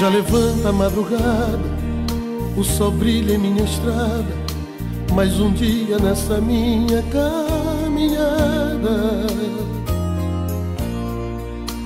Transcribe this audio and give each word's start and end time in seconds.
Já 0.00 0.08
levanta 0.08 0.70
a 0.70 0.72
madrugada, 0.72 1.60
o 2.56 2.64
sol 2.64 2.90
brilha 2.90 3.34
em 3.34 3.38
minha 3.38 3.64
estrada, 3.64 4.24
mais 5.12 5.38
um 5.38 5.52
dia 5.52 5.98
nessa 5.98 6.40
minha 6.40 7.02
caminhada. 7.12 8.46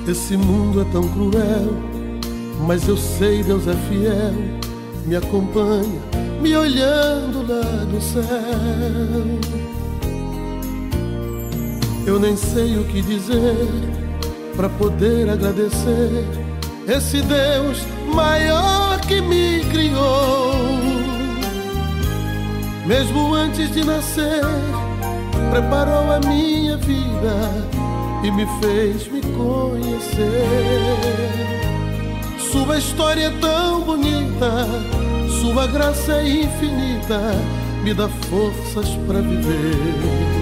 Esse 0.07 0.37
mundo 0.37 0.83
é 0.83 0.85
tão 0.93 1.09
cruel, 1.09 1.75
mas 2.65 2.87
eu 2.87 2.97
sei 2.97 3.43
Deus 3.43 3.67
é 3.67 3.75
fiel, 3.89 4.33
me 5.07 5.17
acompanha, 5.17 6.01
me 6.41 6.57
olhando 6.57 7.45
lá 7.49 7.85
do 7.85 8.01
céu. 8.01 8.23
Eu 12.07 12.21
nem 12.21 12.37
sei 12.37 12.79
o 12.79 12.85
que 12.85 13.03
dizer 13.03 13.69
para 14.55 14.69
poder 14.69 15.29
agradecer 15.29 16.45
esse 16.87 17.23
Deus 17.23 17.79
maior 18.15 19.01
que 19.01 19.21
me 19.21 19.61
criou. 19.71 20.55
Mesmo 22.87 23.35
antes 23.35 23.71
de 23.73 23.85
nascer, 23.85 24.43
preparou 25.51 26.13
a 26.13 26.21
minha 26.21 26.77
vida 26.77 27.35
e 28.23 28.31
me 28.31 28.47
fez 28.61 29.09
me 29.09 29.21
conhecer. 29.21 30.45
Sua 32.53 32.79
história 32.79 33.27
é 33.27 33.31
tão 33.41 33.81
bonita, 33.81 34.67
sua 35.41 35.67
graça 35.67 36.13
é 36.13 36.29
infinita, 36.29 37.21
me 37.83 37.93
dá 37.93 38.09
forças 38.09 38.89
para 39.07 39.21
viver. 39.21 40.35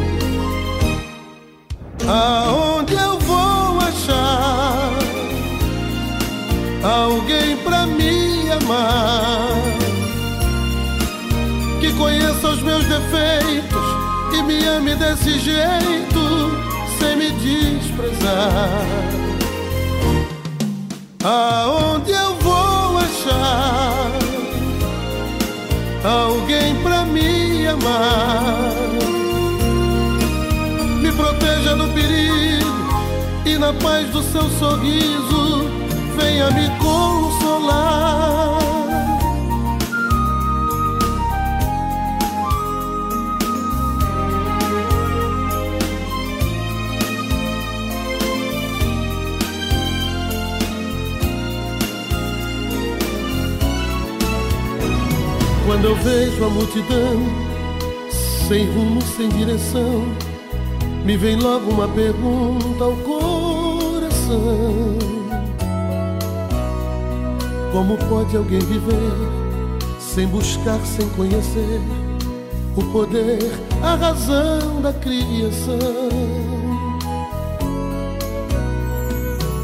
Aonde 2.06 2.94
eu 2.94 3.18
vou 3.20 3.78
achar? 3.78 4.71
Alguém 6.82 7.56
pra 7.58 7.86
me 7.86 8.50
amar, 8.50 9.54
que 11.80 11.92
conheça 11.92 12.48
os 12.48 12.62
meus 12.62 12.84
defeitos 12.86 13.82
e 14.32 14.42
me 14.42 14.64
ame 14.66 14.94
desse 14.96 15.38
jeito, 15.38 16.50
sem 16.98 17.16
me 17.16 17.30
desprezar. 17.30 18.86
Aonde 21.24 22.10
eu 22.10 22.34
vou 22.40 22.98
achar 22.98 24.10
alguém 26.04 26.74
pra 26.82 27.04
me 27.04 27.66
amar? 27.68 28.72
Me 31.00 31.12
proteja 31.12 31.76
do 31.76 31.86
perigo 31.94 32.72
e 33.46 33.56
na 33.56 33.72
paz 33.72 34.08
do 34.08 34.20
seu 34.22 34.50
sorriso 34.58 35.81
venha 36.22 36.50
me 36.52 36.68
consolar. 36.78 38.62
Quando 55.66 55.86
eu 55.86 55.96
vejo 55.96 56.44
a 56.44 56.50
multidão, 56.50 57.26
sem 58.48 58.66
rumo, 58.66 59.02
sem 59.02 59.28
direção, 59.30 60.04
me 61.04 61.16
vem 61.16 61.36
logo 61.36 61.70
uma 61.70 61.88
pergunta 61.88 62.84
ao 62.84 62.96
coração. 62.96 65.01
Como 67.72 67.96
pode 67.96 68.36
alguém 68.36 68.58
viver 68.58 69.12
sem 69.98 70.26
buscar, 70.26 70.78
sem 70.84 71.08
conhecer 71.10 71.80
o 72.76 72.82
poder, 72.92 73.38
a 73.82 73.94
razão 73.94 74.82
da 74.82 74.92
criação? 74.92 75.78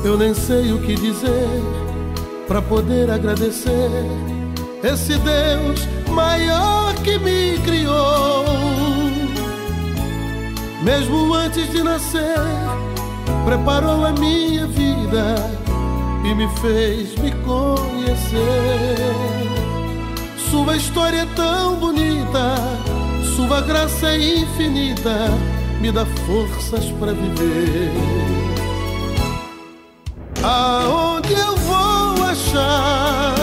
Eu 0.02 0.16
nem 0.16 0.32
sei 0.32 0.72
o 0.72 0.78
que 0.78 0.94
dizer 0.94 1.62
para 2.46 2.62
poder 2.62 3.10
agradecer 3.10 3.90
esse 4.82 5.18
Deus 5.18 5.86
maior 6.10 6.94
que 7.04 7.18
me 7.18 7.58
criou. 7.58 8.46
Mesmo 10.82 11.34
antes 11.34 11.70
de 11.70 11.82
nascer, 11.82 12.38
preparou 13.44 14.06
a 14.06 14.12
minha 14.12 14.66
vida 14.66 15.67
e 16.28 16.34
me 16.34 16.48
fez 16.60 17.14
me 17.16 17.32
conhecer. 17.42 18.36
Sua 20.50 20.76
história 20.76 21.22
é 21.22 21.26
tão 21.34 21.76
bonita, 21.76 22.56
sua 23.34 23.62
graça 23.62 24.08
é 24.08 24.38
infinita, 24.40 25.30
me 25.80 25.90
dá 25.90 26.04
forças 26.26 26.84
para 26.98 27.12
viver. 27.12 27.92
Aonde 30.42 31.32
eu 31.32 31.56
vou 31.56 32.24
achar 32.24 33.34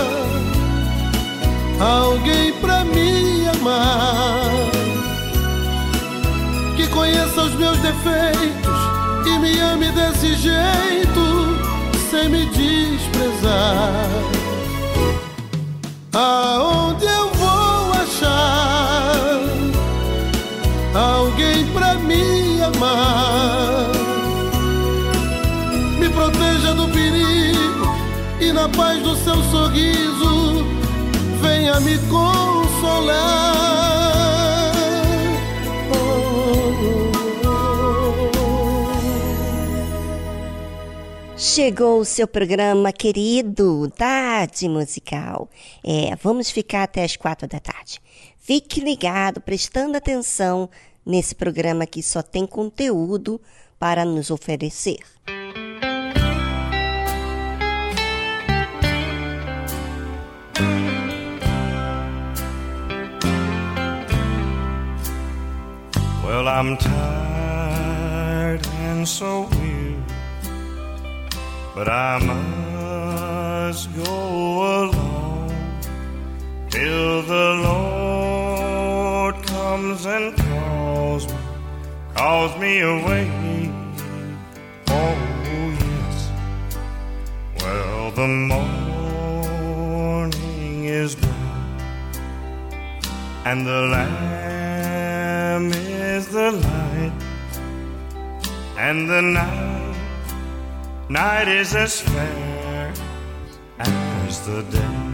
alguém 1.79 2.53
pra 2.53 2.83
me 2.85 3.47
amar? 3.47 4.51
Que 6.75 6.87
conheça 6.87 7.41
os 7.41 7.55
meus 7.55 7.77
defeitos 7.79 8.79
e 9.25 9.39
me 9.39 9.59
ame 9.59 9.91
desse 9.91 10.35
jeito 10.35 11.24
sem 12.15 12.29
me 12.29 12.45
desprezar. 12.45 14.09
Aonde 16.13 17.05
eu 17.05 17.29
vou 17.33 17.91
achar 18.03 19.41
alguém 20.93 21.65
pra 21.73 21.95
me 21.95 22.61
amar? 22.61 23.89
Me 25.99 26.09
proteja 26.09 26.73
do 26.73 26.87
perigo 26.87 27.97
e 28.39 28.53
na 28.53 28.69
paz 28.69 29.01
do 29.03 29.17
seu 29.17 29.43
sorriso 29.51 30.65
venha 31.41 31.81
me 31.81 31.97
consolar. 32.07 33.74
Chegou 41.55 42.01
o 42.01 42.05
seu 42.05 42.27
programa 42.27 42.91
querido, 42.91 43.89
Tarde 43.91 44.67
Musical. 44.67 45.49
É, 45.81 46.13
vamos 46.21 46.51
ficar 46.51 46.83
até 46.83 47.01
as 47.01 47.15
quatro 47.15 47.47
da 47.47 47.61
tarde. 47.61 48.01
Fique 48.37 48.81
ligado, 48.81 49.39
prestando 49.39 49.95
atenção 49.95 50.69
nesse 51.05 51.33
programa 51.33 51.85
que 51.85 52.03
só 52.03 52.21
tem 52.21 52.45
conteúdo 52.45 53.39
para 53.79 54.03
nos 54.03 54.31
oferecer. 54.31 54.97
Well, 66.21 66.49
I'm 66.49 66.75
tired 66.75 68.67
and 68.89 69.07
so 69.07 69.47
weary, 69.51 69.74
but 71.75 71.87
I 71.89 72.17
must 72.19 73.93
go 73.93 74.85
along 74.85 75.51
till 76.69 77.21
the 77.23 77.53
Lord 77.67 79.35
comes 79.45 80.05
and 80.05 80.37
calls 80.37 81.27
me, 81.27 81.37
calls 82.15 82.57
me 82.57 82.79
away. 82.79 83.29
Oh, 84.87 85.17
yes. 85.83 86.29
Well, 87.59 88.11
the 88.11 88.27
morning 88.27 89.65
is 90.85 91.15
bright 91.15 91.35
and 93.43 93.67
the 93.67 93.81
lamb 93.95 95.73
is 95.73 96.27
the 96.29 96.51
light 96.51 97.11
and 98.77 99.09
the 99.09 99.21
night, 99.21 99.64
night 101.09 101.47
is 101.47 101.75
as 101.75 102.01
fair 102.01 102.93
as 103.79 104.45
the 104.47 104.63
day. 104.63 105.04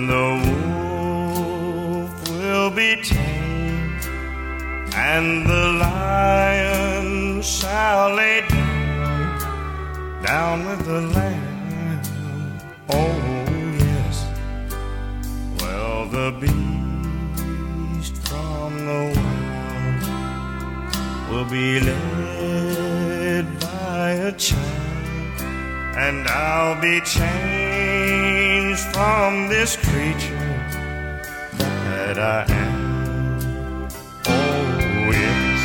And 0.00 0.08
the 0.08 0.30
wolf 0.48 2.12
will 2.30 2.70
be 2.70 2.96
tame, 3.02 4.00
and 4.94 5.46
the 5.46 5.66
lion 5.78 7.42
shall 7.42 8.14
lay 8.14 8.40
down, 8.48 10.22
down 10.22 10.66
with 10.66 10.86
the 10.86 11.02
lamb. 11.02 12.50
Oh, 12.88 13.14
yes. 13.78 14.24
Well, 15.60 16.06
the 16.06 16.32
beast 16.40 18.16
from 18.28 18.70
the 18.86 19.02
wild 19.16 20.02
will 21.30 21.48
be 21.50 21.80
led 21.80 23.46
by 23.60 24.12
a 24.12 24.32
child, 24.32 25.40
and 26.04 26.26
I'll 26.26 26.80
be 26.80 27.00
changed 27.02 28.80
from 28.94 29.48
this 29.48 29.76
creature 29.90 30.48
that 31.58 32.16
I 32.18 32.44
am. 32.48 33.88
Oh, 34.26 35.10
yes, 35.22 35.62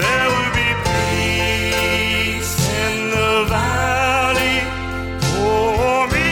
there 0.00 0.26
will 0.34 0.52
be 0.62 0.70
peace 0.88 2.54
in 2.84 2.94
the 3.16 3.32
valley 3.56 4.58
for 5.30 6.06
me 6.14 6.30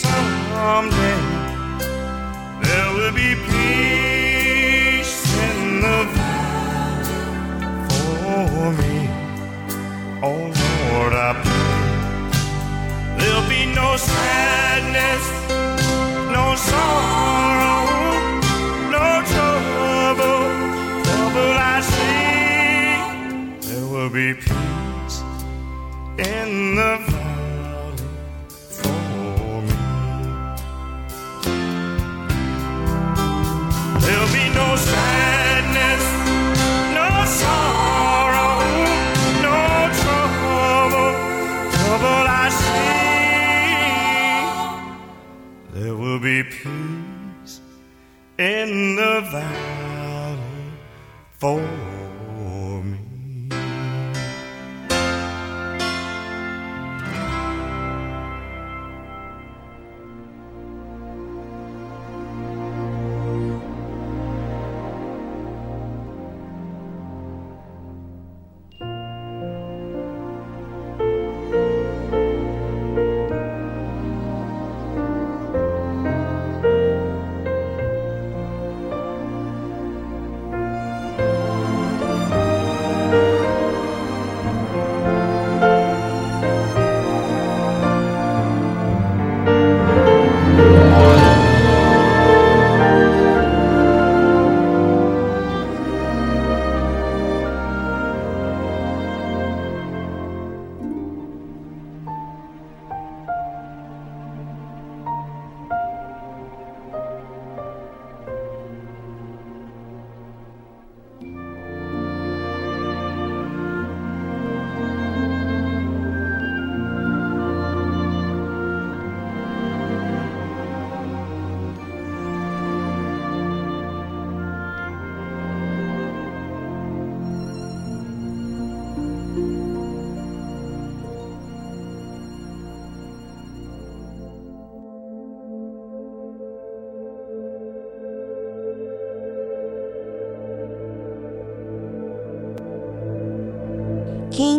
someday. 0.00 1.20
There 2.66 2.88
will 2.96 3.12
be 3.12 3.30
peace 3.50 5.16
in 5.50 5.58
the 5.86 6.00
valley 6.16 7.22
for 7.90 8.66
me. 8.80 8.96
Oh 10.22 10.40
Lord, 10.62 11.12
I 11.12 11.30
pray 11.44 11.78
there'll 13.18 13.48
be 13.48 13.62
no 13.74 13.88
sadness, 13.96 14.37
be 24.18 24.34
peace 24.34 25.22
in 26.18 26.74
the 26.74 27.07
in 48.48 48.96
the 48.96 49.20
valley 49.30 50.72
for 51.38 51.60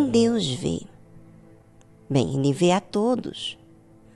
Deus 0.10 0.48
vê? 0.48 0.82
Bem, 2.10 2.36
ele 2.36 2.52
vê 2.52 2.72
a 2.72 2.82
todos. 2.82 3.58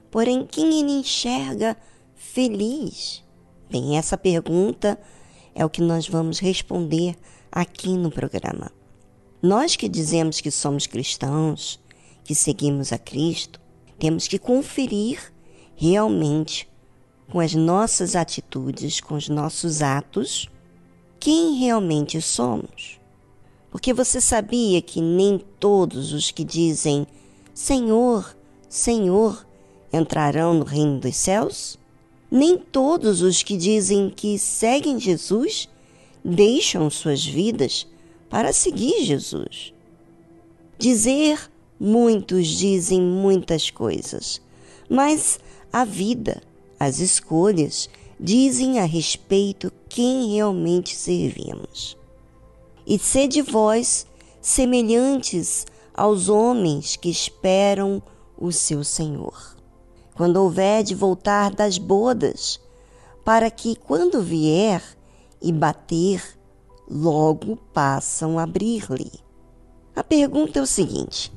Porém, 0.10 0.46
quem 0.46 0.80
ele 0.80 0.92
enxerga 0.92 1.78
feliz? 2.16 3.24
Bem, 3.70 3.98
essa 3.98 4.18
pergunta 4.18 5.00
é 5.54 5.64
o 5.64 5.70
que 5.70 5.82
nós 5.82 6.08
vamos 6.08 6.40
responder 6.40 7.16
aqui 7.52 7.96
no 7.96 8.10
programa. 8.10 8.72
Nós 9.42 9.76
que 9.76 9.88
dizemos 9.88 10.42
que 10.42 10.50
somos 10.50 10.88
cristãos, 10.88 11.80
que 12.24 12.34
seguimos 12.34 12.92
a 12.92 12.98
Cristo, 12.98 13.62
temos 14.00 14.28
que 14.28 14.40
conferir 14.40 15.32
realmente 15.76 16.68
com 17.30 17.40
as 17.40 17.54
nossas 17.54 18.16
atitudes, 18.16 19.00
com 19.00 19.14
os 19.14 19.30
nossos 19.30 19.84
atos, 19.84 20.50
quem 21.20 21.56
realmente 21.60 22.20
somos. 22.20 23.00
Porque 23.74 23.92
você 23.92 24.22
sabia 24.22 24.84
que 24.84 25.02
nem 25.02 25.42
todos 25.60 26.14
os 26.14 26.30
que 26.30 26.44
dizem 26.44 27.08
Senhor, 27.56 28.38
Senhor 28.70 29.48
entrarão 29.92 30.54
no 30.54 30.64
reino 30.64 31.00
dos 31.00 31.16
céus? 31.16 31.80
Nem 32.30 32.56
todos 32.56 33.24
os 33.24 33.42
que 33.42 33.58
dizem 33.58 34.12
que 34.16 34.38
seguem 34.38 35.00
Jesus 35.00 35.68
deixam 36.24 36.88
suas 36.92 37.26
vidas 37.26 37.88
para 38.30 38.54
seguir 38.54 39.04
Jesus. 39.04 39.74
Dizer, 40.78 41.50
muitos 41.80 42.48
dizem 42.48 43.02
muitas 43.02 43.72
coisas, 43.72 44.40
mas 44.88 45.40
a 45.72 45.84
vida, 45.84 46.44
as 46.80 47.00
escolhas, 47.00 47.90
dizem 48.20 48.80
a 48.80 48.86
respeito 48.86 49.74
quem 49.90 50.36
realmente 50.36 50.96
servimos. 50.96 51.98
E 52.86 53.00
sede 53.00 53.42
vós 53.42 54.06
semelhantes 54.42 55.66
aos 55.94 56.28
homens 56.28 56.96
que 56.96 57.10
esperam 57.10 58.02
o 58.38 58.52
seu 58.52 58.84
Senhor. 58.84 59.56
Quando 60.16 60.38
houver 60.38 60.84
de 60.84 60.94
voltar 60.94 61.52
das 61.52 61.78
bodas, 61.78 62.60
para 63.24 63.50
que, 63.50 63.76
quando 63.76 64.22
vier 64.22 64.84
e 65.42 65.52
bater, 65.52 66.22
logo 66.90 67.56
passam 67.74 68.38
a 68.38 68.44
abrir-lhe. 68.44 69.12
A 69.96 70.04
pergunta 70.04 70.60
é 70.60 70.62
o 70.62 70.68
seguinte: 70.68 71.32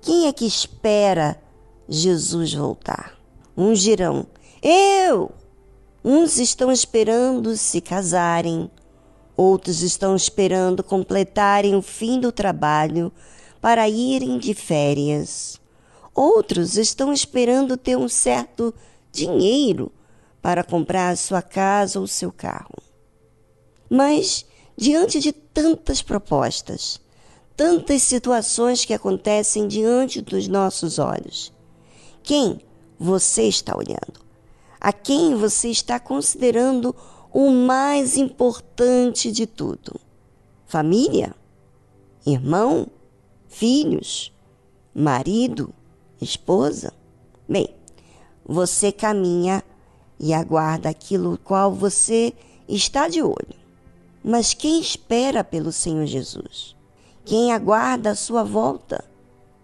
quem 0.00 0.26
é 0.26 0.32
que 0.32 0.46
espera 0.46 1.40
Jesus 1.88 2.54
voltar? 2.54 3.14
Uns 3.56 3.80
dirão, 3.80 4.26
eu! 4.62 5.30
Uns 6.04 6.38
estão 6.38 6.70
esperando 6.70 7.56
se 7.56 7.80
casarem, 7.80 8.70
outros 9.36 9.82
estão 9.82 10.16
esperando 10.16 10.82
completarem 10.82 11.74
o 11.74 11.82
fim 11.82 12.18
do 12.18 12.32
trabalho 12.32 13.12
para 13.60 13.88
irem 13.88 14.38
de 14.38 14.54
férias. 14.54 15.60
Outros 16.14 16.76
estão 16.76 17.12
esperando 17.12 17.76
ter 17.76 17.96
um 17.96 18.08
certo 18.08 18.74
dinheiro 19.12 19.92
para 20.40 20.64
comprar 20.64 21.10
a 21.10 21.16
sua 21.16 21.42
casa 21.42 22.00
ou 22.00 22.06
seu 22.06 22.32
carro. 22.32 22.76
Mas, 23.90 24.46
diante 24.76 25.20
de 25.20 25.32
tantas 25.32 26.00
propostas, 26.00 27.00
tantas 27.56 28.02
situações 28.02 28.84
que 28.84 28.94
acontecem 28.94 29.66
diante 29.66 30.20
dos 30.20 30.48
nossos 30.48 30.98
olhos, 30.98 31.52
quem 32.22 32.60
você 32.98 33.42
está 33.42 33.76
olhando? 33.76 34.24
A 34.80 34.92
quem 34.92 35.34
você 35.34 35.68
está 35.68 35.98
considerando 35.98 36.94
o 37.38 37.50
mais 37.50 38.16
importante 38.16 39.30
de 39.30 39.46
tudo? 39.46 40.00
Família? 40.64 41.34
Irmão? 42.26 42.86
Filhos? 43.46 44.32
Marido? 44.94 45.68
Esposa? 46.18 46.94
Bem, 47.46 47.68
você 48.42 48.90
caminha 48.90 49.62
e 50.18 50.32
aguarda 50.32 50.88
aquilo 50.88 51.38
qual 51.44 51.70
você 51.70 52.32
está 52.66 53.06
de 53.06 53.20
olho. 53.20 53.54
Mas 54.24 54.54
quem 54.54 54.80
espera 54.80 55.44
pelo 55.44 55.72
Senhor 55.72 56.06
Jesus? 56.06 56.74
Quem 57.22 57.52
aguarda 57.52 58.12
a 58.12 58.16
sua 58.16 58.44
volta? 58.44 59.04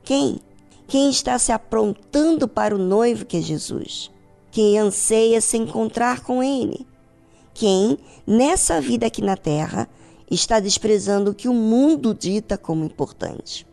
Quem? 0.03 0.41
Quem 0.87 1.09
está 1.09 1.39
se 1.39 1.53
aprontando 1.53 2.47
para 2.47 2.75
o 2.75 2.79
noivo 2.79 3.25
que 3.25 3.39
é 3.39 3.41
Jesus? 3.41 4.11
Quem 4.51 4.79
anseia 4.79 5.41
se 5.41 5.57
encontrar 5.57 6.21
com 6.21 6.43
Ele? 6.43 6.92
Quem, 7.55 7.99
nessa 8.27 8.81
vida 8.81 9.07
aqui 9.07 9.23
na 9.23 9.37
terra, 9.37 9.89
está 10.31 10.59
desprezando 10.59 11.31
o 11.31 11.35
que 11.35 11.49
o 11.49 11.55
mundo 11.55 12.15
dita 12.15 12.57
como 12.57 12.85
importante? 12.85 13.67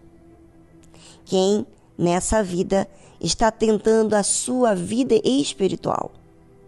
Quem, 1.25 1.65
nessa 1.97 2.43
vida, 2.43 2.87
está 3.21 3.51
tentando 3.51 4.13
a 4.13 4.23
sua 4.23 4.75
vida 4.75 5.15
espiritual? 5.23 6.11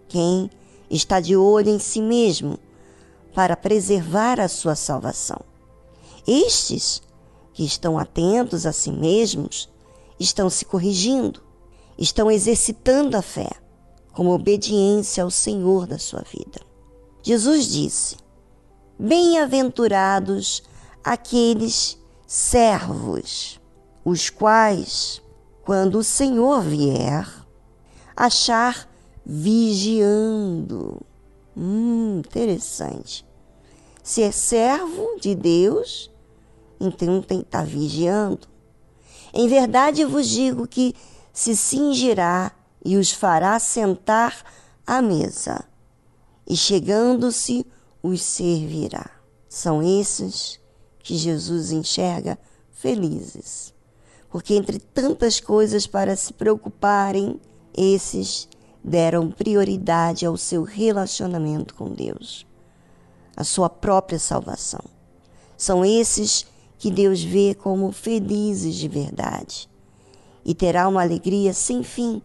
Quem 0.08 0.50
está 0.90 1.20
de 1.20 1.36
olho 1.36 1.70
em 1.70 1.80
si 1.80 2.02
mesmo 2.02 2.58
para 3.34 3.58
preservar 3.58 4.40
a 4.40 4.48
sua 4.48 4.76
salvação? 4.76 5.40
Estes 6.28 7.02
que 7.54 7.66
estão 7.66 7.98
atentos 7.98 8.66
a 8.66 8.72
si 8.72 8.92
mesmos 8.92 9.70
estão 10.20 10.50
se 10.50 10.64
corrigindo, 10.64 11.42
estão 11.98 12.30
exercitando 12.32 13.18
a 13.18 13.22
fé 13.22 13.50
como 14.14 14.32
obediência 14.32 15.24
ao 15.24 15.32
Senhor 15.32 15.88
da 15.88 15.98
sua 15.98 16.22
vida. 16.22 16.71
Jesus 17.24 17.68
disse: 17.68 18.18
Bem-aventurados 18.98 20.64
aqueles 21.04 21.98
servos, 22.26 23.60
os 24.04 24.30
quais, 24.30 25.22
quando 25.64 26.00
o 26.00 26.04
Senhor 26.04 26.62
vier, 26.62 27.28
achar 28.16 28.90
vigiando. 29.26 31.02
Hum, 31.56 32.20
interessante. 32.20 33.26
Se 34.04 34.24
é 34.24 34.32
servo 34.32 35.18
de 35.20 35.36
Deus, 35.36 36.10
então 36.80 37.22
tem 37.22 37.42
que 37.42 37.46
estar 37.46 37.60
tá 37.60 37.66
vigiando. 37.66 38.48
Em 39.34 39.48
verdade 39.48 40.04
vos 40.04 40.28
digo 40.28 40.68
que 40.68 40.96
se 41.32 41.56
cingirá 41.56 42.52
e 42.84 42.98
os 42.98 43.12
fará 43.12 43.58
sentar 43.60 44.44
à 44.86 45.02
mesa, 45.02 45.64
e 46.48 46.56
chegando-se 46.56 47.66
os 48.02 48.22
servirá. 48.22 49.10
São 49.48 49.82
esses 49.82 50.60
que 51.00 51.18
Jesus 51.18 51.72
enxerga 51.72 52.38
felizes, 52.72 53.74
porque 54.30 54.56
entre 54.56 54.80
tantas 54.80 55.40
coisas 55.40 55.86
para 55.86 56.16
se 56.16 56.34
preocuparem, 56.34 57.40
esses 57.76 58.48
deram 58.84 59.30
prioridade 59.30 60.26
ao 60.26 60.38
seu 60.38 60.64
relacionamento 60.64 61.76
com 61.76 61.90
Deus, 61.90 62.46
a 63.36 63.44
sua 63.44 63.70
própria 63.70 64.20
salvação. 64.20 64.84
São 65.56 65.86
esses 65.86 66.46
que 66.78 66.90
Deus 66.90 67.22
vê 67.22 67.54
como 67.54 67.92
felizes 67.92 68.76
de 68.76 68.88
verdade 68.88 69.70
e 70.44 70.56
terá 70.56 70.88
uma 70.88 71.02
alegria 71.02 71.54
sem 71.54 71.84
fim, 71.84 72.22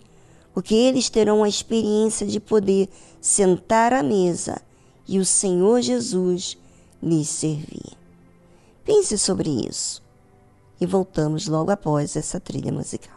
porque 0.54 0.74
eles 0.74 1.10
terão 1.10 1.44
a 1.44 1.48
experiência 1.48 2.26
de 2.26 2.40
poder 2.40 2.88
sentar 3.26 3.92
à 3.92 4.04
mesa 4.04 4.62
e 5.08 5.18
o 5.18 5.24
Senhor 5.24 5.80
Jesus 5.80 6.56
lhes 7.02 7.28
servir. 7.28 7.92
Pense 8.84 9.18
sobre 9.18 9.50
isso 9.68 10.00
e 10.80 10.86
voltamos 10.86 11.48
logo 11.48 11.72
após 11.72 12.14
essa 12.14 12.38
trilha 12.38 12.70
musical. 12.70 13.15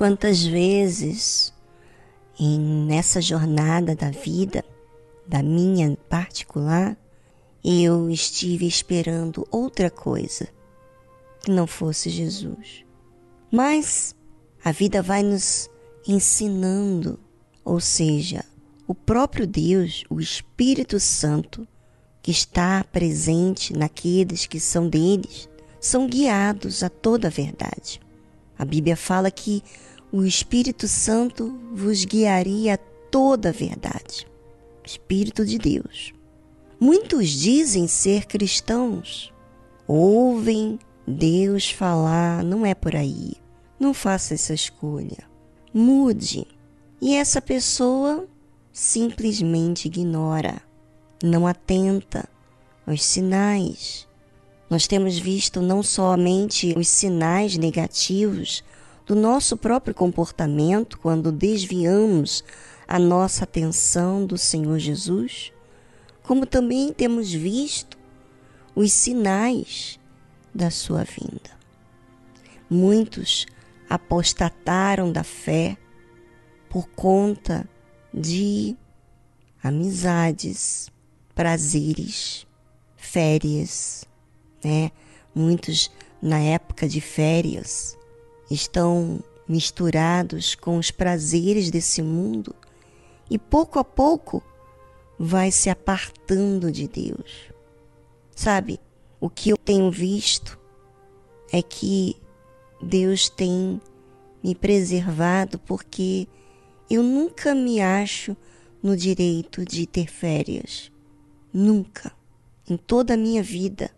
Quantas 0.00 0.42
vezes 0.46 1.52
em 2.38 2.58
nessa 2.58 3.20
jornada 3.20 3.94
da 3.94 4.10
vida, 4.10 4.64
da 5.26 5.42
minha 5.42 5.94
particular, 6.08 6.96
eu 7.62 8.08
estive 8.08 8.66
esperando 8.66 9.46
outra 9.50 9.90
coisa 9.90 10.48
que 11.42 11.50
não 11.50 11.66
fosse 11.66 12.08
Jesus. 12.08 12.82
Mas 13.52 14.16
a 14.64 14.72
vida 14.72 15.02
vai 15.02 15.22
nos 15.22 15.68
ensinando, 16.08 17.20
ou 17.62 17.78
seja, 17.78 18.42
o 18.88 18.94
próprio 18.94 19.46
Deus, 19.46 20.04
o 20.08 20.18
Espírito 20.18 20.98
Santo, 20.98 21.68
que 22.22 22.30
está 22.30 22.82
presente 22.84 23.76
naqueles 23.76 24.46
que 24.46 24.58
são 24.58 24.88
deles, 24.88 25.46
são 25.78 26.06
guiados 26.06 26.82
a 26.82 26.88
toda 26.88 27.28
a 27.28 27.30
verdade. 27.30 28.00
A 28.58 28.64
Bíblia 28.66 28.96
fala 28.96 29.30
que 29.30 29.62
o 30.12 30.24
Espírito 30.24 30.88
Santo 30.88 31.56
vos 31.72 32.04
guiaria 32.04 32.74
a 32.74 32.78
toda 33.10 33.50
a 33.50 33.52
verdade. 33.52 34.26
Espírito 34.84 35.44
de 35.44 35.58
Deus. 35.58 36.12
Muitos 36.80 37.28
dizem 37.28 37.86
ser 37.86 38.26
cristãos, 38.26 39.32
ouvem 39.86 40.78
Deus 41.06 41.70
falar, 41.70 42.42
não 42.42 42.64
é 42.64 42.74
por 42.74 42.96
aí. 42.96 43.34
Não 43.78 43.94
faça 43.94 44.34
essa 44.34 44.52
escolha. 44.52 45.28
Mude. 45.72 46.46
E 47.00 47.14
essa 47.14 47.40
pessoa 47.40 48.26
simplesmente 48.72 49.86
ignora, 49.86 50.60
não 51.22 51.46
atenta 51.46 52.28
aos 52.86 53.02
sinais. 53.02 54.06
Nós 54.68 54.86
temos 54.86 55.18
visto 55.18 55.60
não 55.60 55.82
somente 55.82 56.74
os 56.76 56.88
sinais 56.88 57.56
negativos 57.56 58.62
do 59.10 59.16
nosso 59.16 59.56
próprio 59.56 59.92
comportamento 59.92 60.96
quando 60.96 61.32
desviamos 61.32 62.44
a 62.86 62.96
nossa 62.96 63.42
atenção 63.42 64.24
do 64.24 64.38
Senhor 64.38 64.78
Jesus, 64.78 65.52
como 66.22 66.46
também 66.46 66.92
temos 66.92 67.32
visto 67.32 67.98
os 68.72 68.92
sinais 68.92 69.98
da 70.54 70.70
sua 70.70 71.02
vinda. 71.02 71.50
Muitos 72.70 73.46
apostataram 73.88 75.10
da 75.10 75.24
fé 75.24 75.76
por 76.68 76.88
conta 76.90 77.68
de 78.14 78.76
amizades, 79.60 80.88
prazeres, 81.34 82.46
férias, 82.96 84.04
né? 84.62 84.92
Muitos 85.34 85.90
na 86.22 86.38
época 86.38 86.88
de 86.88 87.00
férias 87.00 87.98
estão 88.50 89.20
misturados 89.48 90.54
com 90.54 90.76
os 90.76 90.90
prazeres 90.90 91.70
desse 91.70 92.02
mundo 92.02 92.54
e 93.30 93.38
pouco 93.38 93.78
a 93.78 93.84
pouco 93.84 94.42
vai 95.18 95.50
se 95.50 95.68
apartando 95.68 96.70
de 96.72 96.88
Deus. 96.88 97.50
Sabe, 98.34 98.80
o 99.20 99.28
que 99.28 99.50
eu 99.50 99.56
tenho 99.56 99.90
visto 99.90 100.58
é 101.52 101.62
que 101.62 102.16
Deus 102.82 103.28
tem 103.28 103.80
me 104.42 104.54
preservado 104.54 105.58
porque 105.58 106.26
eu 106.88 107.02
nunca 107.02 107.54
me 107.54 107.80
acho 107.80 108.36
no 108.82 108.96
direito 108.96 109.64
de 109.64 109.86
ter 109.86 110.08
férias. 110.08 110.90
Nunca. 111.52 112.12
Em 112.68 112.76
toda 112.76 113.14
a 113.14 113.16
minha 113.16 113.42
vida. 113.42 113.90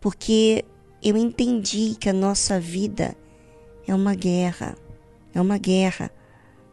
Porque 0.00 0.64
eu 1.02 1.16
entendi 1.16 1.96
que 1.98 2.08
a 2.08 2.12
nossa 2.12 2.58
vida 2.58 3.16
é 3.86 3.94
uma 3.94 4.14
guerra. 4.14 4.76
É 5.34 5.40
uma 5.40 5.58
guerra. 5.58 6.10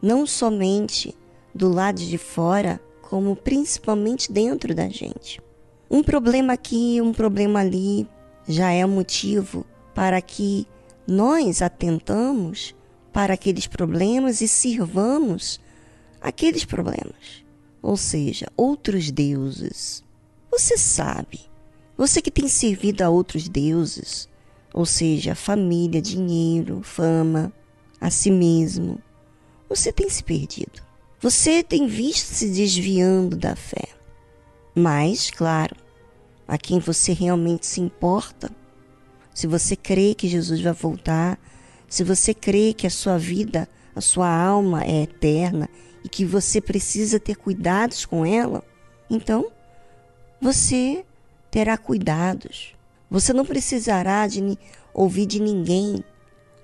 Não 0.00 0.26
somente 0.26 1.14
do 1.54 1.68
lado 1.68 2.00
de 2.00 2.18
fora, 2.18 2.80
como 3.02 3.34
principalmente 3.34 4.30
dentro 4.30 4.74
da 4.74 4.88
gente. 4.88 5.40
Um 5.90 6.02
problema 6.02 6.52
aqui, 6.52 7.00
um 7.00 7.12
problema 7.12 7.60
ali 7.60 8.06
já 8.46 8.70
é 8.70 8.86
motivo 8.86 9.66
para 9.94 10.20
que 10.20 10.66
nós 11.06 11.60
atentamos 11.60 12.74
para 13.12 13.34
aqueles 13.34 13.66
problemas 13.66 14.40
e 14.40 14.46
sirvamos 14.46 15.60
aqueles 16.20 16.64
problemas, 16.64 17.44
ou 17.82 17.96
seja, 17.96 18.46
outros 18.56 19.10
deuses. 19.10 20.04
Você 20.50 20.78
sabe, 20.78 21.40
você 21.96 22.22
que 22.22 22.30
tem 22.30 22.46
servido 22.46 23.02
a 23.02 23.10
outros 23.10 23.48
deuses, 23.48 24.28
ou 24.72 24.86
seja, 24.86 25.34
família, 25.34 26.00
dinheiro, 26.00 26.82
fama, 26.82 27.52
a 28.00 28.10
si 28.10 28.30
mesmo, 28.30 29.00
você 29.68 29.92
tem 29.92 30.08
se 30.08 30.22
perdido. 30.22 30.82
Você 31.20 31.62
tem 31.62 31.86
visto 31.86 32.26
se 32.26 32.48
desviando 32.48 33.36
da 33.36 33.54
fé. 33.54 33.88
Mas, 34.74 35.30
claro, 35.30 35.76
a 36.48 36.56
quem 36.56 36.78
você 36.78 37.12
realmente 37.12 37.66
se 37.66 37.80
importa, 37.80 38.50
se 39.34 39.46
você 39.46 39.76
crê 39.76 40.14
que 40.14 40.28
Jesus 40.28 40.60
vai 40.60 40.72
voltar, 40.72 41.38
se 41.88 42.02
você 42.02 42.32
crê 42.32 42.72
que 42.72 42.86
a 42.86 42.90
sua 42.90 43.18
vida, 43.18 43.68
a 43.94 44.00
sua 44.00 44.32
alma 44.32 44.82
é 44.84 45.02
eterna 45.02 45.68
e 46.02 46.08
que 46.08 46.24
você 46.24 46.60
precisa 46.60 47.20
ter 47.20 47.36
cuidados 47.36 48.06
com 48.06 48.24
ela, 48.24 48.64
então 49.10 49.50
você 50.40 51.04
terá 51.50 51.76
cuidados. 51.76 52.74
Você 53.10 53.32
não 53.32 53.44
precisará 53.44 54.26
de 54.26 54.56
ouvir 54.94 55.26
de 55.26 55.40
ninguém 55.40 56.04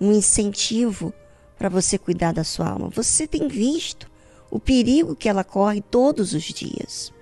um 0.00 0.12
incentivo 0.12 1.12
para 1.58 1.68
você 1.68 1.98
cuidar 1.98 2.32
da 2.32 2.44
sua 2.44 2.68
alma. 2.68 2.88
Você 2.90 3.26
tem 3.26 3.48
visto 3.48 4.08
o 4.50 4.60
perigo 4.60 5.16
que 5.16 5.28
ela 5.28 5.42
corre 5.42 5.80
todos 5.80 6.32
os 6.32 6.44
dias. 6.44 7.12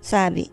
Sabe, 0.00 0.50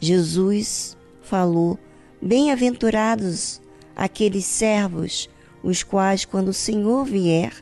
Jesus 0.00 0.96
falou: 1.22 1.78
Bem-aventurados 2.22 3.60
aqueles 3.94 4.44
servos, 4.44 5.28
os 5.62 5.82
quais, 5.82 6.24
quando 6.24 6.48
o 6.48 6.54
Senhor 6.54 7.04
vier, 7.04 7.52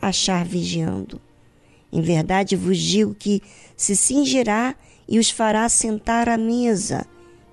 achar 0.00 0.44
vigiando. 0.44 1.20
Em 1.92 2.00
verdade 2.00 2.56
vos 2.56 2.78
digo 2.78 3.14
que 3.14 3.42
se 3.76 3.96
cingirá 3.96 4.76
e 5.08 5.18
os 5.18 5.30
fará 5.30 5.68
sentar 5.68 6.28
à 6.28 6.38
mesa, 6.38 7.06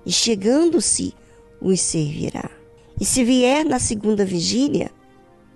e 0.06 0.12
chegando-se, 0.12 1.14
os 1.60 1.80
servirá. 1.80 2.50
E 3.00 3.04
se 3.04 3.24
vier 3.24 3.64
na 3.64 3.78
segunda 3.78 4.24
vigília, 4.24 4.90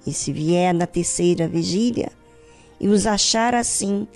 e 0.07 0.13
se 0.13 0.33
vier 0.33 0.73
na 0.73 0.87
terceira 0.87 1.49
vigília, 1.49 2.11
e 2.81 2.89
os 2.89 3.07
achar 3.07 3.55
assim, 3.55 4.07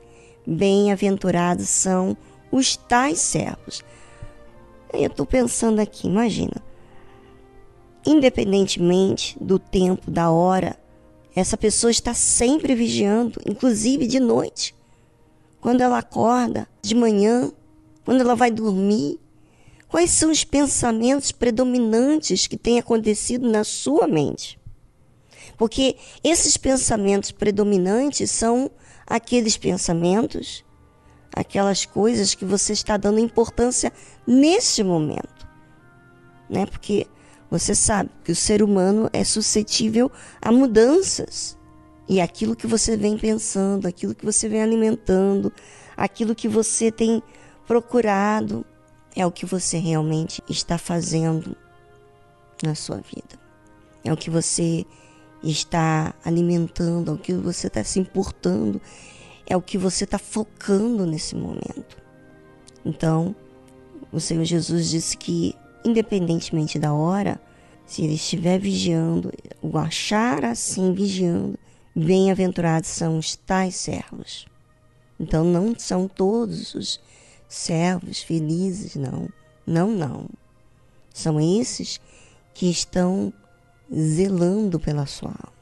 bem-aventurados 0.46 1.68
são 1.68 2.16
os 2.50 2.76
tais 2.76 3.18
servos. 3.18 3.84
Eu 4.92 5.08
estou 5.08 5.26
pensando 5.26 5.80
aqui, 5.80 6.06
imagina, 6.06 6.62
independentemente 8.04 9.36
do 9.40 9.58
tempo, 9.58 10.10
da 10.10 10.30
hora, 10.30 10.76
essa 11.34 11.56
pessoa 11.56 11.90
está 11.90 12.14
sempre 12.14 12.74
vigiando, 12.74 13.40
inclusive 13.46 14.06
de 14.06 14.18
noite. 14.18 14.74
Quando 15.60 15.82
ela 15.82 15.98
acorda, 15.98 16.66
de 16.80 16.94
manhã, 16.94 17.52
quando 18.04 18.20
ela 18.20 18.34
vai 18.34 18.50
dormir. 18.50 19.18
Quais 19.96 20.10
são 20.10 20.30
os 20.30 20.44
pensamentos 20.44 21.32
predominantes 21.32 22.46
que 22.46 22.58
têm 22.58 22.78
acontecido 22.78 23.50
na 23.50 23.64
sua 23.64 24.06
mente? 24.06 24.60
Porque 25.56 25.96
esses 26.22 26.58
pensamentos 26.58 27.30
predominantes 27.30 28.30
são 28.30 28.70
aqueles 29.06 29.56
pensamentos, 29.56 30.62
aquelas 31.34 31.86
coisas 31.86 32.34
que 32.34 32.44
você 32.44 32.74
está 32.74 32.98
dando 32.98 33.20
importância 33.20 33.90
neste 34.26 34.82
momento. 34.82 35.48
Né? 36.46 36.66
Porque 36.66 37.06
você 37.50 37.74
sabe 37.74 38.10
que 38.22 38.32
o 38.32 38.36
ser 38.36 38.62
humano 38.62 39.08
é 39.14 39.24
suscetível 39.24 40.12
a 40.42 40.52
mudanças. 40.52 41.56
E 42.06 42.20
aquilo 42.20 42.54
que 42.54 42.66
você 42.66 42.98
vem 42.98 43.16
pensando, 43.16 43.88
aquilo 43.88 44.14
que 44.14 44.26
você 44.26 44.46
vem 44.46 44.62
alimentando, 44.62 45.50
aquilo 45.96 46.34
que 46.34 46.48
você 46.48 46.92
tem 46.92 47.22
procurado, 47.66 48.62
é 49.16 49.26
o 49.26 49.32
que 49.32 49.46
você 49.46 49.78
realmente 49.78 50.42
está 50.48 50.78
fazendo 50.78 51.56
na 52.62 52.74
sua 52.74 52.98
vida. 52.98 53.40
É 54.04 54.12
o 54.12 54.16
que 54.16 54.30
você 54.30 54.86
está 55.42 56.14
alimentando, 56.24 57.10
é 57.10 57.14
o 57.14 57.18
que 57.18 57.32
você 57.32 57.66
está 57.66 57.82
se 57.82 57.98
importando, 57.98 58.80
é 59.46 59.56
o 59.56 59.62
que 59.62 59.76
você 59.76 60.04
está 60.04 60.18
focando 60.18 61.04
nesse 61.06 61.34
momento. 61.34 61.96
Então, 62.84 63.34
o 64.12 64.20
Senhor 64.20 64.44
Jesus 64.44 64.90
disse 64.90 65.16
que 65.16 65.56
independentemente 65.86 66.78
da 66.78 66.92
hora, 66.92 67.40
se 67.86 68.02
ele 68.02 68.14
estiver 68.14 68.58
vigiando, 68.58 69.32
o 69.62 69.78
achar 69.78 70.44
assim 70.44 70.92
vigiando, 70.92 71.56
bem-aventurados 71.94 72.90
são 72.90 73.18
os 73.18 73.36
tais 73.36 73.76
servos. 73.76 74.46
Então 75.18 75.44
não 75.44 75.78
são 75.78 76.08
todos 76.08 76.74
os 76.74 77.00
servos 77.48 78.22
felizes, 78.22 78.96
não. 78.96 79.28
Não, 79.66 79.90
não. 79.90 80.28
São 81.12 81.40
esses 81.40 82.00
que 82.54 82.70
estão 82.70 83.32
zelando 83.92 84.78
pela 84.78 85.06
sua 85.06 85.30
alma. 85.30 85.56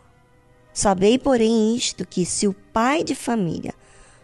Sabei, 0.72 1.18
porém, 1.18 1.76
isto: 1.76 2.06
que 2.06 2.26
se 2.26 2.48
o 2.48 2.52
pai 2.52 3.04
de 3.04 3.14
família 3.14 3.72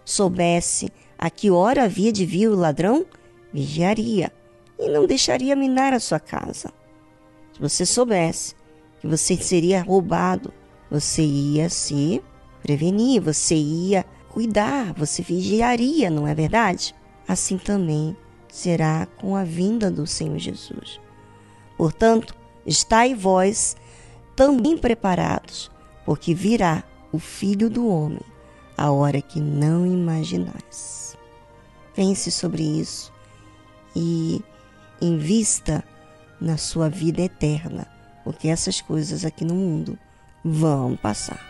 soubesse 0.04 0.92
a 1.18 1.30
que 1.30 1.50
hora 1.50 1.84
havia 1.84 2.12
de 2.12 2.26
vir 2.26 2.48
o 2.48 2.56
ladrão, 2.56 3.06
vigiaria 3.52 4.32
e 4.78 4.88
não 4.88 5.06
deixaria 5.06 5.54
minar 5.54 5.92
a 5.92 6.00
sua 6.00 6.18
casa. 6.18 6.72
Se 7.52 7.60
você 7.60 7.86
soubesse 7.86 8.54
que 9.00 9.06
você 9.06 9.36
seria 9.36 9.82
roubado, 9.82 10.52
você 10.90 11.22
ia 11.22 11.68
se 11.68 12.22
prevenir, 12.62 13.20
você 13.22 13.54
ia 13.54 14.04
cuidar, 14.28 14.92
você 14.94 15.22
vigiaria, 15.22 16.10
não 16.10 16.26
é 16.26 16.34
verdade? 16.34 16.94
Assim 17.30 17.56
também 17.58 18.16
será 18.48 19.06
com 19.06 19.36
a 19.36 19.44
vinda 19.44 19.88
do 19.88 20.04
Senhor 20.04 20.36
Jesus. 20.36 21.00
Portanto, 21.76 22.34
estai 22.66 23.14
vós 23.14 23.76
também 24.34 24.76
preparados, 24.76 25.70
porque 26.04 26.34
virá 26.34 26.82
o 27.12 27.20
Filho 27.20 27.70
do 27.70 27.86
Homem 27.86 28.18
a 28.76 28.90
hora 28.90 29.22
que 29.22 29.38
não 29.38 29.86
imaginais. 29.86 31.16
Pense 31.94 32.32
sobre 32.32 32.64
isso 32.64 33.12
e 33.94 34.42
invista 35.00 35.84
na 36.40 36.56
sua 36.56 36.88
vida 36.88 37.22
eterna, 37.22 37.86
porque 38.24 38.48
essas 38.48 38.80
coisas 38.80 39.24
aqui 39.24 39.44
no 39.44 39.54
mundo 39.54 39.96
vão 40.44 40.96
passar. 40.96 41.49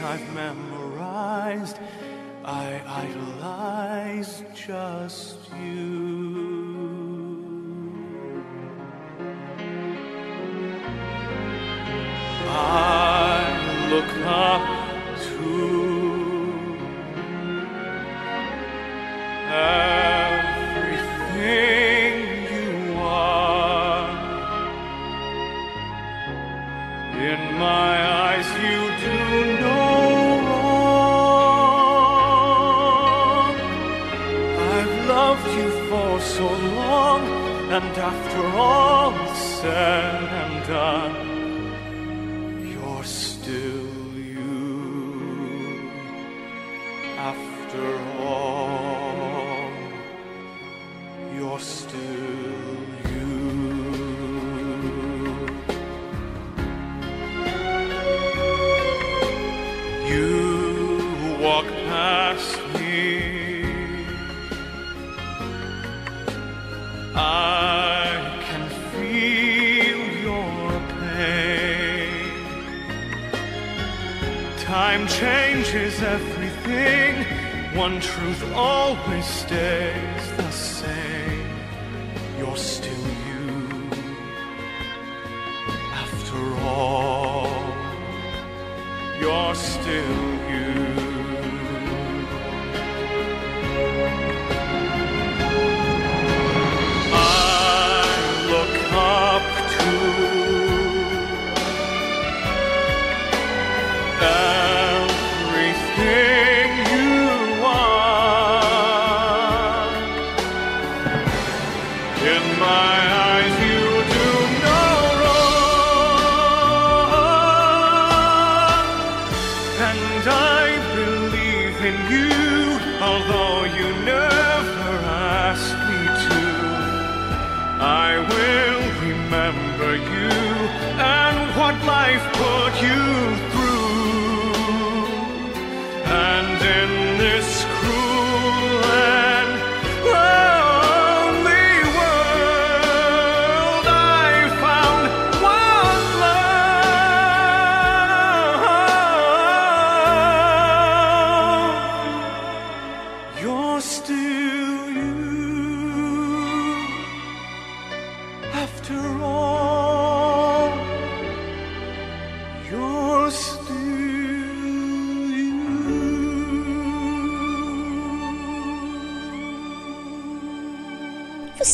I've 0.00 0.34
made. 0.34 0.37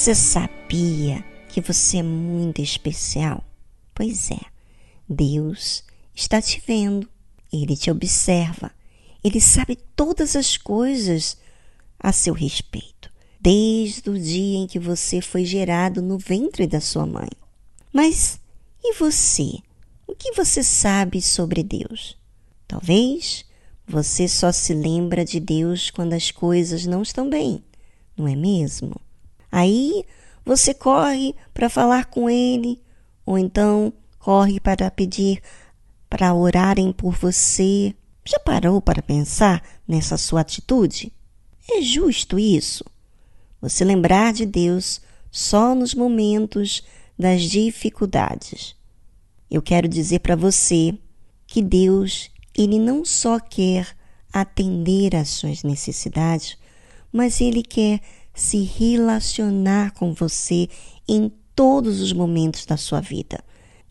Você 0.04 0.14
sabia 0.14 1.24
que 1.48 1.62
você 1.62 1.96
é 1.96 2.02
muito 2.02 2.60
especial? 2.60 3.42
Pois 3.94 4.30
é, 4.30 4.40
Deus 5.08 5.82
está 6.14 6.42
te 6.42 6.62
vendo, 6.66 7.08
Ele 7.50 7.74
te 7.74 7.90
observa, 7.90 8.70
Ele 9.24 9.40
sabe 9.40 9.78
todas 9.96 10.36
as 10.36 10.58
coisas 10.58 11.38
a 11.98 12.12
seu 12.12 12.34
respeito, 12.34 13.10
desde 13.40 14.10
o 14.10 14.20
dia 14.20 14.58
em 14.58 14.66
que 14.66 14.78
você 14.78 15.22
foi 15.22 15.46
gerado 15.46 16.02
no 16.02 16.18
ventre 16.18 16.66
da 16.66 16.82
sua 16.82 17.06
mãe. 17.06 17.30
Mas 17.90 18.38
e 18.82 18.92
você? 18.96 19.54
O 20.06 20.14
que 20.14 20.32
você 20.32 20.62
sabe 20.62 21.22
sobre 21.22 21.62
Deus? 21.62 22.14
Talvez 22.68 23.46
você 23.88 24.28
só 24.28 24.52
se 24.52 24.74
lembra 24.74 25.24
de 25.24 25.40
Deus 25.40 25.88
quando 25.88 26.12
as 26.12 26.30
coisas 26.30 26.84
não 26.84 27.00
estão 27.00 27.30
bem, 27.30 27.64
não 28.14 28.28
é 28.28 28.36
mesmo? 28.36 29.00
Aí 29.54 30.04
você 30.44 30.74
corre 30.74 31.32
para 31.54 31.70
falar 31.70 32.06
com 32.06 32.28
ele, 32.28 32.82
ou 33.24 33.38
então 33.38 33.92
corre 34.18 34.58
para 34.58 34.90
pedir 34.90 35.40
para 36.10 36.34
orarem 36.34 36.92
por 36.92 37.14
você. 37.14 37.94
Já 38.24 38.36
parou 38.40 38.82
para 38.82 39.00
pensar 39.00 39.62
nessa 39.86 40.16
sua 40.16 40.40
atitude? 40.40 41.12
É 41.70 41.80
justo 41.80 42.36
isso? 42.36 42.84
Você 43.60 43.84
lembrar 43.84 44.32
de 44.32 44.44
Deus 44.44 45.00
só 45.30 45.72
nos 45.72 45.94
momentos 45.94 46.82
das 47.16 47.42
dificuldades. 47.42 48.74
Eu 49.48 49.62
quero 49.62 49.86
dizer 49.86 50.18
para 50.18 50.34
você 50.34 50.98
que 51.46 51.62
Deus, 51.62 52.28
ele 52.52 52.80
não 52.80 53.04
só 53.04 53.38
quer 53.38 53.86
atender 54.32 55.14
às 55.14 55.28
suas 55.28 55.62
necessidades, 55.62 56.58
mas 57.12 57.40
ele 57.40 57.62
quer 57.62 58.00
se 58.34 58.62
relacionar 58.62 59.92
com 59.92 60.12
você 60.12 60.68
em 61.08 61.30
todos 61.54 62.00
os 62.00 62.12
momentos 62.12 62.66
da 62.66 62.76
sua 62.76 63.00
vida. 63.00 63.42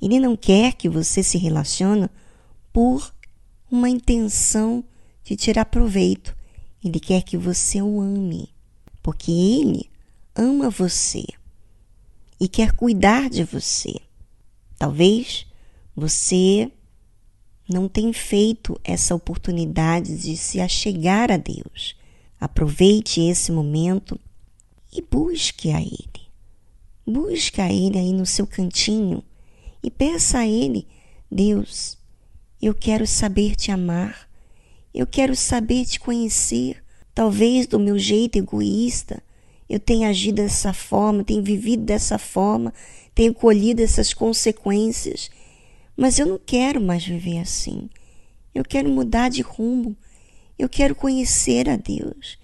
Ele 0.01 0.19
não 0.19 0.35
quer 0.35 0.73
que 0.73 0.89
você 0.89 1.23
se 1.23 1.37
relacione 1.37 2.09
por 2.73 3.13
uma 3.71 3.89
intenção 3.89 4.83
de 5.23 5.35
tirar 5.35 5.65
proveito. 5.65 6.35
Ele 6.83 6.99
quer 6.99 7.23
que 7.23 7.37
você 7.37 7.81
o 7.81 8.01
ame, 8.01 8.49
porque 9.01 9.31
ele 9.31 9.89
ama 10.35 10.69
você 10.69 11.23
e 12.39 12.47
quer 12.49 12.73
cuidar 12.73 13.29
de 13.29 13.45
você. 13.45 13.93
Talvez 14.77 15.45
você 15.95 16.69
não 17.69 17.87
tenha 17.87 18.13
feito 18.13 18.77
essa 18.83 19.15
oportunidade 19.15 20.17
de 20.17 20.35
se 20.35 20.59
achegar 20.59 21.31
a 21.31 21.37
Deus. 21.37 21.95
Aproveite 22.39 23.21
esse 23.21 23.51
momento 23.51 24.19
e 24.93 25.01
busque 25.01 25.71
a 25.71 25.81
Ele. 25.81 26.23
Busque 27.05 27.59
a 27.59 27.71
Ele 27.71 27.97
aí 27.97 28.13
no 28.13 28.25
seu 28.25 28.45
cantinho 28.45 29.23
e 29.81 29.89
peça 29.89 30.39
a 30.39 30.47
Ele: 30.47 30.87
Deus, 31.29 31.97
eu 32.61 32.73
quero 32.73 33.05
saber 33.07 33.55
te 33.55 33.71
amar, 33.71 34.29
eu 34.93 35.07
quero 35.07 35.35
saber 35.35 35.85
te 35.85 35.99
conhecer. 35.99 36.81
Talvez 37.15 37.67
do 37.67 37.79
meu 37.79 37.99
jeito 37.99 38.37
egoísta, 38.37 39.21
eu 39.69 39.79
tenho 39.79 40.07
agido 40.07 40.37
dessa 40.37 40.73
forma, 40.73 41.23
tenho 41.23 41.43
vivido 41.43 41.83
dessa 41.83 42.17
forma, 42.17 42.73
tenho 43.13 43.33
colhido 43.33 43.81
essas 43.81 44.13
consequências. 44.13 45.29
Mas 45.95 46.17
eu 46.17 46.25
não 46.25 46.39
quero 46.43 46.81
mais 46.81 47.05
viver 47.05 47.39
assim. 47.39 47.87
Eu 48.53 48.63
quero 48.63 48.89
mudar 48.89 49.29
de 49.29 49.41
rumo. 49.41 49.95
Eu 50.57 50.69
quero 50.69 50.95
conhecer 50.95 51.69
a 51.69 51.75
Deus. 51.75 52.37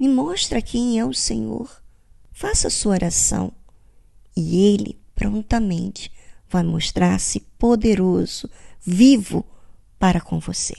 Me 0.00 0.08
mostra 0.08 0.62
quem 0.62 0.98
é 0.98 1.04
o 1.04 1.12
Senhor. 1.12 1.70
Faça 2.32 2.68
a 2.68 2.70
sua 2.70 2.92
oração 2.92 3.52
e 4.34 4.64
Ele 4.72 4.98
prontamente 5.14 6.10
vai 6.48 6.62
mostrar-se 6.62 7.40
poderoso, 7.58 8.48
vivo 8.80 9.44
para 9.98 10.18
com 10.18 10.40
você. 10.40 10.74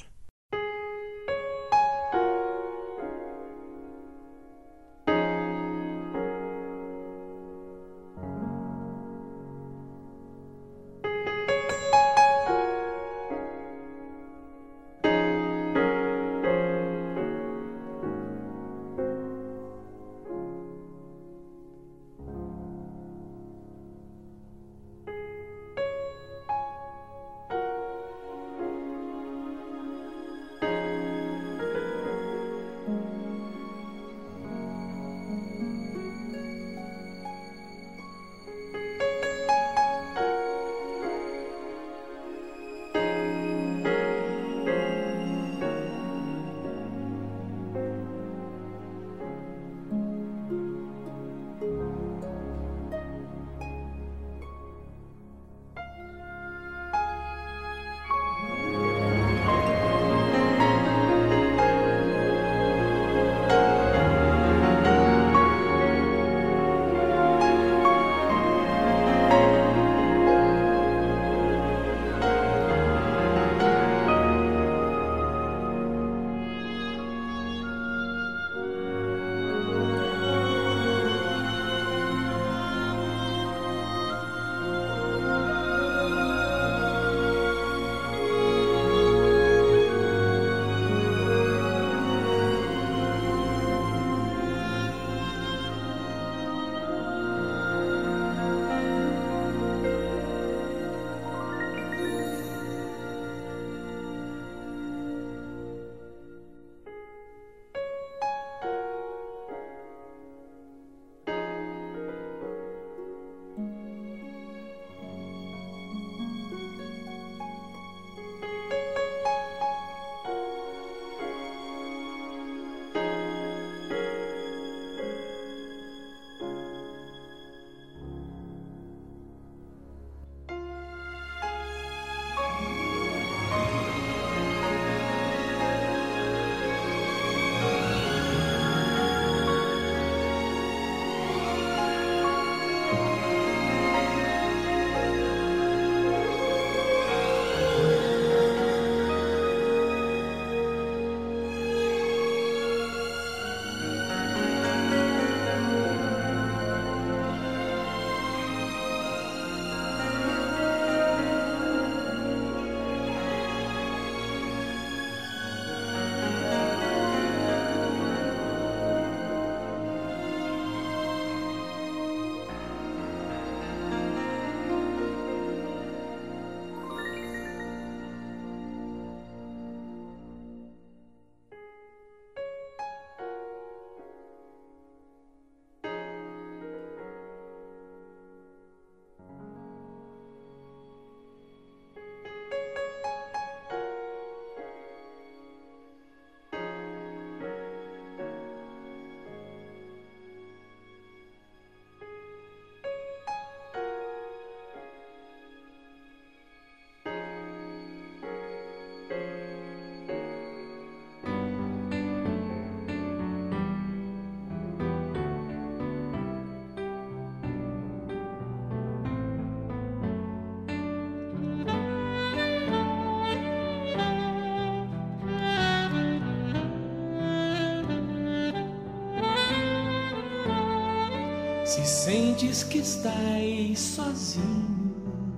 Sentes 232.32 232.64
que 232.64 232.78
estás 232.78 233.80
sozinho, 233.80 235.34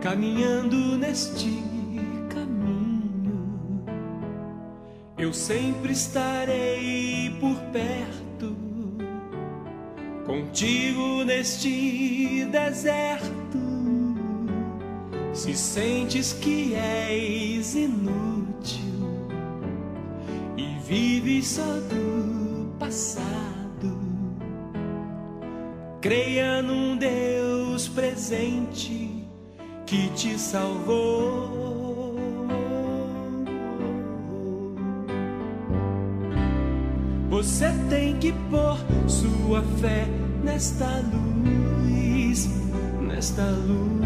caminhando 0.00 0.76
neste 0.98 1.62
caminho, 2.28 3.84
eu 5.16 5.32
sempre 5.32 5.92
estarei 5.92 7.36
por 7.40 7.56
perto, 7.72 8.56
contigo 10.26 11.24
neste 11.24 12.44
deserto. 12.46 13.58
Se 15.32 15.54
sentes 15.54 16.32
que 16.32 16.74
és 16.74 17.76
inútil 17.76 19.20
e 20.56 20.78
vives 20.84 21.46
só 21.46 21.78
Creia 26.08 26.62
num 26.62 26.96
Deus 26.96 27.86
presente 27.86 29.28
que 29.84 30.08
te 30.14 30.38
salvou. 30.38 32.16
Você 37.28 37.66
tem 37.90 38.16
que 38.16 38.32
pôr 38.50 38.78
sua 39.06 39.62
fé 39.82 40.06
nesta 40.42 40.86
luz, 41.12 42.48
nesta 43.02 43.44
luz. 43.50 43.97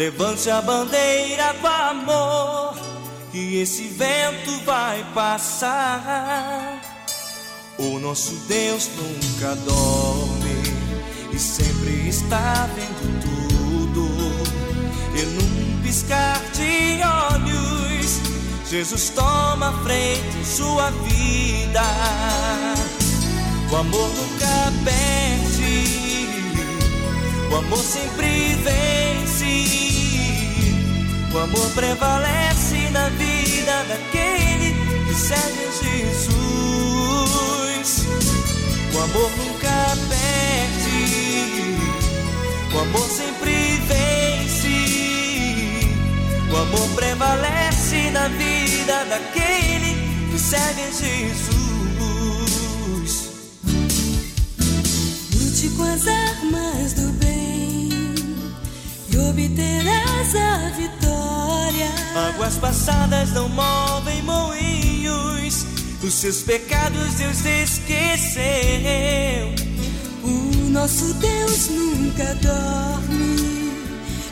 Levante 0.00 0.48
a 0.48 0.62
bandeira 0.62 1.52
do 1.60 1.66
amor, 1.66 2.74
que 3.30 3.60
esse 3.60 3.82
vento 3.88 4.58
vai 4.64 5.04
passar. 5.12 6.80
O 7.76 7.98
nosso 7.98 8.34
Deus 8.48 8.88
nunca 8.96 9.54
dorme 9.56 10.62
e 11.30 11.38
sempre 11.38 12.08
está 12.08 12.66
vendo 12.74 13.20
tudo. 13.20 14.08
E 15.18 15.22
num 15.22 15.82
piscar 15.82 16.40
de 16.54 17.02
olhos, 17.34 18.20
Jesus 18.70 19.10
toma 19.10 19.68
a 19.68 19.82
frente 19.84 20.38
em 20.38 20.44
sua 20.46 20.90
vida. 20.92 21.82
O 23.70 23.76
amor 23.76 24.08
nunca 24.08 24.72
perde, 24.82 26.26
o 27.52 27.56
amor 27.56 27.78
sempre 27.80 28.54
vem. 28.64 28.99
O 31.32 31.38
amor 31.38 31.70
prevalece 31.70 32.90
na 32.90 33.08
vida 33.10 33.84
daquele 33.88 34.74
que 35.06 35.14
serve 35.14 35.64
a 35.64 35.70
Jesus. 35.70 36.30
O 38.92 38.98
amor 38.98 39.30
nunca 39.36 39.96
perde, 40.08 41.78
o 42.74 42.78
amor 42.80 43.08
sempre 43.08 43.80
vence. 43.86 44.78
O 46.52 46.56
amor 46.56 46.88
prevalece 46.96 48.10
na 48.10 48.26
vida 48.26 49.04
daquele 49.04 49.94
que 50.32 50.38
serve 50.38 50.82
a 50.82 50.90
Jesus. 50.90 51.60
Lute 55.32 55.68
com 55.76 55.84
as 55.84 56.08
armas 56.08 56.92
do 56.94 57.12
bem 57.12 57.88
e 59.12 59.16
obterás 59.16 60.34
a 60.34 60.70
vitória 60.76 61.09
Águas 62.14 62.56
passadas 62.56 63.32
não 63.32 63.48
movem 63.48 64.22
moinhos, 64.22 65.66
os 66.02 66.14
seus 66.14 66.42
pecados 66.42 67.14
Deus 67.14 67.44
esqueceu. 67.44 68.42
O 70.22 70.70
nosso 70.70 71.14
Deus 71.14 71.68
nunca 71.70 72.34
dorme 72.36 73.72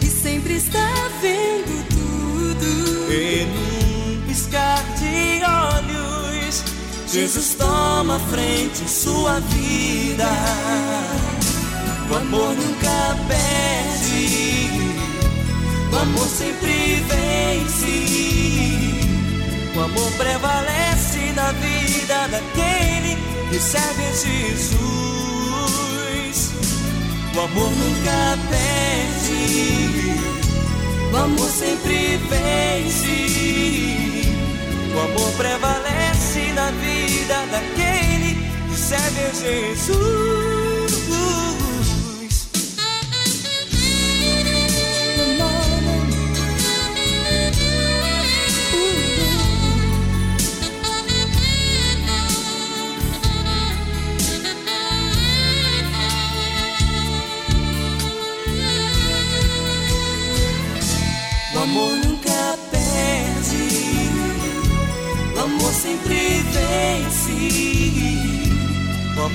e 0.03 0.07
sempre 0.07 0.55
está 0.55 0.93
vendo 1.21 1.89
tudo. 1.89 3.13
E 3.13 3.45
num 3.45 4.27
piscar 4.27 4.83
de 4.99 5.43
olhos, 5.45 6.65
Jesus 7.07 7.55
toma 7.55 8.17
a 8.17 8.21
frente 8.21 8.83
em 8.83 8.89
sua 8.89 9.41
vida. 9.41 10.29
O 12.11 12.17
amor 12.17 12.55
nunca 12.55 13.17
perde 13.29 14.58
o 15.99 16.03
amor 16.03 16.29
sempre 16.29 17.03
vence. 17.09 17.97
O 19.75 19.81
amor 19.81 20.13
prevalece 20.13 21.33
na 21.35 21.51
vida 21.53 22.29
daquele 22.29 23.19
que 23.51 23.59
serve 23.59 24.05
a 24.07 24.13
Jesus. 24.13 24.79
O 27.35 27.41
amor 27.41 27.71
nunca 27.71 28.39
perde, 28.49 30.21
o 31.13 31.17
amor 31.17 31.51
sempre 31.51 32.17
vence. 32.29 33.19
O 34.95 35.01
amor 35.01 35.33
prevalece 35.33 36.53
na 36.55 36.71
vida 36.71 37.47
daquele 37.51 38.37
que 38.69 38.77
serve 38.77 39.21
a 39.21 39.33
Jesus. 39.33 40.48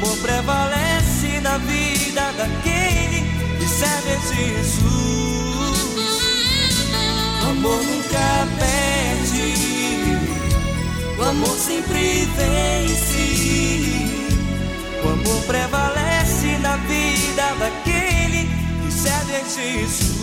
Amor 0.04 0.18
prevalece 0.18 1.40
na 1.42 1.58
vida 1.60 2.34
daquele 2.38 3.24
que 3.58 3.68
serve 3.68 4.12
a 4.12 4.20
Jesus. 4.20 4.84
O 7.42 7.50
amor 7.50 7.82
nunca 7.84 8.48
perde, 8.60 9.54
o 11.18 11.24
amor 11.24 11.58
sempre 11.58 12.28
vence. 12.36 13.24
O 15.04 15.10
amor 15.10 15.42
prevalece 15.44 16.58
na 16.60 16.76
vida 16.78 17.56
daquele 17.60 18.50
que 18.84 18.92
serve 18.92 19.36
a 19.36 19.44
Jesus. 19.44 20.23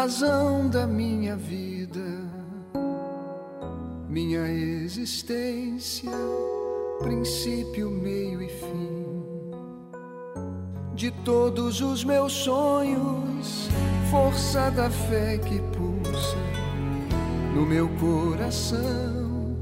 Razão 0.00 0.66
da 0.70 0.86
minha 0.86 1.36
vida, 1.36 2.00
minha 4.08 4.48
existência, 4.48 6.10
princípio, 7.00 7.90
meio 7.90 8.40
e 8.40 8.48
fim. 8.48 9.50
De 10.94 11.10
todos 11.10 11.82
os 11.82 12.02
meus 12.02 12.32
sonhos, 12.32 13.68
força 14.10 14.70
da 14.70 14.88
fé 14.88 15.36
que 15.36 15.60
pulsa 15.76 16.38
no 17.54 17.66
meu 17.66 17.86
coração, 17.98 19.54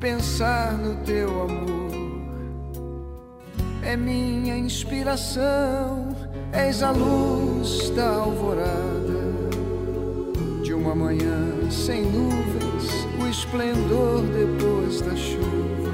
pensar 0.00 0.72
no 0.72 0.96
teu 1.04 1.42
amor 1.42 1.90
é 3.84 3.96
minha 3.96 4.56
inspiração, 4.56 6.08
és 6.52 6.82
a 6.82 6.90
luz 6.90 7.88
da 7.90 8.08
alvorada 8.08 8.99
uma 10.90 11.04
manhã 11.04 11.70
sem 11.70 12.02
nuvens, 12.02 13.06
o 13.22 13.26
esplendor 13.28 14.22
depois 14.22 15.00
da 15.00 15.14
chuva, 15.14 15.92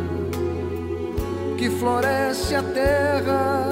que 1.59 1.69
floresce 1.69 2.55
a 2.55 2.63
terra, 2.63 3.69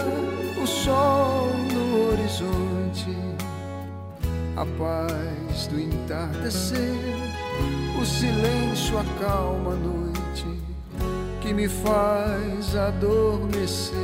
o 0.62 0.66
sol 0.66 1.48
no 1.72 2.10
horizonte, 2.10 3.16
a 4.54 4.66
paz 4.76 5.66
do 5.68 5.80
entardecer, 5.80 6.94
o 7.98 8.04
silêncio 8.04 8.98
acalma 8.98 9.72
a 9.72 9.76
noite 9.76 10.46
que 11.40 11.54
me 11.54 11.68
faz 11.68 12.76
adormecer. 12.76 13.94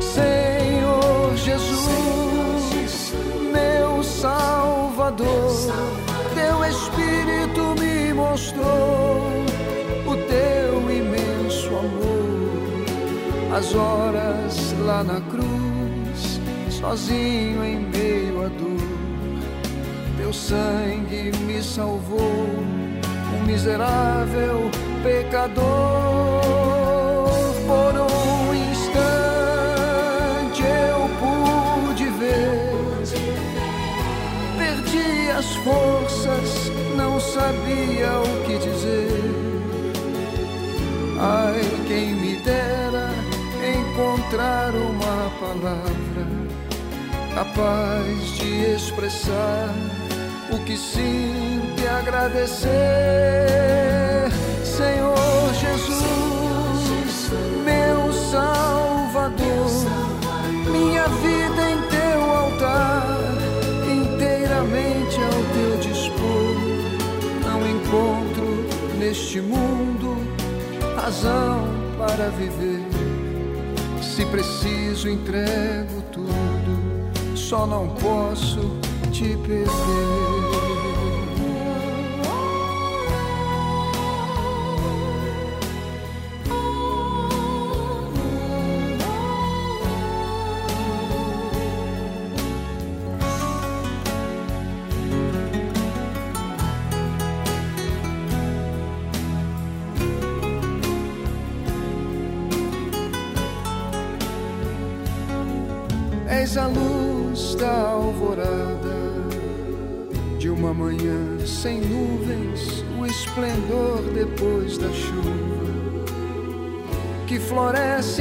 Senhor 0.00 1.36
Jesus, 1.36 3.12
meu 3.52 4.02
Salvador, 5.06 5.54
teu 6.34 6.64
Espírito 6.64 7.80
me 7.80 8.12
mostrou 8.12 9.20
o 10.04 10.16
teu 10.16 10.90
imenso 10.90 11.68
amor, 11.68 13.56
as 13.56 13.72
horas 13.72 14.74
lá 14.84 15.04
na 15.04 15.20
cruz, 15.20 16.40
sozinho 16.70 17.64
em 17.64 17.86
meio 17.86 18.46
à 18.46 18.48
dor. 18.48 19.38
Teu 20.16 20.32
sangue 20.32 21.30
me 21.44 21.62
salvou, 21.62 22.18
um 22.18 23.46
miserável 23.46 24.68
pecador. 25.04 25.64
Por 27.68 28.00
um 28.00 28.15
perdi 35.36 35.38
as 35.38 35.56
forças, 35.56 36.72
não 36.96 37.20
sabia 37.20 38.20
o 38.20 38.44
que 38.44 38.58
dizer. 38.58 39.22
Ai, 41.18 41.60
quem 41.86 42.14
me 42.14 42.36
dera 42.36 43.10
encontrar 43.78 44.74
uma 44.74 45.30
palavra 45.40 46.26
capaz 47.34 48.28
de 48.38 48.74
expressar 48.74 49.74
o 50.50 50.58
que 50.64 50.76
sinto 50.76 51.82
e 51.82 51.86
agradecer. 51.86 52.70
Senhor 54.64 55.54
Jesus, 55.54 56.02
meu 57.64 58.12
Salvador, 58.12 59.70
minha 60.70 61.08
vida 61.08 61.45
inteiramente 64.66 65.16
ao 65.20 65.44
teu 65.54 65.78
dispor. 65.78 66.56
Não 67.44 67.66
encontro 67.66 68.98
neste 68.98 69.40
mundo 69.40 70.16
razão 70.96 71.64
para 71.96 72.28
viver. 72.30 72.84
Se 74.02 74.24
preciso, 74.26 75.08
entrego 75.08 76.02
tudo, 76.10 77.36
só 77.36 77.66
não 77.66 77.88
posso 77.88 78.76
te 79.12 79.36
perder. 79.36 80.75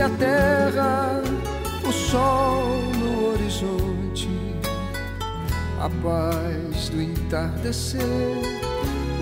A 0.01 0.09
terra, 0.09 1.21
o 1.87 1.91
sol 1.91 2.65
no 2.97 3.31
horizonte, 3.31 4.29
a 5.79 5.89
paz 6.03 6.89
do 6.89 7.01
entardecer, 7.01 8.01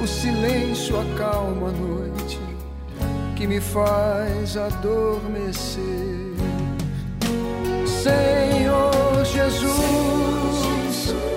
o 0.01 0.07
silêncio 0.07 0.99
acalma 0.99 1.67
a 1.67 1.71
noite 1.71 2.39
que 3.36 3.45
me 3.45 3.59
faz 3.59 4.57
adormecer. 4.57 6.34
Senhor 7.86 9.24
Jesus, 9.26 9.76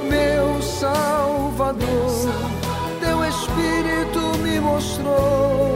meu 0.09 0.63
Salvador, 0.63 2.33
teu 3.01 3.25
Espírito 3.25 4.39
me 4.43 4.59
mostrou 4.61 5.76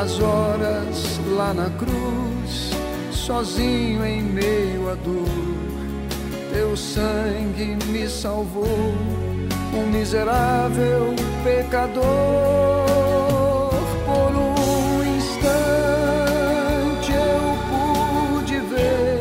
As 0.00 0.18
horas 0.18 1.20
lá 1.36 1.52
na 1.52 1.68
cruz, 1.76 2.70
sozinho 3.12 4.02
em 4.02 4.22
meio 4.22 4.88
à 4.90 4.94
dor, 4.94 5.28
teu 6.54 6.74
sangue 6.74 7.76
me 7.84 8.08
salvou, 8.08 8.94
um 9.74 9.86
miserável 9.92 11.14
pecador. 11.44 12.02
Por 14.06 14.32
um 14.34 15.02
instante 15.18 17.12
eu 17.12 17.58
pude 17.68 18.58
ver, 18.58 19.20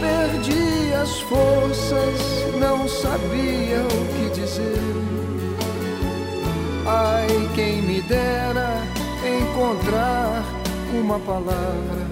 perdi 0.00 0.94
as 0.94 1.20
forças, 1.22 2.20
não 2.60 2.88
sabia 2.88 3.82
o 3.82 4.06
que 4.14 4.30
dizer. 4.40 4.78
Ai, 6.86 7.26
quem 7.54 7.82
me 7.82 8.00
dera 8.00 8.47
encontrar 9.58 10.44
uma 10.94 11.18
palavra 11.18 12.06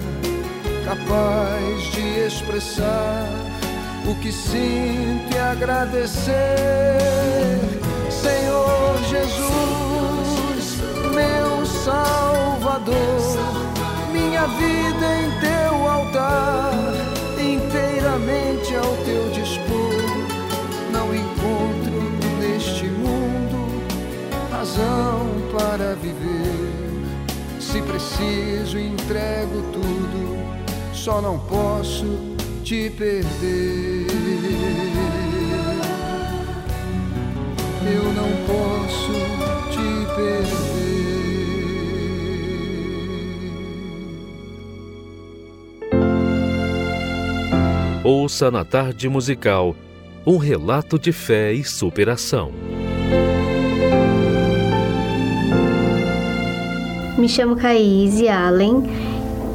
capaz 0.84 1.82
de 1.92 2.26
expressar 2.26 3.28
o 4.05 4.14
que 4.16 4.32
sinto 4.32 5.32
e 5.32 5.38
agradecer. 5.38 6.34
Senhor 8.11 8.99
Jesus, 9.09 10.78
meu 11.14 11.64
Salvador, 11.64 12.97
minha 14.12 14.44
vida 14.49 15.07
em 15.20 15.30
teu 15.40 15.88
altar, 15.88 16.72
inteiramente 17.38 18.74
ao 18.74 18.97
teu 19.05 19.30
dispor. 19.30 20.03
Não 20.90 21.14
encontro 21.14 22.03
neste 22.40 22.86
mundo 22.86 23.86
razão 24.51 25.28
para 25.57 25.94
viver. 25.94 26.86
Se 27.77 27.83
preciso, 27.83 28.79
entrego 28.79 29.61
tudo, 29.70 30.39
só 30.95 31.20
não 31.20 31.39
posso 31.39 32.07
te 32.64 32.89
perder. 32.89 34.07
Eu 37.85 38.05
não 38.14 38.31
posso 38.47 39.12
te 39.70 40.07
perder. 40.16 40.47
Ouça 48.03 48.51
na 48.51 48.64
tarde 48.64 49.07
musical 49.07 49.77
um 50.27 50.39
relato 50.39 50.99
de 50.99 51.12
fé 51.12 51.53
e 51.53 51.62
superação. 51.62 52.55
Me 57.27 57.31
chamo 57.31 57.57
Caíse 57.57 58.29
Allen 58.29 58.85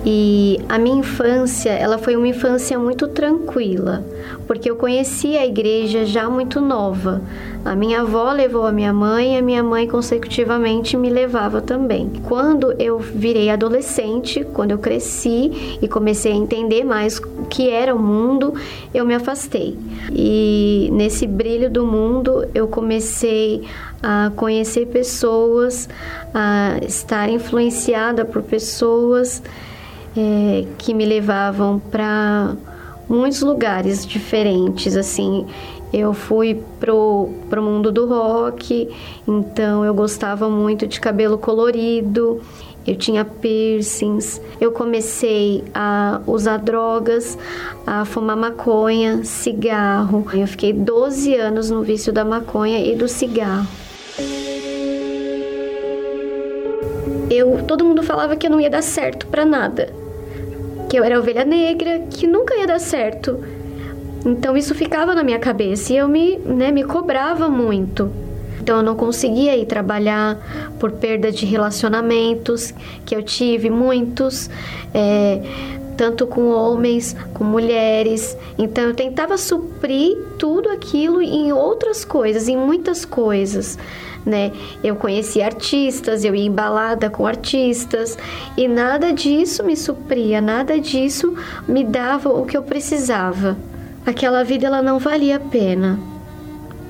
e 0.06 0.60
a 0.68 0.78
minha 0.78 0.98
infância, 0.98 1.70
ela 1.70 1.98
foi 1.98 2.18
uma 2.18 2.28
infância 2.28 2.78
muito 2.78 3.08
tranquila, 3.08 4.04
porque 4.46 4.70
eu 4.70 4.76
conheci 4.76 5.38
a 5.38 5.46
igreja 5.46 6.04
já 6.04 6.30
muito 6.30 6.60
nova. 6.60 7.22
A 7.64 7.74
minha 7.74 8.02
avó 8.02 8.30
levou 8.34 8.66
a 8.66 8.74
minha 8.74 8.92
mãe 8.92 9.36
e 9.36 9.38
a 9.38 9.42
minha 9.42 9.64
mãe 9.64 9.88
consecutivamente 9.88 10.98
me 10.98 11.10
levava 11.10 11.62
também. 11.62 12.12
Quando 12.28 12.74
eu 12.74 13.00
virei 13.00 13.50
adolescente, 13.50 14.46
quando 14.52 14.72
eu 14.72 14.78
cresci 14.78 15.78
e 15.82 15.88
comecei 15.88 16.34
a 16.34 16.36
entender 16.36 16.84
mais 16.84 17.22
que 17.52 17.70
era 17.70 17.94
o 17.94 18.00
mundo, 18.00 18.54
eu 18.94 19.06
me 19.06 19.14
afastei. 19.14 19.78
E 20.14 20.90
nesse 20.94 21.28
brilho 21.28 21.70
do 21.70 21.86
mundo, 21.86 22.48
eu 22.56 22.66
comecei 22.66 23.68
a 24.02 24.32
conhecer 24.38 24.88
pessoas, 24.88 25.90
a 26.34 26.80
estar 26.88 27.30
influenciada 27.30 28.24
por 28.24 28.42
pessoas 28.42 29.44
é, 30.16 30.66
que 30.78 30.94
me 30.94 31.06
levavam 31.06 31.78
para 31.78 32.56
muitos 33.10 33.42
lugares 33.42 34.08
diferentes, 34.08 34.96
assim. 34.96 35.46
Eu 35.92 36.14
fui 36.14 36.64
pro, 36.80 37.32
pro 37.50 37.62
mundo 37.62 37.92
do 37.92 38.08
rock, 38.08 38.88
então 39.28 39.84
eu 39.84 39.94
gostava 39.94 40.50
muito 40.50 40.88
de 40.88 41.02
cabelo 41.02 41.38
colorido 41.38 42.40
eu 42.86 42.96
tinha 42.96 43.24
piercings, 43.24 44.42
eu 44.60 44.72
comecei 44.72 45.64
a 45.74 46.20
usar 46.26 46.58
drogas, 46.58 47.38
a 47.86 48.06
fumar 48.06 48.36
maconha, 48.36 49.24
cigarro. 49.24 50.26
Eu 50.34 50.48
fiquei 50.48 50.74
12 50.74 51.36
anos 51.36 51.70
no 51.70 51.84
vício 51.84 52.12
da 52.12 52.26
maconha 52.26 52.80
e 52.80 52.96
do 52.96 53.08
cigarro. 53.08 53.68
Eu, 57.30 57.64
todo 57.66 57.86
mundo 57.86 58.04
falava 58.04 58.36
que 58.36 58.48
eu 58.48 58.52
não 58.52 58.60
ia 58.60 58.70
dar 58.70 58.82
certo 58.82 59.28
para 59.28 59.46
nada. 59.46 59.94
Que 60.90 61.00
eu 61.00 61.04
era 61.04 61.20
ovelha 61.20 61.46
negra, 61.46 62.00
que 62.10 62.28
nunca 62.28 62.56
ia 62.56 62.68
dar 62.68 62.80
certo. 62.80 63.40
Então 64.26 64.58
isso 64.58 64.76
ficava 64.76 65.16
na 65.16 65.24
minha 65.24 65.40
cabeça 65.40 65.94
e 65.94 65.98
eu 65.98 66.08
me, 66.08 66.38
né, 66.40 66.72
me 66.72 66.84
cobrava 66.84 67.48
muito. 67.48 68.12
Então 68.62 68.78
eu 68.78 68.84
não 68.84 68.96
conseguia 68.96 69.58
ir 69.58 69.66
trabalhar 69.66 70.38
por 70.80 70.92
perda 70.92 71.32
de 71.32 71.48
relacionamentos, 71.48 72.72
que 73.04 73.16
eu 73.16 73.24
tive 73.24 73.72
muitos, 73.72 74.52
é, 74.94 75.42
tanto 75.98 76.28
com 76.28 76.52
homens, 76.52 77.16
com 77.34 77.44
mulheres. 77.44 78.38
Então 78.60 78.84
eu 78.84 78.94
tentava 78.94 79.36
suprir 79.36 80.16
tudo 80.38 80.70
aquilo 80.70 81.24
em 81.24 81.52
outras 81.52 82.06
coisas, 82.06 82.48
em 82.48 82.56
muitas 82.56 83.04
coisas. 83.04 83.80
Né? 84.24 84.52
Eu 84.84 84.96
conhecia 84.96 85.48
artistas, 85.48 86.24
eu 86.24 86.36
ia 86.36 86.46
embalada 86.46 87.10
com 87.10 87.26
artistas 87.26 88.16
e 88.56 88.68
nada 88.68 89.12
disso 89.12 89.64
me 89.64 89.76
supria, 89.76 90.40
nada 90.40 90.80
disso 90.80 91.34
me 91.68 91.84
dava 91.84 92.30
o 92.30 92.46
que 92.46 92.56
eu 92.56 92.62
precisava. 92.62 93.58
Aquela 94.06 94.44
vida 94.44 94.68
ela 94.68 94.84
não 94.84 95.00
valia 95.00 95.38
a 95.38 95.40
pena. 95.40 96.00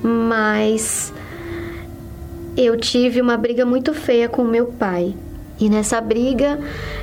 Mas 0.03 1.13
eu 2.65 2.77
tive 2.77 3.21
uma 3.21 3.37
briga 3.37 3.65
muito 3.65 3.93
feia 3.93 4.29
com 4.29 4.43
meu 4.43 4.67
pai. 4.67 5.15
E 5.59 5.69
nessa 5.69 6.01
briga 6.01 6.59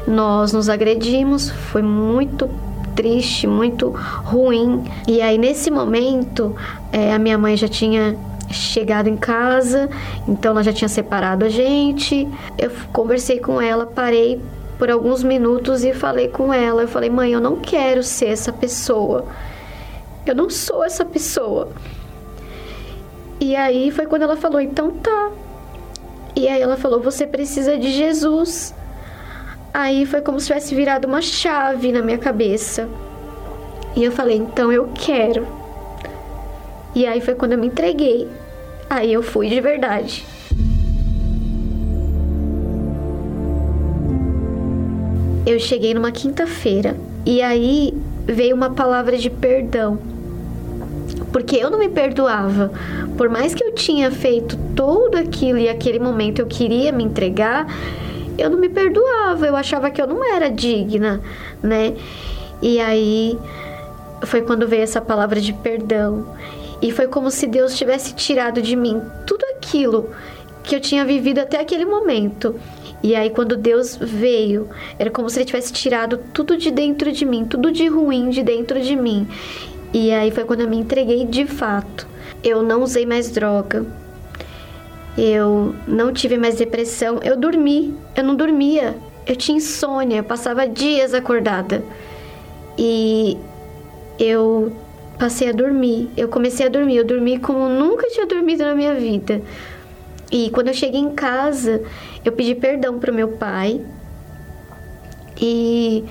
nós 0.06 0.52
nos 0.52 0.68
agredimos, 0.68 1.50
foi 1.50 1.82
muito 1.82 2.50
triste, 2.94 3.46
muito 3.46 3.90
ruim. 3.90 4.84
E 5.06 5.22
aí 5.22 5.38
nesse 5.38 5.70
momento 5.70 6.56
é, 6.92 7.12
a 7.12 7.18
minha 7.18 7.38
mãe 7.38 7.56
já 7.56 7.68
tinha 7.68 8.16
chegado 8.50 9.09
em 9.09 9.16
casa, 9.16 9.88
então 10.26 10.52
ela 10.52 10.62
já 10.62 10.72
tinha 10.72 10.88
separado 10.88 11.44
a 11.44 11.48
gente. 11.48 12.26
Eu 12.56 12.70
conversei 12.92 13.38
com 13.38 13.61
ela, 13.61 13.86
parei 13.86 14.40
por 14.78 14.90
alguns 14.90 15.22
minutos 15.22 15.84
e 15.84 15.92
falei 15.92 16.28
com 16.28 16.52
ela. 16.52 16.82
Eu 16.82 16.88
falei, 16.88 17.11
mãe, 17.11 17.32
eu 17.32 17.40
não 17.40 17.56
quero 17.56 18.02
ser 18.02 18.26
essa 18.26 18.52
pessoa. 18.52 19.26
Eu 20.24 20.34
não 20.34 20.50
sou 20.50 20.84
essa 20.84 21.04
pessoa. 21.04 21.68
E 23.40 23.54
aí 23.54 23.90
foi 23.90 24.06
quando 24.06 24.22
ela 24.22 24.36
falou: 24.36 24.61
então 24.61 24.90
tá. 24.90 25.30
E 26.39 26.47
aí 26.47 26.62
ela 26.62 26.76
falou: 26.76 27.01
você 27.01 27.26
precisa 27.26 27.76
de 27.76 27.91
Jesus. 27.91 28.72
Aí 29.74 30.07
foi 30.07 30.20
como 30.20 30.39
se 30.39 30.47
tivesse 30.47 30.72
virado 30.72 31.09
uma 31.09 31.20
chave 31.20 31.91
na 31.91 32.01
minha 32.01 32.16
cabeça. 32.16 32.89
E 33.97 34.05
eu 34.05 34.12
falei: 34.12 34.36
então 34.36 34.70
eu 34.70 34.89
quero. 34.95 35.45
E 36.95 37.05
aí 37.05 37.20
foi 37.20 37.34
quando 37.34 37.53
eu 37.55 37.59
me 37.59 37.66
entreguei. 37.66 38.28
Aí 38.89 39.12
eu 39.12 39.20
fui 39.20 39.49
de 39.49 39.61
verdade. 39.61 40.24
Eu 45.45 45.59
cheguei 45.59 45.93
numa 45.93 46.12
quinta-feira 46.12 46.97
e 47.26 47.43
aí 47.43 47.93
veio 48.26 48.55
uma 48.55 48.70
palavra 48.70 49.18
de 49.18 49.28
perdão 49.28 49.99
porque 51.33 51.57
eu 51.57 51.70
não 51.70 51.79
me 51.79 51.89
perdoava. 51.89 52.70
Por 53.16 53.29
mais 53.29 53.55
que 53.55 53.62
eu 53.62 53.72
tinha 53.74 54.11
feito 54.11 54.57
tudo 54.74 55.16
aquilo 55.16 55.59
e 55.59 55.68
aquele 55.68 55.99
momento 55.99 56.41
eu 56.41 56.47
queria 56.47 56.93
me 56.93 57.05
entregar, 57.05 57.66
eu 58.37 58.51
não 58.51 58.59
me 58.59 58.68
perdoava. 58.68 59.47
Eu 59.47 59.57
achava 59.57 59.91
que 59.91 60.01
eu 60.01 60.07
não 60.07 60.24
era 60.24 60.51
digna, 60.51 61.20
né? 61.62 61.95
E 62.62 62.81
aí 62.81 63.39
foi 64.24 64.43
quando 64.43 64.66
veio 64.66 64.83
essa 64.83 65.01
palavra 65.01 65.41
de 65.41 65.53
perdão. 65.53 66.26
E 66.81 66.93
foi 66.93 67.09
como 67.09 67.31
se 67.31 67.47
Deus 67.47 67.76
tivesse 67.76 68.14
tirado 68.14 68.62
de 68.62 68.76
mim 68.76 69.03
tudo 69.26 69.45
aquilo 69.57 70.11
que 70.62 70.76
eu 70.76 70.81
tinha 70.81 71.05
vivido 71.05 71.39
até 71.41 71.61
aquele 71.61 71.85
momento. 71.85 72.55
E 73.03 73.14
aí, 73.14 73.31
quando 73.31 73.57
Deus 73.57 73.97
veio, 73.97 74.68
era 74.99 75.09
como 75.11 75.31
se 75.31 75.39
Ele 75.39 75.47
tivesse 75.47 75.72
tirado 75.72 76.18
tudo 76.33 76.57
de 76.57 76.70
dentro 76.70 77.12
de 77.12 77.24
mim, 77.24 77.45
tudo 77.45 77.70
de 77.70 77.87
ruim 77.87 78.29
de 78.29 78.43
dentro 78.43 78.81
de 78.81 78.97
mim. 78.97 79.26
E 79.93 80.12
aí 80.12 80.30
foi 80.30 80.45
quando 80.45 80.61
eu 80.61 80.68
me 80.68 80.76
entreguei 80.76 81.24
de 81.24 81.47
fato. 81.47 82.07
Eu 82.43 82.62
não 82.62 82.82
usei 82.82 83.07
mais 83.07 83.30
droga. 83.30 83.86
Eu 85.16 85.74
não 85.86 86.12
tive 86.12 86.36
mais 86.36 86.57
depressão. 86.57 87.20
Eu 87.22 87.36
dormi. 87.36 87.95
Eu 88.14 88.24
não 88.24 88.36
dormia. 88.36 88.97
Eu 89.26 89.34
tinha 89.34 89.57
insônia. 89.57 90.18
Eu 90.18 90.24
passava 90.24 90.68
dias 90.68 91.14
acordada. 91.14 91.82
E 92.76 93.36
eu 94.18 94.72
passei 95.18 95.49
a 95.49 95.53
dormir. 95.53 96.11
Eu 96.16 96.28
comecei 96.28 96.66
a 96.66 96.68
dormir. 96.68 96.97
Eu 96.97 97.05
dormi 97.05 97.39
como 97.39 97.68
nunca 97.68 98.09
tinha 98.11 98.26
dormido 98.26 98.62
na 98.64 98.74
minha 98.74 98.95
vida. 98.95 99.41
E 100.30 100.51
quando 100.51 100.68
eu 100.68 100.74
cheguei 100.74 101.01
em 101.01 101.14
casa, 101.14 101.82
eu 102.22 102.32
pedi 102.32 102.55
perdão 102.55 102.99
para 102.99 103.11
o 103.11 103.14
meu 103.14 103.28
pai. 103.28 103.80
E, 105.41 106.05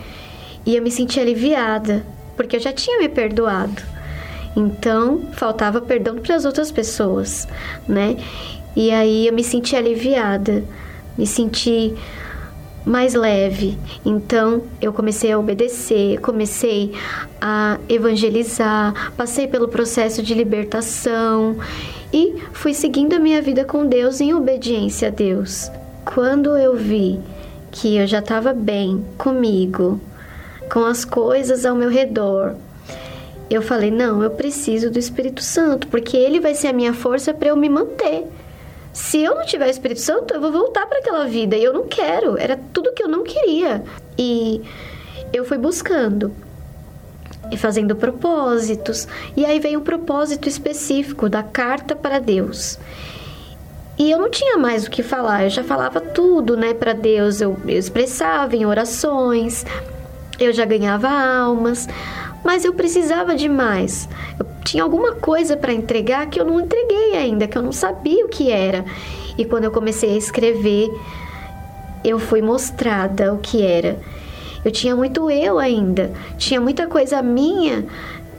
e 0.66 0.76
eu 0.76 0.82
me 0.82 0.90
senti 0.90 1.20
aliviada 1.20 2.04
porque 2.38 2.56
eu 2.56 2.60
já 2.62 2.72
tinha 2.72 3.00
me 3.00 3.10
perdoado. 3.10 3.82
Então, 4.56 5.24
faltava 5.34 5.82
perdão 5.82 6.16
para 6.16 6.36
as 6.36 6.46
outras 6.46 6.72
pessoas, 6.72 7.48
né? 7.88 8.16
E 8.76 8.92
aí 8.92 9.28
eu 9.28 9.34
me 9.34 9.44
senti 9.44 9.76
aliviada, 9.76 10.64
me 11.18 11.28
senti 11.28 11.94
mais 12.86 13.14
leve. 13.14 13.78
Então, 14.06 14.64
eu 14.82 14.94
comecei 14.94 15.32
a 15.32 15.38
obedecer, 15.38 16.20
comecei 16.22 16.94
a 17.42 17.78
evangelizar, 17.90 19.12
passei 19.18 19.46
pelo 19.46 19.68
processo 19.68 20.24
de 20.24 20.34
libertação 20.34 21.58
e 22.14 22.36
fui 22.54 22.74
seguindo 22.74 23.14
a 23.14 23.20
minha 23.20 23.42
vida 23.42 23.66
com 23.66 23.86
Deus 23.86 24.22
em 24.22 24.34
obediência 24.34 25.10
a 25.10 25.12
Deus. 25.12 25.70
Quando 26.06 26.56
eu 26.56 26.76
vi 26.76 27.20
que 27.70 27.98
eu 27.98 28.08
já 28.08 28.20
estava 28.20 28.54
bem 28.54 29.04
comigo, 29.18 30.00
com 30.72 30.84
as 30.86 31.06
coisas 31.06 31.66
ao 31.66 31.76
meu 31.76 31.90
redor. 31.90 32.56
Eu 33.50 33.62
falei: 33.62 33.92
não, 33.92 34.22
eu 34.22 34.32
preciso 34.32 34.90
do 34.90 35.00
Espírito 35.00 35.42
Santo, 35.42 35.88
porque 35.88 36.18
ele 36.18 36.40
vai 36.40 36.54
ser 36.54 36.68
a 36.68 36.74
minha 36.74 36.94
força 36.94 37.34
para 37.34 37.50
eu 37.50 37.56
me 37.56 37.70
manter. 37.70 38.26
Se 38.94 39.22
eu 39.22 39.36
não 39.36 39.46
tiver 39.46 39.68
o 39.68 39.70
Espírito 39.70 40.02
Santo, 40.02 40.34
eu 40.34 40.42
vou 40.42 40.52
voltar 40.52 40.88
para 40.88 41.00
aquela 41.00 41.26
vida 41.26 41.56
e 41.56 41.64
eu 41.64 41.72
não 41.72 41.88
quero. 41.88 42.38
Era 42.38 42.60
tudo 42.74 42.94
que 42.94 43.04
eu 43.04 43.08
não 43.08 43.24
queria. 43.24 43.84
E 44.18 44.62
eu 45.32 45.46
fui 45.46 45.58
buscando 45.58 46.32
e 47.52 47.58
fazendo 47.58 47.96
propósitos. 47.96 49.08
E 49.36 49.46
aí 49.46 49.60
veio 49.60 49.80
um 49.80 49.84
propósito 49.84 50.50
específico 50.50 51.30
da 51.30 51.44
carta 51.44 51.96
para 51.96 52.20
Deus. 52.20 52.80
E 54.00 54.12
eu 54.12 54.20
não 54.20 54.30
tinha 54.30 54.58
mais 54.58 54.86
o 54.86 54.92
que 54.92 55.02
falar, 55.02 55.44
eu 55.44 55.50
já 55.50 55.64
falava 55.64 56.00
tudo, 56.00 56.56
né, 56.56 56.74
para 56.74 56.94
Deus. 56.94 57.42
Eu, 57.42 57.58
eu 57.66 57.78
expressava 57.78 58.56
em 58.56 58.66
orações, 58.66 59.66
eu 60.40 60.54
já 60.54 60.66
ganhava 60.66 61.10
almas, 61.10 61.88
mas 62.44 62.64
eu 62.64 62.74
precisava 62.74 63.36
de 63.36 63.50
mais. 63.50 64.08
Eu 64.40 64.46
tinha 64.64 64.84
alguma 64.84 65.14
coisa 65.14 65.58
para 65.58 65.74
entregar 65.74 66.28
que 66.28 66.40
eu 66.40 66.46
não 66.46 66.60
entreguei 66.60 67.16
ainda, 67.16 67.48
que 67.48 67.58
eu 67.58 67.62
não 67.62 67.72
sabia 67.72 68.26
o 68.26 68.30
que 68.30 68.52
era. 68.52 68.86
E 69.38 69.46
quando 69.46 69.66
eu 69.66 69.72
comecei 69.72 70.14
a 70.14 70.18
escrever, 70.18 70.90
eu 72.04 72.20
fui 72.20 72.42
mostrada 72.42 73.34
o 73.34 73.38
que 73.38 73.62
era. 73.62 74.00
Eu 74.64 74.72
tinha 74.72 74.96
muito 74.96 75.30
eu 75.30 75.60
ainda, 75.60 76.12
tinha 76.38 76.60
muita 76.60 76.88
coisa 76.88 77.22
minha, 77.22 77.86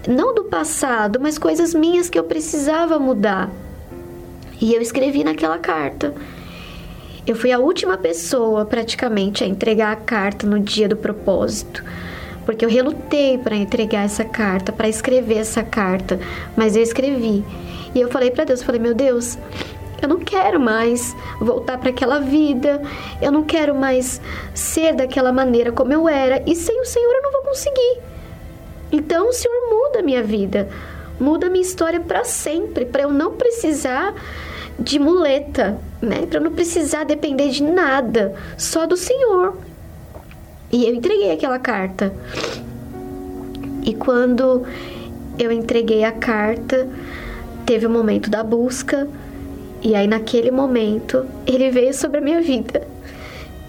não 0.06 0.34
do 0.34 0.44
passado, 0.44 1.18
mas 1.20 1.38
coisas 1.38 1.74
minhas 1.74 2.10
que 2.10 2.18
eu 2.18 2.24
precisava 2.24 2.98
mudar. 2.98 3.50
E 4.60 4.74
eu 4.74 4.80
escrevi 4.80 5.22
naquela 5.22 5.58
carta. 5.58 6.14
Eu 7.28 7.36
fui 7.36 7.52
a 7.52 7.58
última 7.58 7.98
pessoa 7.98 8.64
praticamente 8.64 9.44
a 9.44 9.46
entregar 9.46 9.92
a 9.92 9.96
carta 9.96 10.46
no 10.46 10.58
dia 10.58 10.88
do 10.88 10.96
propósito, 10.96 11.84
porque 12.46 12.64
eu 12.64 12.70
relutei 12.70 13.36
para 13.36 13.54
entregar 13.54 14.06
essa 14.06 14.24
carta, 14.24 14.72
para 14.72 14.88
escrever 14.88 15.36
essa 15.36 15.62
carta, 15.62 16.18
mas 16.56 16.74
eu 16.74 16.82
escrevi. 16.82 17.44
E 17.94 18.00
eu 18.00 18.08
falei 18.08 18.30
para 18.30 18.44
Deus, 18.44 18.62
falei: 18.62 18.80
"Meu 18.80 18.94
Deus, 18.94 19.36
eu 20.00 20.08
não 20.08 20.20
quero 20.20 20.58
mais 20.58 21.14
voltar 21.38 21.76
para 21.76 21.90
aquela 21.90 22.18
vida. 22.18 22.80
Eu 23.20 23.30
não 23.30 23.44
quero 23.44 23.74
mais 23.74 24.22
ser 24.54 24.94
daquela 24.94 25.30
maneira 25.30 25.70
como 25.70 25.92
eu 25.92 26.08
era. 26.08 26.42
E 26.46 26.56
sem 26.56 26.80
o 26.80 26.86
Senhor 26.86 27.12
eu 27.12 27.22
não 27.22 27.32
vou 27.32 27.42
conseguir. 27.42 27.98
Então 28.90 29.28
o 29.28 29.32
Senhor 29.34 29.68
muda 29.68 29.98
a 29.98 30.02
minha 30.02 30.22
vida, 30.22 30.66
muda 31.20 31.48
a 31.48 31.50
minha 31.50 31.60
história 31.60 32.00
para 32.00 32.24
sempre, 32.24 32.86
para 32.86 33.02
eu 33.02 33.12
não 33.12 33.32
precisar 33.32 34.14
de 34.78 34.98
muleta, 34.98 35.78
né? 36.00 36.26
Para 36.26 36.40
não 36.40 36.52
precisar 36.52 37.04
depender 37.04 37.50
de 37.50 37.62
nada, 37.62 38.34
só 38.56 38.86
do 38.86 38.96
Senhor. 38.96 39.56
E 40.70 40.86
eu 40.86 40.94
entreguei 40.94 41.32
aquela 41.32 41.58
carta. 41.58 42.12
E 43.82 43.94
quando 43.94 44.64
eu 45.38 45.50
entreguei 45.50 46.04
a 46.04 46.12
carta, 46.12 46.88
teve 47.64 47.86
o 47.86 47.90
momento 47.90 48.30
da 48.30 48.42
busca, 48.42 49.08
e 49.80 49.94
aí 49.94 50.06
naquele 50.06 50.50
momento 50.50 51.26
ele 51.46 51.70
veio 51.70 51.94
sobre 51.94 52.18
a 52.18 52.20
minha 52.20 52.40
vida. 52.40 52.86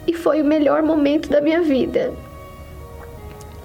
e 0.08 0.14
foi 0.14 0.42
o 0.42 0.46
melhor 0.46 0.82
momento 0.82 1.30
da 1.30 1.40
minha 1.40 1.62
vida. 1.62 2.12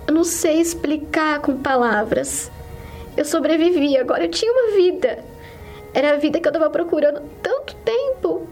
Eu 0.07 0.13
não 0.13 0.25
sei 0.25 0.61
explicar 0.61 1.41
com 1.41 1.57
palavras. 1.57 2.51
Eu 3.17 3.25
sobrevivi, 3.25 3.97
agora 3.97 4.25
eu 4.25 4.31
tinha 4.31 4.53
uma 4.53 4.77
vida. 4.77 5.25
Era 5.95 6.15
a 6.15 6.17
vida 6.17 6.41
que 6.41 6.49
eu 6.49 6.51
estava 6.51 6.69
procurando 6.69 7.23
tanto 7.41 7.77
tempo 7.77 8.49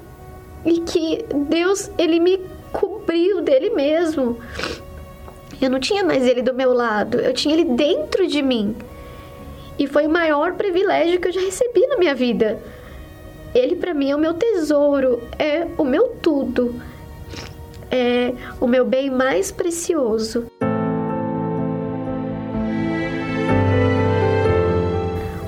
e 0.64 0.80
que 0.80 1.24
Deus, 1.48 1.90
ele 1.98 2.20
me 2.20 2.40
cobriu 2.72 3.40
dele 3.42 3.70
mesmo. 3.70 4.38
Eu 5.60 5.68
não 5.68 5.80
tinha 5.80 6.04
mais 6.04 6.24
ele 6.26 6.40
do 6.40 6.54
meu 6.54 6.72
lado, 6.72 7.18
eu 7.18 7.34
tinha 7.34 7.54
ele 7.54 7.64
dentro 7.64 8.28
de 8.28 8.40
mim. 8.40 8.76
E 9.76 9.88
foi 9.88 10.06
o 10.06 10.10
maior 10.10 10.54
privilégio 10.54 11.20
que 11.20 11.28
eu 11.28 11.32
já 11.32 11.40
recebi 11.40 11.84
na 11.88 11.96
minha 11.96 12.14
vida. 12.14 12.60
Ele 13.52 13.74
para 13.76 13.92
mim 13.92 14.10
é 14.10 14.16
o 14.16 14.18
meu 14.18 14.34
tesouro, 14.34 15.20
é 15.38 15.66
o 15.76 15.84
meu 15.84 16.08
tudo. 16.22 16.80
É 17.90 18.32
o 18.60 18.66
meu 18.66 18.84
bem 18.84 19.10
mais 19.10 19.50
precioso. 19.50 20.46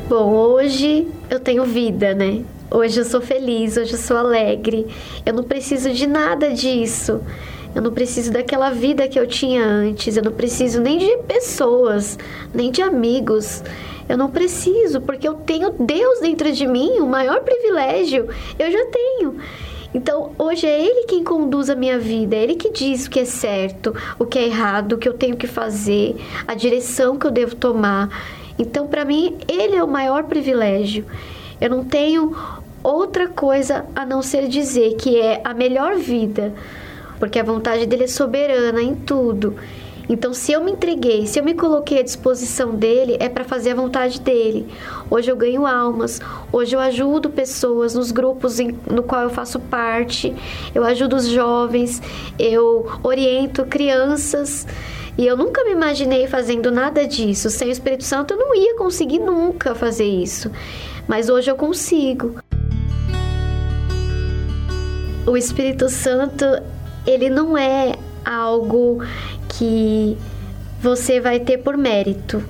Bom, 0.08 0.32
hoje 0.32 1.08
eu 1.34 1.40
tenho 1.40 1.64
vida, 1.64 2.14
né? 2.14 2.42
Hoje 2.70 3.00
eu 3.00 3.04
sou 3.04 3.20
feliz, 3.20 3.76
hoje 3.76 3.92
eu 3.92 3.98
sou 3.98 4.16
alegre. 4.16 4.86
Eu 5.24 5.34
não 5.34 5.44
preciso 5.44 5.90
de 5.90 6.06
nada 6.06 6.52
disso. 6.52 7.20
Eu 7.74 7.82
não 7.82 7.92
preciso 7.92 8.32
daquela 8.32 8.70
vida 8.70 9.08
que 9.08 9.18
eu 9.18 9.26
tinha 9.26 9.64
antes. 9.64 10.16
Eu 10.16 10.22
não 10.22 10.32
preciso 10.32 10.80
nem 10.80 10.98
de 10.98 11.16
pessoas, 11.26 12.18
nem 12.54 12.70
de 12.70 12.80
amigos. 12.82 13.62
Eu 14.08 14.16
não 14.16 14.30
preciso, 14.30 15.00
porque 15.00 15.26
eu 15.26 15.34
tenho 15.34 15.70
Deus 15.70 16.20
dentro 16.20 16.52
de 16.52 16.66
mim, 16.66 16.98
o 17.00 17.06
maior 17.06 17.40
privilégio 17.40 18.28
eu 18.58 18.70
já 18.70 18.86
tenho. 18.86 19.36
Então, 19.94 20.32
hoje 20.36 20.66
é 20.66 20.80
Ele 20.80 21.06
quem 21.06 21.22
conduz 21.22 21.70
a 21.70 21.74
minha 21.74 21.98
vida, 21.98 22.34
é 22.36 22.42
Ele 22.42 22.56
que 22.56 22.70
diz 22.70 23.06
o 23.06 23.10
que 23.10 23.20
é 23.20 23.24
certo, 23.24 23.94
o 24.18 24.26
que 24.26 24.38
é 24.38 24.46
errado, 24.46 24.94
o 24.94 24.98
que 24.98 25.08
eu 25.08 25.14
tenho 25.14 25.36
que 25.36 25.46
fazer, 25.46 26.16
a 26.46 26.54
direção 26.54 27.16
que 27.16 27.26
eu 27.26 27.30
devo 27.30 27.54
tomar. 27.54 28.10
Então, 28.58 28.86
para 28.86 29.04
mim, 29.04 29.36
Ele 29.48 29.76
é 29.76 29.82
o 29.82 29.88
maior 29.88 30.24
privilégio. 30.24 31.04
Eu 31.60 31.70
não 31.70 31.84
tenho 31.84 32.36
outra 32.82 33.28
coisa 33.28 33.86
a 33.94 34.04
não 34.04 34.22
ser 34.22 34.48
dizer 34.48 34.94
que 34.96 35.18
é 35.18 35.40
a 35.42 35.54
melhor 35.54 35.96
vida, 35.96 36.52
porque 37.18 37.38
a 37.38 37.44
vontade 37.44 37.86
dele 37.86 38.04
é 38.04 38.08
soberana 38.08 38.82
em 38.82 38.94
tudo. 38.94 39.56
Então, 40.06 40.34
se 40.34 40.52
eu 40.52 40.62
me 40.62 40.70
entreguei, 40.70 41.26
se 41.26 41.38
eu 41.38 41.44
me 41.44 41.54
coloquei 41.54 41.98
à 41.98 42.02
disposição 42.02 42.74
dele, 42.74 43.16
é 43.18 43.28
para 43.28 43.42
fazer 43.42 43.70
a 43.70 43.74
vontade 43.74 44.20
dele. 44.20 44.66
Hoje 45.10 45.30
eu 45.30 45.36
ganho 45.36 45.66
almas, 45.66 46.20
hoje 46.52 46.76
eu 46.76 46.80
ajudo 46.80 47.30
pessoas 47.30 47.94
nos 47.94 48.12
grupos 48.12 48.60
em, 48.60 48.78
no 48.90 49.02
qual 49.02 49.22
eu 49.22 49.30
faço 49.30 49.58
parte, 49.58 50.34
eu 50.74 50.84
ajudo 50.84 51.16
os 51.16 51.26
jovens, 51.26 52.02
eu 52.38 52.86
oriento 53.02 53.64
crianças. 53.64 54.66
E 55.16 55.26
eu 55.26 55.36
nunca 55.36 55.62
me 55.64 55.72
imaginei 55.72 56.26
fazendo 56.26 56.70
nada 56.70 57.06
disso. 57.06 57.48
Sem 57.50 57.68
o 57.68 57.70
Espírito 57.70 58.04
Santo 58.04 58.34
eu 58.34 58.38
não 58.38 58.54
ia 58.54 58.76
conseguir 58.76 59.20
nunca 59.20 59.74
fazer 59.74 60.06
isso. 60.06 60.50
Mas 61.06 61.28
hoje 61.28 61.50
eu 61.50 61.56
consigo 61.56 62.36
o 65.26 65.36
Espírito 65.36 65.88
Santo, 65.88 66.44
ele 67.06 67.30
não 67.30 67.56
é 67.56 67.94
algo 68.24 69.02
que 69.48 70.16
você 70.80 71.20
vai 71.20 71.40
ter 71.40 71.58
por 71.58 71.76
mérito. 71.76 72.44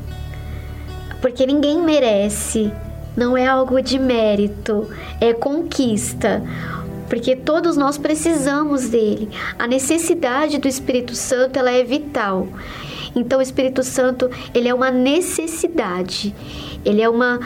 Porque 1.21 1.47
ninguém 1.47 1.81
merece. 1.81 2.73
Não 3.17 3.37
é 3.37 3.47
algo 3.47 3.81
de 3.81 3.97
mérito, 3.97 4.91
é 5.21 5.33
conquista. 5.33 6.43
Porque 7.15 7.37
todos 7.37 7.77
nós 7.77 7.97
precisamos 7.97 8.89
dele. 8.89 9.29
A 9.57 9.69
necessidade 9.69 10.59
do 10.59 10.67
Espírito 10.67 11.15
Santo, 11.15 11.57
ela 11.57 11.71
é 11.71 11.85
vital. 11.85 12.49
Então 13.15 13.39
o 13.39 13.43
Espírito 13.43 13.85
Santo, 13.85 14.29
ele 14.53 14.69
é 14.69 14.75
uma 14.75 14.91
necessidade. 14.91 16.35
Ele 16.85 17.01
é 17.01 17.09
uma, 17.09 17.39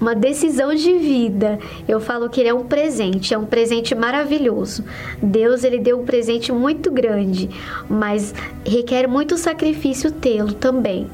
uma 0.00 0.14
decisão 0.14 0.72
de 0.72 0.96
vida. 0.96 1.58
Eu 1.88 1.98
falo 1.98 2.30
que 2.30 2.38
ele 2.38 2.50
é 2.50 2.54
um 2.54 2.66
presente, 2.66 3.34
é 3.34 3.38
um 3.38 3.44
presente 3.44 3.96
maravilhoso. 3.96 4.84
Deus 5.20 5.64
ele 5.64 5.80
deu 5.80 5.98
um 6.00 6.04
presente 6.04 6.52
muito 6.52 6.88
grande, 6.88 7.50
mas 7.90 8.32
requer 8.64 9.08
muito 9.08 9.36
sacrifício 9.36 10.12
tê-lo 10.12 10.52
também. 10.52 11.08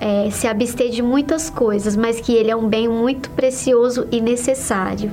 É, 0.00 0.30
se 0.30 0.46
abster 0.46 0.88
de 0.88 1.02
muitas 1.02 1.50
coisas, 1.50 1.96
mas 1.96 2.18
que 2.18 2.32
ele 2.32 2.50
é 2.50 2.56
um 2.56 2.66
bem 2.66 2.88
muito 2.88 3.28
precioso 3.28 4.08
e 4.10 4.22
necessário. 4.22 5.12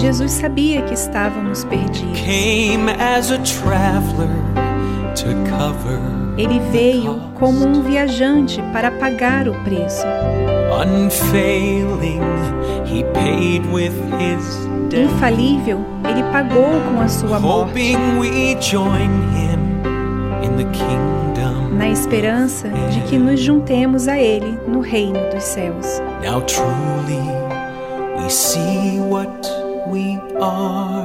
Jesus 0.00 0.32
sabia 0.32 0.80
que 0.82 0.94
estávamos 0.94 1.64
perdidos. 1.64 2.18
Ele 6.38 6.58
veio 6.70 7.20
como 7.34 7.66
um 7.66 7.82
viajante 7.82 8.62
para 8.72 8.90
pagar 8.92 9.48
o 9.48 9.54
preço. 9.64 10.06
Infalível, 15.04 15.84
ele 16.08 16.22
pagou 16.32 16.80
com 16.90 17.00
a 17.00 17.08
sua 17.08 17.38
morte. 17.40 17.72
Na 21.70 21.88
esperança 21.88 22.68
de 22.90 23.00
que 23.02 23.18
nos 23.18 23.40
juntemos 23.40 24.08
a 24.08 24.18
ele 24.18 24.58
no 24.66 24.80
reino 24.80 25.18
dos 25.32 25.44
céus. 25.44 26.00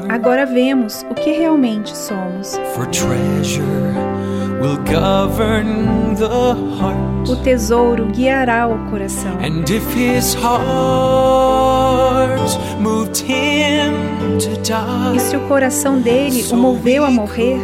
Agora 0.09 0.45
vemos 0.45 1.05
o 1.09 1.15
que 1.15 1.31
realmente 1.31 1.95
somos. 1.95 2.59
O 7.27 7.35
tesouro 7.37 8.05
guiará 8.07 8.67
o 8.67 8.89
coração. 8.89 9.31
E 15.15 15.19
se 15.19 15.35
o 15.35 15.47
coração 15.47 15.99
dele 15.99 16.45
o 16.51 16.55
moveu 16.55 17.03
a 17.05 17.11
morrer 17.11 17.59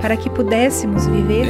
para 0.00 0.16
que 0.16 0.30
pudéssemos 0.30 1.06
viver, 1.06 1.46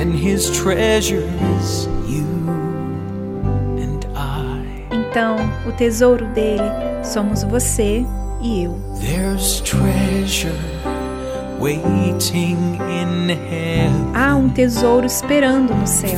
então 4.93 5.37
o 5.67 5.73
tesouro 5.73 6.25
dele 6.27 6.63
somos 7.03 7.43
você 7.43 8.05
e 8.41 8.65
eu. 8.65 8.79
Há 14.15 14.37
um 14.37 14.49
tesouro 14.49 15.05
esperando 15.07 15.75
no 15.75 15.87
céu. 15.87 16.11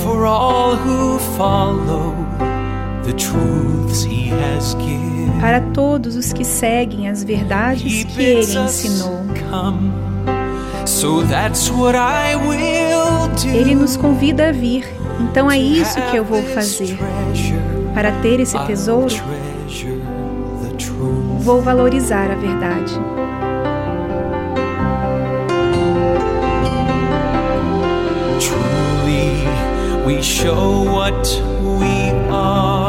Para 5.41 5.61
todos 5.73 6.17
os 6.17 6.33
que 6.33 6.45
seguem 6.45 7.09
as 7.09 7.25
verdades 7.25 8.05
que 8.05 8.23
ele 8.23 8.59
ensinou. 8.67 9.25
Ele 13.55 13.75
nos 13.75 13.97
convida 13.97 14.49
a 14.49 14.53
vir, 14.53 14.87
então 15.21 15.51
é 15.51 15.59
isso 15.59 15.99
que 16.11 16.17
eu 16.17 16.25
vou 16.25 16.43
fazer. 16.43 16.99
Para 17.95 18.13
ter 18.21 18.41
esse 18.41 18.59
tesouro, 18.67 19.15
vou 21.41 21.61
valorizar 21.63 22.31
a 22.31 22.35
verdade. 22.35 22.95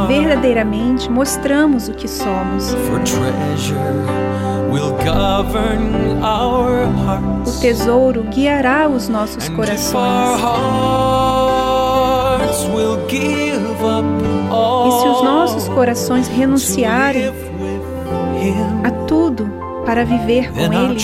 Verdadeiramente 0.08 1.09
mostramos 1.09 1.88
o 1.88 1.93
que 1.93 2.08
somos. 2.08 2.74
O 7.46 7.60
tesouro 7.60 8.24
guiará 8.24 8.88
os 8.88 9.10
nossos 9.10 9.50
corações. 9.50 10.42
E 14.84 14.92
se 15.02 15.08
os 15.08 15.24
nossos 15.24 15.68
corações 15.70 16.28
renunciarem 16.28 17.34
a 18.84 18.92
tudo 19.06 19.50
para 19.86 20.06
viver 20.06 20.52
com 20.52 20.60
Ele, 20.60 20.98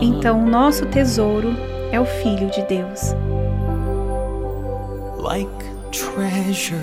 então 0.00 0.42
o 0.42 0.46
nosso 0.46 0.86
tesouro 0.86 1.54
é 1.90 2.00
o 2.00 2.04
Filho 2.04 2.50
de 2.50 2.62
Deus. 2.62 3.14
like 5.22 5.48
treasure 5.92 6.82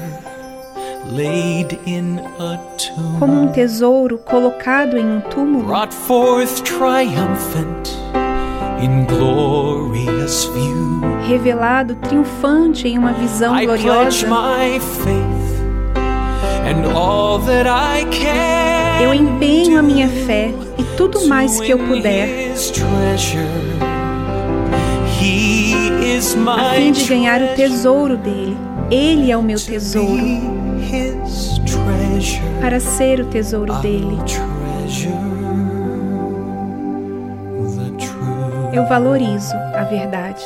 Como 3.17 3.33
um 3.41 3.47
tesouro 3.47 4.19
colocado 4.19 4.95
em 4.95 5.05
um 5.05 5.21
túmulo, 5.21 5.65
brought 5.65 5.91
forth 5.93 6.61
triumphant 6.61 7.89
in 8.79 9.05
glorious 9.05 10.45
view. 10.53 11.01
revelado 11.27 11.95
triunfante 11.95 12.87
em 12.87 12.99
uma 12.99 13.13
visão 13.13 13.59
gloriosa, 13.59 14.27
my 14.27 14.79
faith 14.79 15.59
and 16.67 16.95
all 16.95 17.39
that 17.39 17.67
I 17.67 18.05
can. 18.11 19.03
eu 19.03 19.11
empenho 19.11 19.79
a 19.79 19.81
minha 19.81 20.07
fé 20.07 20.53
e 20.77 20.83
tudo 20.95 21.25
mais 21.27 21.59
que 21.59 21.71
eu 21.71 21.79
puder 21.79 22.27
win 22.27 22.51
His 22.53 22.69
treasure. 22.69 23.47
He 25.19 25.73
is 26.17 26.35
a 26.47 26.73
fim 26.75 26.91
de 26.91 27.03
ganhar 27.05 27.41
o 27.41 27.47
tesouro 27.55 28.15
dele. 28.15 28.55
Ele 28.91 29.31
é 29.31 29.37
o 29.37 29.43
meu 29.43 29.59
tesouro. 29.59 30.48
Para 32.59 32.79
ser 32.79 33.21
o 33.21 33.25
tesouro 33.25 33.73
dele. 33.79 34.17
Eu 38.73 38.87
valorizo 38.87 39.55
a 39.75 39.83
verdade. 39.83 40.43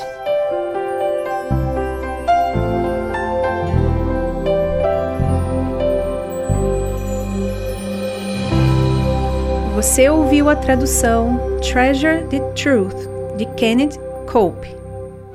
Você 9.75 10.09
ouviu 10.09 10.49
a 10.49 10.55
tradução 10.55 11.37
Treasure 11.61 12.23
the 12.29 12.39
Truth 12.51 12.95
de 13.37 13.45
Kenneth 13.57 13.99
Cope. 14.31 14.73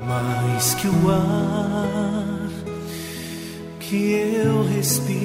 Mais 0.01 0.73
que 0.73 0.87
o 0.87 1.11
ar 1.11 2.49
que 3.79 4.11
eu 4.43 4.63
respiro, 4.63 5.18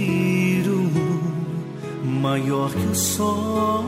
maior 2.24 2.72
que 2.72 2.86
o 2.86 2.94
sol 2.94 3.84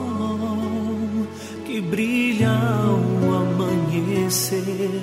que 1.64 1.80
brilha 1.80 2.50
ao 2.50 3.00
amanhecer, 3.34 5.02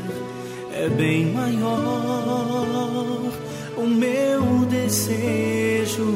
é 0.71 0.87
bem 0.87 1.33
maior 1.33 1.71
o 3.75 3.87
meu 3.87 4.67
desejo 4.69 6.13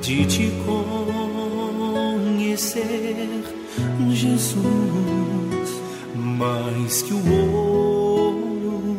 de 0.00 0.26
te 0.26 0.52
conhecer, 2.16 3.28
Jesus, 4.10 4.60
mais 6.16 7.02
que 7.02 7.14
o 7.14 7.22
ouro 7.54 8.96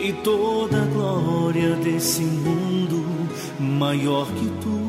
e 0.00 0.14
toda 0.14 0.80
a 0.80 0.86
glória 0.86 1.76
desse 1.76 2.22
mundo, 2.22 3.04
maior 3.60 4.26
que 4.32 4.46
tudo 4.62 4.81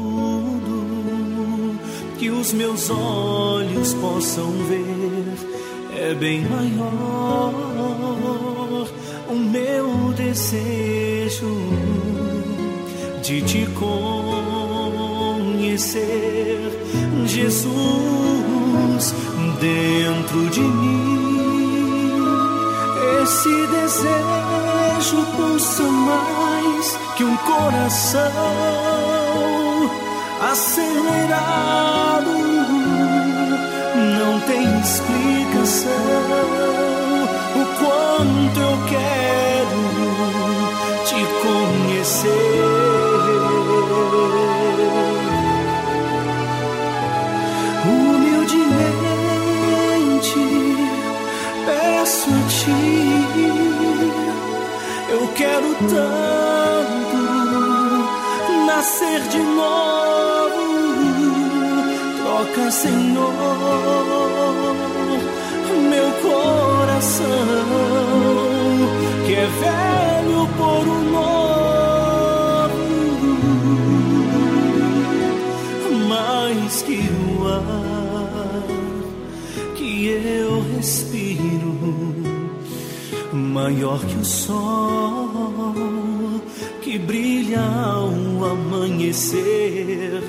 que 2.24 2.30
os 2.30 2.54
meus 2.54 2.90
olhos 2.90 3.94
possam 3.95 4.50
ver, 4.70 5.34
é 5.94 6.14
bem 6.14 6.40
maior 6.48 7.54
o 9.28 9.36
meu 9.36 10.14
desejo 10.14 11.54
de 13.22 13.41
te 13.41 13.68
conhecer, 15.66 16.72
Jesus, 17.26 17.74
dentro 19.60 20.50
de 20.50 20.62
mim. 20.62 22.24
Esse 23.22 23.68
desejo 23.68 25.26
pulsa 25.36 25.84
mais 25.84 26.98
que 27.18 27.26
um 27.26 27.36
coração 27.36 28.93
acelerado. 30.54 32.32
Não 34.20 34.34
tem 34.42 34.64
explicação 34.82 35.92
o 37.56 37.66
quanto 37.80 38.60
eu 38.60 38.78
quero 38.88 39.84
te 41.06 41.22
conhecer. 41.42 42.30
Humildemente 47.88 48.84
peço 51.66 52.30
a 52.30 52.42
ti, 52.48 52.84
eu 55.10 55.24
quero 55.30 55.70
tanto 55.90 57.18
nascer 58.68 59.22
de 59.30 59.40
novo. 59.40 60.43
Troca, 62.44 62.70
Senhor, 62.72 63.34
meu 65.90 66.11
coração 66.22 67.26
que 69.26 69.34
é 69.34 69.48
velho 69.48 70.48
por 70.57 70.86
um 70.88 71.03
novo, 71.11 72.84
mais 76.10 76.82
que 76.82 76.99
o 76.99 77.48
ar 77.48 78.64
que 79.76 80.07
eu 80.07 80.61
respiro, 80.76 81.78
maior 83.32 83.99
que 84.06 84.18
o 84.18 84.26
sol 84.26 85.72
que 86.82 86.99
brilha 86.99 87.61
ao 87.61 88.11
amanhecer, 88.52 90.22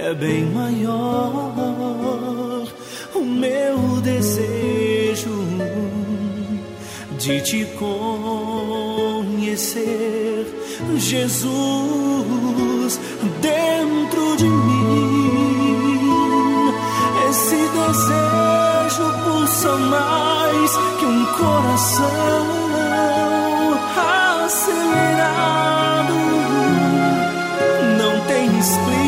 é 0.00 0.14
bem 0.14 0.46
maior 0.46 1.52
o 3.14 3.20
meu 3.20 4.00
desejo 4.00 5.44
de 7.18 7.40
te 7.40 7.64
conhecer, 9.36 9.66
Jesus, 10.96 11.50
dentro 13.42 14.36
de 14.36 14.44
mim. 14.44 15.98
Esse 17.28 17.56
desejo 17.56 19.12
pulsa 19.24 19.76
mais 19.76 20.76
que 20.98 21.06
um 21.06 21.26
coração 21.38 22.46
acelerado. 24.46 26.14
Não 27.98 28.14
tem 28.26 28.46
explicação 28.58 29.07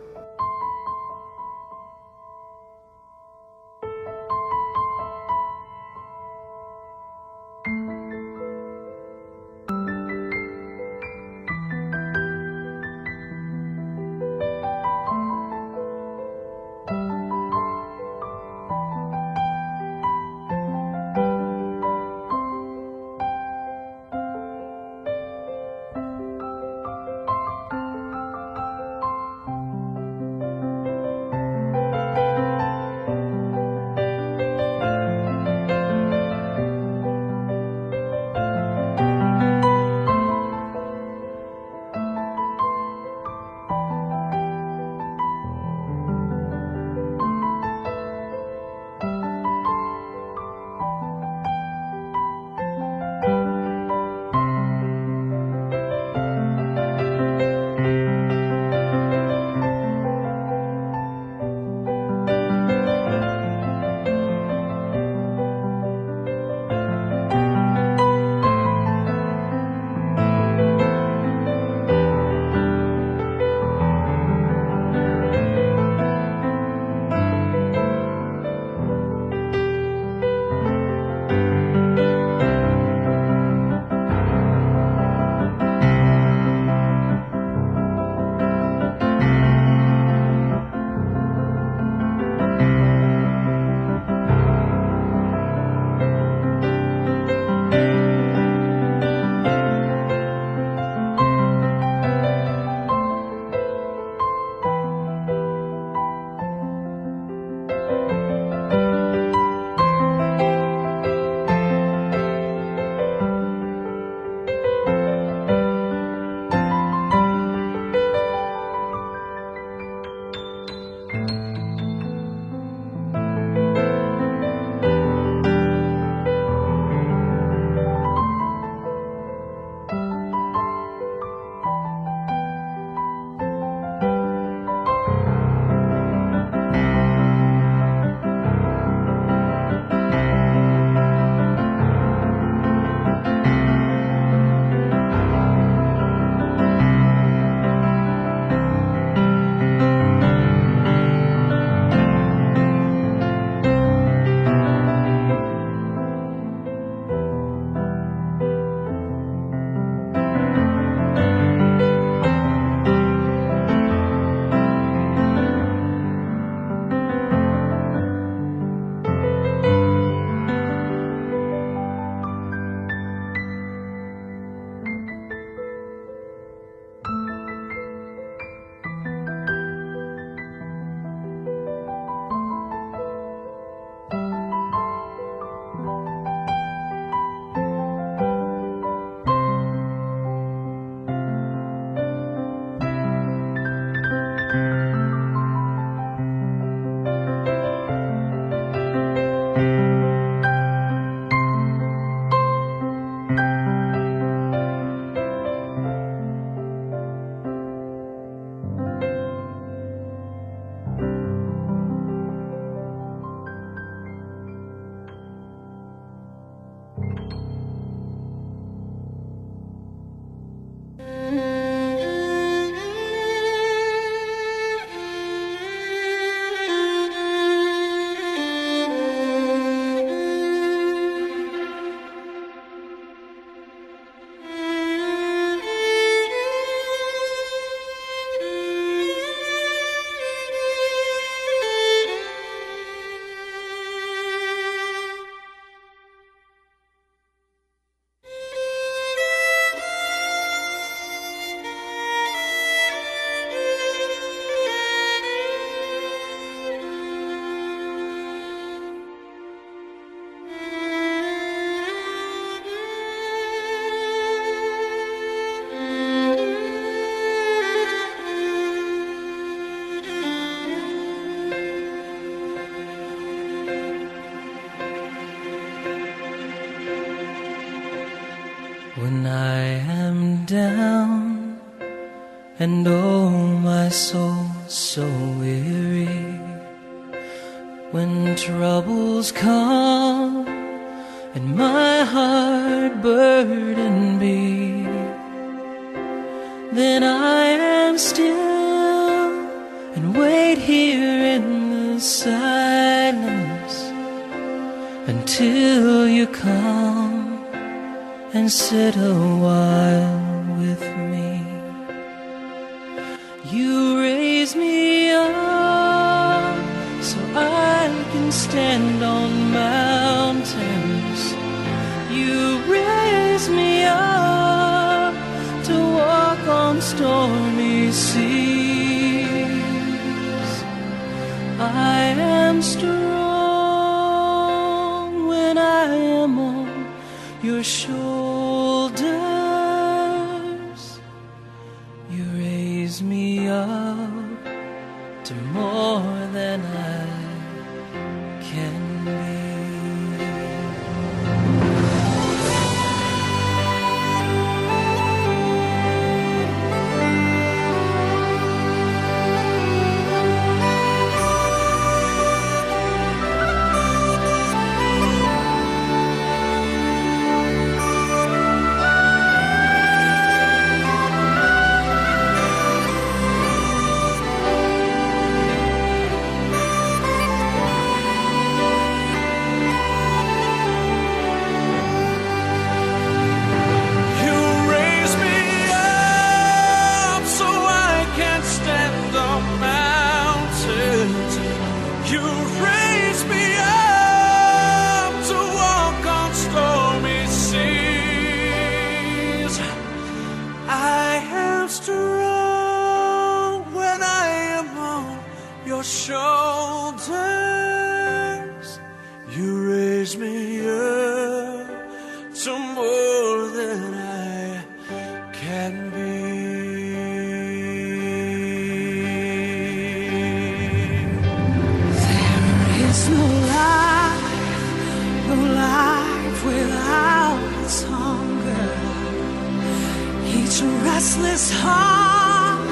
a 430.61 430.67
restless 430.83 431.49
heart 431.51 432.69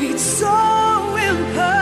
beats 0.00 0.22
so 0.22 1.16
imperfect. 1.16 1.81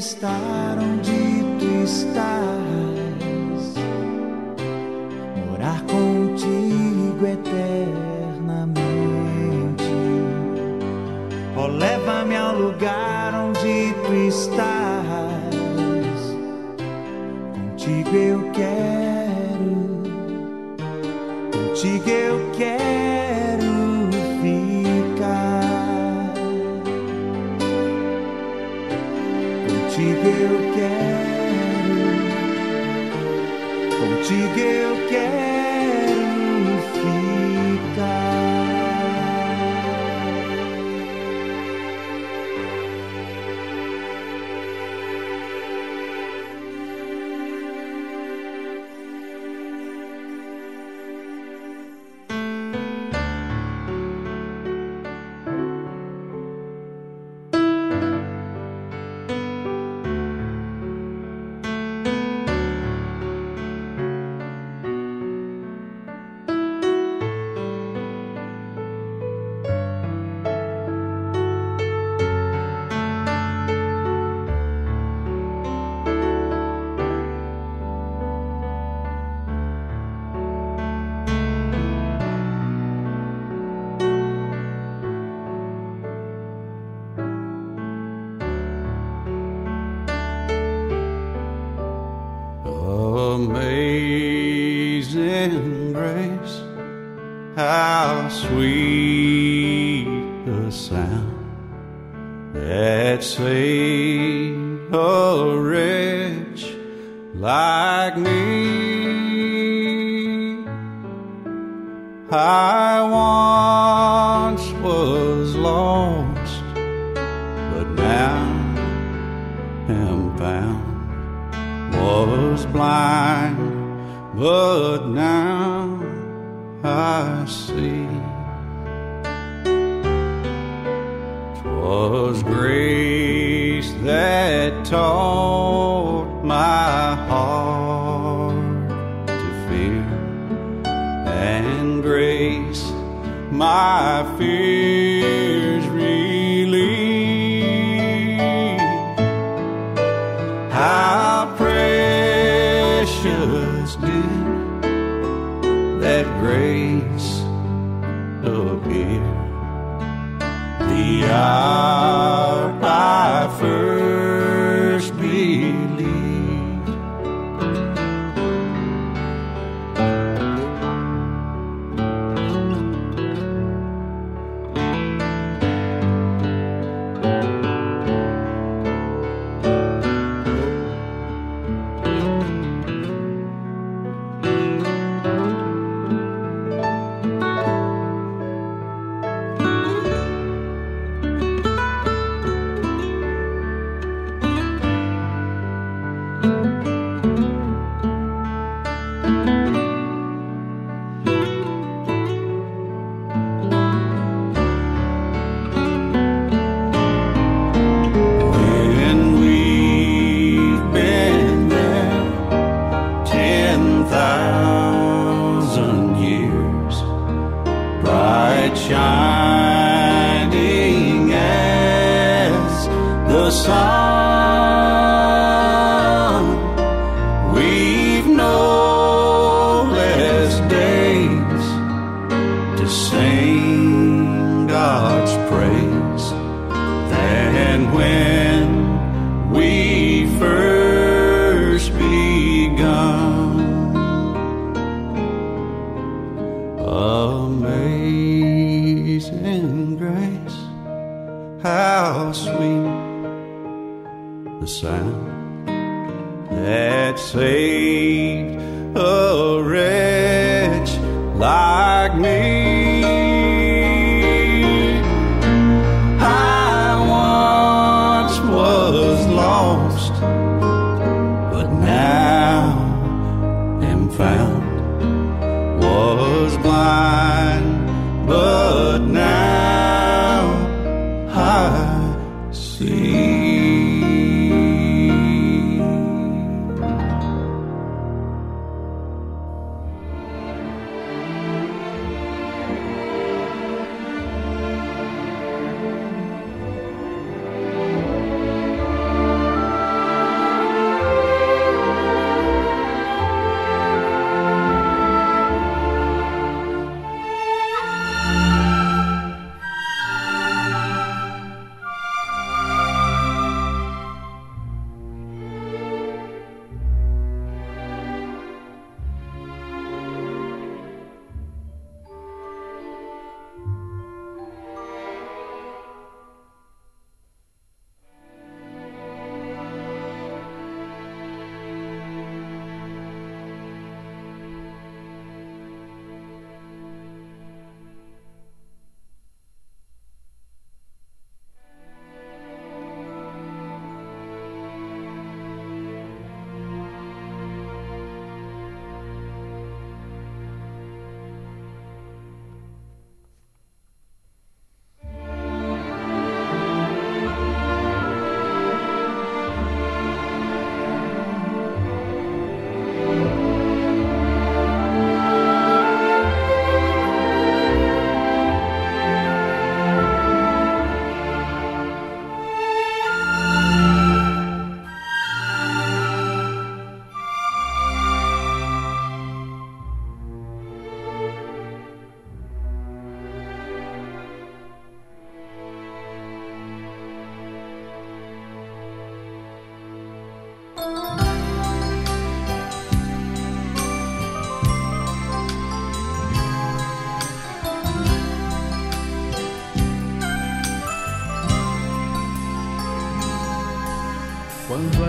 Só 0.00 0.57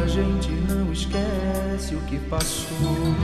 gente 0.09 0.49
não 0.67 0.91
esquece 0.91 1.93
o 1.93 2.01
que 2.01 2.17
passou 2.17 3.15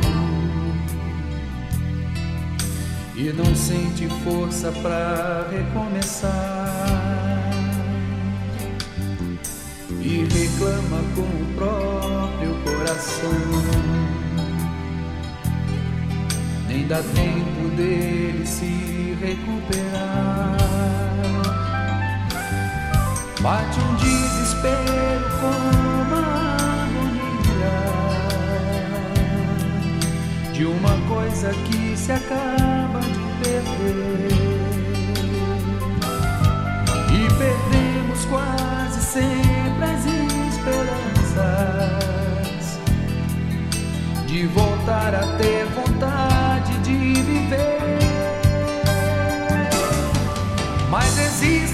e 3.16 3.34
não 3.34 3.56
sente 3.56 4.08
força 4.24 4.72
para 4.72 5.48
recomeçar 5.50 7.16
e 10.00 10.28
reclama 10.32 11.02
com 11.16 11.22
o 11.22 11.54
próprio 11.56 12.56
coração. 12.64 13.32
Nem 16.68 16.86
dá 16.88 17.02
tempo 17.02 17.76
dele 17.76 18.46
se 18.46 19.18
recuperar. 19.20 19.95
voltar 44.86 45.16
a 45.16 45.26
ter 45.38 45.66
vontade 45.66 46.78
de 46.80 47.14
viver. 47.22 47.80
Mas 50.92 51.18
existe 51.18 51.65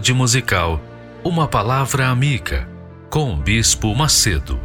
tarde 0.00 0.14
musical, 0.14 0.82
uma 1.22 1.46
palavra 1.46 2.08
amiga 2.08 2.66
com 3.10 3.34
o 3.34 3.36
Bispo 3.36 3.94
Macedo. 3.94 4.58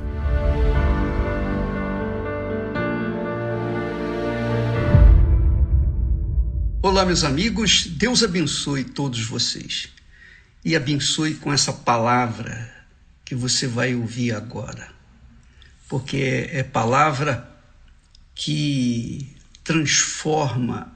Olá, 6.82 7.04
meus 7.04 7.26
amigos, 7.26 7.86
Deus 7.86 8.24
abençoe 8.24 8.86
todos 8.86 9.26
vocês 9.26 9.90
e 10.64 10.74
abençoe 10.74 11.34
com 11.34 11.52
essa 11.52 11.74
palavra 11.74 12.74
que 13.26 13.36
você 13.36 13.68
vai 13.68 13.94
ouvir 13.94 14.32
agora, 14.32 14.90
porque 15.90 16.48
é 16.50 16.64
palavra 16.64 17.46
que 18.34 19.36
transforma 19.66 20.94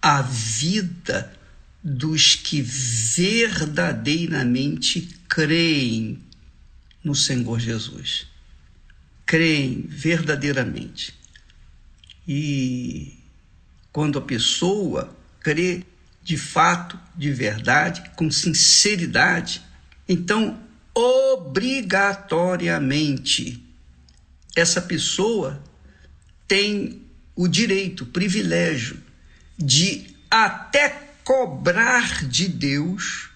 a 0.00 0.22
vida 0.22 1.35
dos 1.88 2.34
que 2.34 2.60
verdadeiramente 2.60 5.08
creem 5.28 6.18
no 7.04 7.14
Senhor 7.14 7.60
Jesus. 7.60 8.26
Creem 9.24 9.82
verdadeiramente. 9.82 11.14
E 12.26 13.16
quando 13.92 14.18
a 14.18 14.22
pessoa 14.22 15.16
crê 15.38 15.84
de 16.24 16.36
fato, 16.36 16.98
de 17.16 17.32
verdade, 17.32 18.02
com 18.16 18.28
sinceridade, 18.32 19.62
então 20.08 20.60
obrigatoriamente 20.92 23.62
essa 24.56 24.82
pessoa 24.82 25.62
tem 26.48 27.00
o 27.36 27.46
direito, 27.46 28.02
o 28.02 28.06
privilégio 28.06 29.00
de 29.56 30.16
até 30.28 31.05
cobrar 31.26 32.24
de 32.24 32.46
Deus 32.46 33.30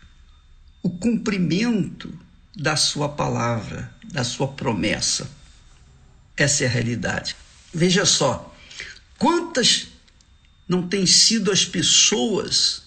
o 0.81 0.89
cumprimento 0.89 2.17
da 2.55 2.77
sua 2.77 3.09
palavra, 3.09 3.93
da 4.05 4.23
sua 4.23 4.47
promessa. 4.47 5.29
Essa 6.37 6.63
é 6.63 6.67
a 6.69 6.71
realidade. 6.71 7.35
Veja 7.75 8.05
só, 8.05 8.55
quantas 9.19 9.89
não 10.69 10.87
têm 10.87 11.05
sido 11.05 11.51
as 11.51 11.65
pessoas 11.65 12.85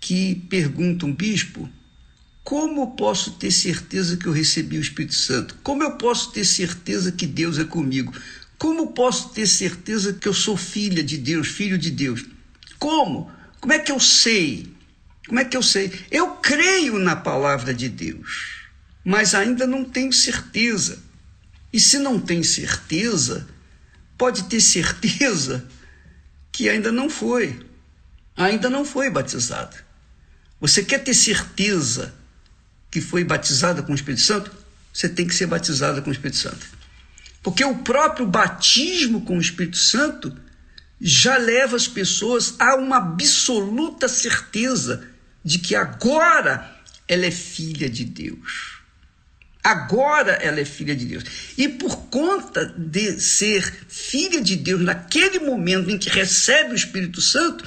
que 0.00 0.34
perguntam, 0.50 1.14
bispo, 1.14 1.70
como 2.42 2.96
posso 2.96 3.34
ter 3.34 3.52
certeza 3.52 4.16
que 4.16 4.26
eu 4.26 4.32
recebi 4.32 4.76
o 4.76 4.82
Espírito 4.82 5.14
Santo? 5.14 5.56
Como 5.62 5.84
eu 5.84 5.92
posso 5.92 6.32
ter 6.32 6.44
certeza 6.44 7.12
que 7.12 7.28
Deus 7.28 7.60
é 7.60 7.64
comigo? 7.64 8.12
Como 8.58 8.88
posso 8.88 9.28
ter 9.28 9.46
certeza 9.46 10.12
que 10.12 10.26
eu 10.26 10.34
sou 10.34 10.56
filha 10.56 11.04
de 11.04 11.16
Deus, 11.16 11.46
filho 11.46 11.78
de 11.78 11.92
Deus? 11.92 12.24
Como? 12.76 13.30
Como 13.62 13.72
é 13.72 13.78
que 13.78 13.92
eu 13.92 14.00
sei? 14.00 14.74
Como 15.24 15.38
é 15.38 15.44
que 15.44 15.56
eu 15.56 15.62
sei? 15.62 15.92
Eu 16.10 16.32
creio 16.32 16.98
na 16.98 17.14
palavra 17.14 17.72
de 17.72 17.88
Deus, 17.88 18.66
mas 19.04 19.36
ainda 19.36 19.68
não 19.68 19.84
tenho 19.84 20.12
certeza. 20.12 20.98
E 21.72 21.78
se 21.78 21.96
não 22.00 22.18
tem 22.18 22.42
certeza, 22.42 23.48
pode 24.18 24.42
ter 24.48 24.60
certeza 24.60 25.64
que 26.50 26.68
ainda 26.68 26.90
não 26.90 27.08
foi. 27.08 27.64
Ainda 28.36 28.68
não 28.68 28.84
foi 28.84 29.08
batizado. 29.08 29.76
Você 30.60 30.82
quer 30.82 30.98
ter 30.98 31.14
certeza 31.14 32.12
que 32.90 33.00
foi 33.00 33.22
batizada 33.22 33.80
com 33.80 33.92
o 33.92 33.94
Espírito 33.94 34.22
Santo? 34.22 34.50
Você 34.92 35.08
tem 35.08 35.24
que 35.24 35.36
ser 35.36 35.46
batizada 35.46 36.02
com 36.02 36.10
o 36.10 36.12
Espírito 36.12 36.38
Santo. 36.38 36.66
Porque 37.40 37.64
o 37.64 37.78
próprio 37.78 38.26
batismo 38.26 39.20
com 39.20 39.38
o 39.38 39.40
Espírito 39.40 39.76
Santo 39.76 40.36
já 41.04 41.36
leva 41.36 41.74
as 41.74 41.88
pessoas 41.88 42.54
a 42.60 42.76
uma 42.76 42.98
absoluta 42.98 44.06
certeza 44.06 45.08
de 45.44 45.58
que 45.58 45.74
agora 45.74 46.80
ela 47.08 47.26
é 47.26 47.30
filha 47.30 47.90
de 47.90 48.04
Deus. 48.04 48.78
Agora 49.64 50.32
ela 50.32 50.60
é 50.60 50.64
filha 50.64 50.94
de 50.94 51.04
Deus. 51.04 51.24
E 51.58 51.68
por 51.68 51.96
conta 52.06 52.66
de 52.66 53.20
ser 53.20 53.86
filha 53.88 54.40
de 54.40 54.54
Deus, 54.54 54.80
naquele 54.80 55.40
momento 55.40 55.90
em 55.90 55.98
que 55.98 56.08
recebe 56.08 56.72
o 56.72 56.76
Espírito 56.76 57.20
Santo, 57.20 57.64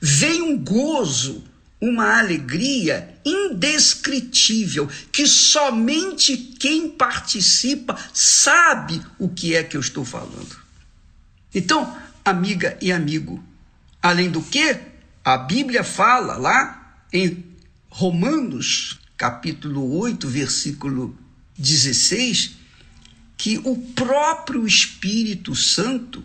vem 0.00 0.42
um 0.42 0.56
gozo, 0.56 1.44
uma 1.80 2.18
alegria 2.18 3.16
indescritível, 3.24 4.88
que 5.10 5.26
somente 5.26 6.36
quem 6.36 6.88
participa 6.88 7.96
sabe 8.14 9.02
o 9.18 9.28
que 9.28 9.56
é 9.56 9.64
que 9.64 9.76
eu 9.76 9.80
estou 9.80 10.04
falando. 10.04 10.56
Então, 11.54 11.96
amiga 12.30 12.76
e 12.80 12.90
amigo. 12.90 13.42
Além 14.02 14.30
do 14.30 14.42
que, 14.42 14.78
a 15.24 15.38
Bíblia 15.38 15.84
fala 15.84 16.36
lá 16.36 17.00
em 17.12 17.44
Romanos, 17.88 18.98
capítulo 19.16 19.96
8, 19.98 20.28
versículo 20.28 21.16
16, 21.56 22.56
que 23.36 23.58
o 23.58 23.76
próprio 23.76 24.66
Espírito 24.66 25.54
Santo 25.54 26.24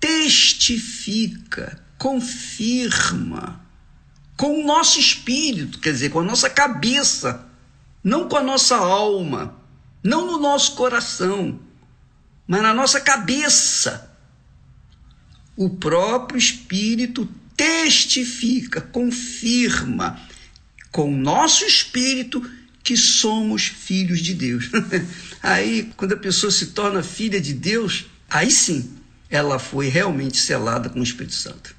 testifica, 0.00 1.82
confirma 1.96 3.64
com 4.36 4.60
o 4.60 4.66
nosso 4.66 5.00
espírito, 5.00 5.78
quer 5.78 5.92
dizer, 5.92 6.10
com 6.10 6.20
a 6.20 6.24
nossa 6.24 6.50
cabeça, 6.50 7.46
não 8.04 8.28
com 8.28 8.36
a 8.36 8.42
nossa 8.42 8.76
alma, 8.76 9.56
não 10.02 10.26
no 10.26 10.38
nosso 10.38 10.74
coração, 10.74 11.58
mas 12.46 12.60
na 12.60 12.74
nossa 12.74 13.00
cabeça 13.00 14.05
o 15.56 15.70
próprio 15.70 16.38
Espírito 16.38 17.28
testifica, 17.56 18.80
confirma 18.80 20.20
com 20.90 21.12
o 21.12 21.16
nosso 21.16 21.64
espírito 21.64 22.48
que 22.82 22.96
somos 22.96 23.66
filhos 23.66 24.20
de 24.20 24.34
Deus. 24.34 24.70
aí, 25.42 25.90
quando 25.96 26.12
a 26.12 26.16
pessoa 26.16 26.50
se 26.52 26.66
torna 26.66 27.02
filha 27.02 27.40
de 27.40 27.52
Deus, 27.52 28.06
aí 28.28 28.50
sim, 28.50 28.94
ela 29.28 29.58
foi 29.58 29.88
realmente 29.88 30.36
selada 30.36 30.88
com 30.88 31.00
o 31.00 31.02
Espírito 31.02 31.34
Santo. 31.34 31.74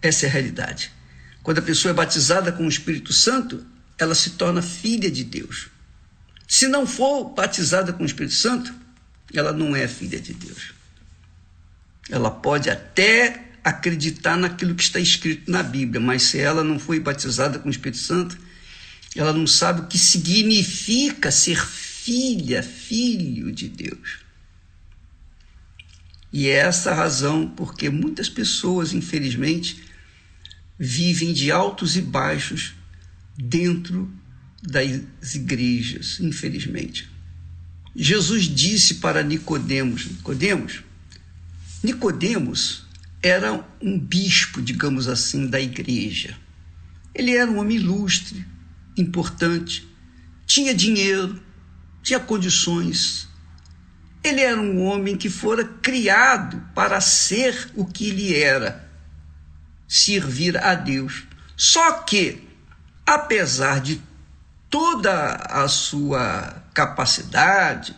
Essa 0.00 0.26
é 0.26 0.28
a 0.28 0.32
realidade. 0.32 0.90
Quando 1.42 1.58
a 1.58 1.62
pessoa 1.62 1.90
é 1.90 1.94
batizada 1.94 2.50
com 2.52 2.64
o 2.64 2.68
Espírito 2.68 3.12
Santo, 3.12 3.64
ela 3.98 4.14
se 4.14 4.30
torna 4.30 4.62
filha 4.62 5.10
de 5.10 5.24
Deus. 5.24 5.68
Se 6.48 6.66
não 6.66 6.86
for 6.86 7.30
batizada 7.30 7.92
com 7.92 8.02
o 8.02 8.06
Espírito 8.06 8.34
Santo, 8.34 8.72
ela 9.34 9.52
não 9.52 9.74
é 9.74 9.86
filha 9.86 10.20
de 10.20 10.32
Deus. 10.34 10.72
Ela 12.10 12.30
pode 12.30 12.68
até 12.68 13.52
acreditar 13.64 14.36
naquilo 14.36 14.74
que 14.74 14.82
está 14.82 14.98
escrito 14.98 15.50
na 15.50 15.62
Bíblia, 15.62 16.00
mas 16.00 16.24
se 16.24 16.38
ela 16.38 16.64
não 16.64 16.78
foi 16.78 16.98
batizada 16.98 17.58
com 17.58 17.68
o 17.68 17.70
Espírito 17.70 17.98
Santo, 17.98 18.36
ela 19.14 19.32
não 19.32 19.46
sabe 19.46 19.82
o 19.82 19.86
que 19.86 19.98
significa 19.98 21.30
ser 21.30 21.64
filha, 21.64 22.62
filho 22.62 23.52
de 23.52 23.68
Deus. 23.68 24.18
E 26.32 26.48
é 26.48 26.56
essa 26.56 26.90
a 26.90 26.94
razão 26.94 27.48
porque 27.48 27.90
muitas 27.90 28.28
pessoas, 28.28 28.92
infelizmente, 28.92 29.82
vivem 30.78 31.32
de 31.32 31.50
altos 31.52 31.96
e 31.96 32.00
baixos 32.00 32.74
dentro 33.36 34.10
das 34.62 35.34
igrejas, 35.34 36.18
infelizmente. 36.20 37.08
Jesus 37.94 38.44
disse 38.44 38.94
para 38.94 39.22
Nicodemos, 39.22 40.06
Nicodemos, 40.06 40.82
Nicodemos 41.82 42.86
era 43.22 43.64
um 43.80 43.98
bispo, 43.98 44.62
digamos 44.62 45.08
assim, 45.08 45.46
da 45.46 45.60
igreja. 45.60 46.36
Ele 47.14 47.36
era 47.36 47.50
um 47.50 47.58
homem 47.58 47.76
ilustre, 47.76 48.46
importante, 48.96 49.88
tinha 50.46 50.74
dinheiro, 50.74 51.42
tinha 52.02 52.20
condições. 52.20 53.28
Ele 54.22 54.40
era 54.40 54.60
um 54.60 54.82
homem 54.84 55.16
que 55.16 55.28
fora 55.28 55.64
criado 55.64 56.62
para 56.74 57.00
ser 57.00 57.70
o 57.74 57.84
que 57.84 58.08
ele 58.08 58.34
era, 58.34 58.88
servir 59.88 60.56
a 60.56 60.74
Deus. 60.74 61.24
Só 61.56 62.00
que, 62.02 62.48
apesar 63.04 63.80
de 63.80 64.00
toda 64.70 65.34
a 65.34 65.68
sua 65.68 66.62
capacidade, 66.72 67.94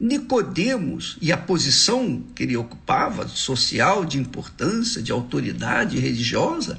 Nicodemos 0.00 1.18
e 1.20 1.30
a 1.30 1.36
posição 1.36 2.24
que 2.34 2.42
ele 2.42 2.56
ocupava, 2.56 3.28
social, 3.28 4.02
de 4.02 4.18
importância, 4.18 5.02
de 5.02 5.12
autoridade 5.12 5.98
religiosa, 5.98 6.78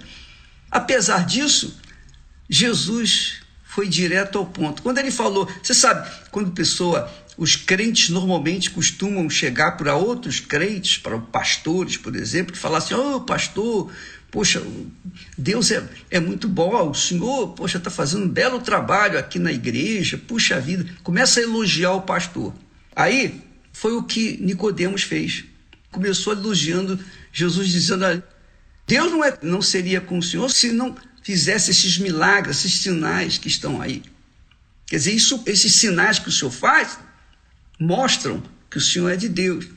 apesar 0.72 1.24
disso, 1.24 1.80
Jesus 2.50 3.42
foi 3.64 3.88
direto 3.88 4.40
ao 4.40 4.46
ponto. 4.48 4.82
Quando 4.82 4.98
ele 4.98 5.12
falou, 5.12 5.48
você 5.62 5.76
sabe, 5.76 6.10
quando 6.32 6.52
pessoa, 6.52 7.10
os 7.38 7.56
crentes 7.56 8.10
normalmente 8.10 8.72
costumam 8.72 9.30
chegar 9.30 9.78
para 9.78 9.96
outros 9.96 10.40
crentes, 10.40 10.98
para 10.98 11.20
pastores, 11.20 11.98
por 11.98 12.16
exemplo, 12.16 12.56
e 12.56 12.58
falar 12.58 12.80
assim: 12.80 12.96
"Ô, 12.96 13.18
oh, 13.18 13.22
pastor, 13.22 13.92
Poxa, 14.32 14.64
Deus 15.38 15.72
é, 15.72 15.84
é 16.10 16.18
muito 16.18 16.48
bom, 16.48 16.90
o 16.90 16.96
Senhor, 16.96 17.50
poxa, 17.50 17.78
está 17.78 17.90
fazendo 17.92 18.24
um 18.24 18.30
belo 18.30 18.62
trabalho 18.62 19.20
aqui 19.20 19.38
na 19.38 19.52
igreja, 19.52 20.18
puxa 20.18 20.58
vida. 20.58 20.86
Começa 21.04 21.42
a 21.42 21.44
elogiar 21.44 21.92
o 21.92 22.02
pastor. 22.04 22.54
Aí 22.96 23.42
foi 23.74 23.94
o 23.94 24.04
que 24.04 24.38
Nicodemos 24.38 25.04
fez. 25.04 25.46
Começou 25.92 26.34
elogiando 26.34 27.00
Jesus, 27.32 27.70
dizendo: 27.70 28.24
Deus 28.88 29.12
não, 29.12 29.24
é, 29.24 29.38
não 29.42 29.62
seria 29.62 30.02
com 30.02 30.18
o 30.18 30.24
Senhor 30.24 30.50
se 30.50 30.72
não 30.72 30.96
fizesse 31.24 31.72
esses 31.72 31.98
milagres, 31.98 32.58
esses 32.58 32.80
sinais 32.80 33.38
que 33.38 33.48
estão 33.48 33.82
aí. 33.82 34.04
Quer 34.86 34.98
dizer, 34.98 35.14
isso, 35.14 35.42
esses 35.46 35.76
sinais 35.76 36.20
que 36.20 36.30
o 36.30 36.32
Senhor 36.32 36.52
faz 36.52 37.00
mostram 37.80 38.44
que 38.70 38.78
o 38.78 38.82
Senhor 38.82 39.10
é 39.10 39.16
de 39.16 39.30
Deus. 39.30 39.68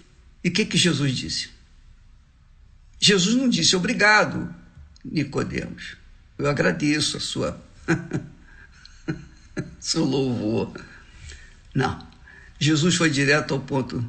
E 0.42 0.48
o 0.48 0.52
que, 0.52 0.64
que 0.64 0.76
Jesus 0.76 1.16
disse? 1.16 1.50
Jesus 3.00 3.34
não 3.36 3.48
disse 3.48 3.76
obrigado, 3.76 4.54
Nicodemos. 5.04 5.96
Eu 6.38 6.48
agradeço 6.48 7.16
a 7.16 7.20
sua 7.20 7.62
seu 9.78 10.04
louvor. 10.04 10.72
Não. 11.74 12.13
Jesus 12.64 12.94
foi 12.94 13.10
direto 13.10 13.52
ao 13.52 13.60
ponto. 13.60 14.04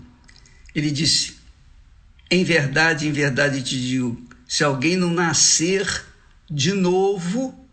Ele 0.73 0.89
disse: 0.89 1.35
Em 2.31 2.43
verdade, 2.43 3.07
em 3.07 3.11
verdade 3.11 3.61
te 3.61 3.79
digo, 3.79 4.21
se 4.47 4.63
alguém 4.63 4.95
não 4.95 5.11
nascer 5.11 6.05
de 6.49 6.71
novo, 6.71 7.67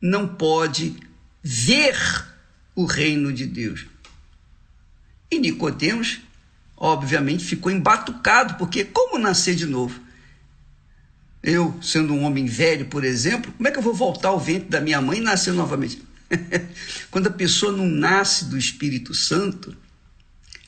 não 0.00 0.26
pode 0.26 0.96
ver 1.42 1.96
o 2.74 2.84
reino 2.84 3.32
de 3.32 3.44
Deus. 3.44 3.86
E 5.30 5.38
Nicodemos, 5.38 6.20
obviamente, 6.76 7.44
ficou 7.44 7.70
embatucado, 7.70 8.54
porque 8.54 8.84
como 8.84 9.18
nascer 9.18 9.54
de 9.54 9.66
novo? 9.66 10.00
Eu, 11.42 11.78
sendo 11.82 12.14
um 12.14 12.24
homem 12.24 12.46
velho, 12.46 12.86
por 12.86 13.04
exemplo, 13.04 13.52
como 13.52 13.68
é 13.68 13.70
que 13.70 13.78
eu 13.78 13.82
vou 13.82 13.94
voltar 13.94 14.28
ao 14.28 14.40
ventre 14.40 14.68
da 14.68 14.80
minha 14.80 15.00
mãe 15.00 15.18
e 15.18 15.22
nascer 15.22 15.52
novamente? 15.52 16.02
Quando 17.10 17.26
a 17.26 17.32
pessoa 17.32 17.72
não 17.72 17.86
nasce 17.86 18.46
do 18.46 18.56
Espírito 18.56 19.14
Santo, 19.14 19.76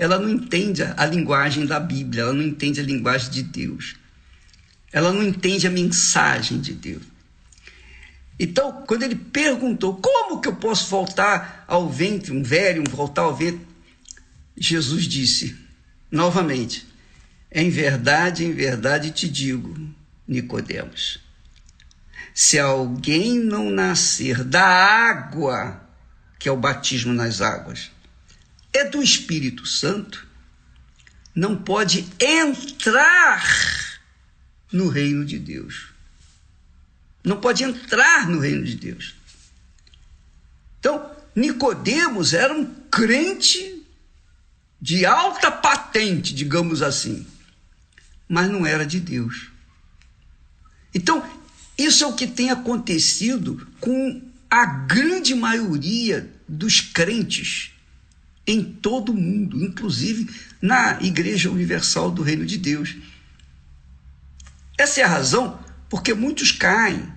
ela 0.01 0.19
não 0.19 0.31
entende 0.31 0.83
a 0.83 1.05
linguagem 1.05 1.67
da 1.67 1.79
Bíblia, 1.79 2.23
ela 2.23 2.33
não 2.33 2.43
entende 2.43 2.81
a 2.81 2.83
linguagem 2.83 3.31
de 3.31 3.43
Deus. 3.43 3.97
Ela 4.91 5.13
não 5.13 5.23
entende 5.23 5.67
a 5.67 5.71
mensagem 5.71 6.59
de 6.59 6.73
Deus. 6.73 7.03
Então, 8.39 8.83
quando 8.87 9.03
ele 9.03 9.15
perguntou 9.15 9.95
como 9.97 10.41
que 10.41 10.49
eu 10.49 10.57
posso 10.57 10.89
voltar 10.89 11.67
ao 11.69 11.87
ventre, 11.87 12.33
um 12.33 12.43
velho, 12.43 12.83
voltar 12.89 13.25
ao 13.25 13.37
ventre, 13.37 13.61
Jesus 14.57 15.05
disse 15.05 15.55
novamente: 16.11 16.87
Em 17.53 17.69
verdade, 17.69 18.47
em 18.47 18.53
verdade 18.53 19.11
te 19.11 19.29
digo, 19.29 19.79
Nicodemos, 20.27 21.21
se 22.33 22.59
alguém 22.59 23.39
não 23.39 23.71
nascer 23.71 24.43
da 24.45 24.65
água, 24.65 25.79
que 26.39 26.49
é 26.49 26.53
o 26.53 26.57
batismo 26.57 27.13
nas 27.13 27.43
águas, 27.43 27.91
é 28.73 28.85
do 28.85 29.03
Espírito 29.03 29.67
Santo, 29.67 30.27
não 31.35 31.57
pode 31.57 32.07
entrar 32.21 33.45
no 34.73 34.89
reino 34.89 35.25
de 35.25 35.39
Deus. 35.39 35.89
Não 37.25 37.41
pode 37.41 37.63
entrar 37.65 38.29
no 38.29 38.39
reino 38.39 38.65
de 38.65 38.77
Deus. 38.77 39.15
Então, 40.79 41.11
Nicodemos 41.35 42.33
era 42.33 42.53
um 42.53 42.65
crente 42.91 43.83
de 44.81 45.05
alta 45.05 45.51
patente, 45.51 46.35
digamos 46.35 46.81
assim, 46.81 47.27
mas 48.29 48.49
não 48.49 48.65
era 48.65 48.87
de 48.87 48.99
Deus. 48.99 49.51
Então, 50.95 51.25
isso 51.77 52.05
é 52.05 52.07
o 52.07 52.15
que 52.15 52.27
tem 52.27 52.51
acontecido 52.51 53.67
com 53.79 54.23
a 54.49 54.65
grande 54.65 55.35
maioria 55.35 56.33
dos 56.49 56.81
crentes 56.81 57.73
em 58.51 58.65
todo 58.65 59.13
o 59.13 59.17
mundo, 59.17 59.65
inclusive 59.65 60.29
na 60.61 60.99
Igreja 61.01 61.51
Universal 61.51 62.11
do 62.11 62.23
Reino 62.23 62.45
de 62.45 62.59
Deus. 62.59 62.97
Essa 64.77 65.01
é 65.01 65.05
a 65.05 65.09
razão 65.09 65.59
porque 65.89 66.13
muitos 66.15 66.51
caem, 66.51 67.09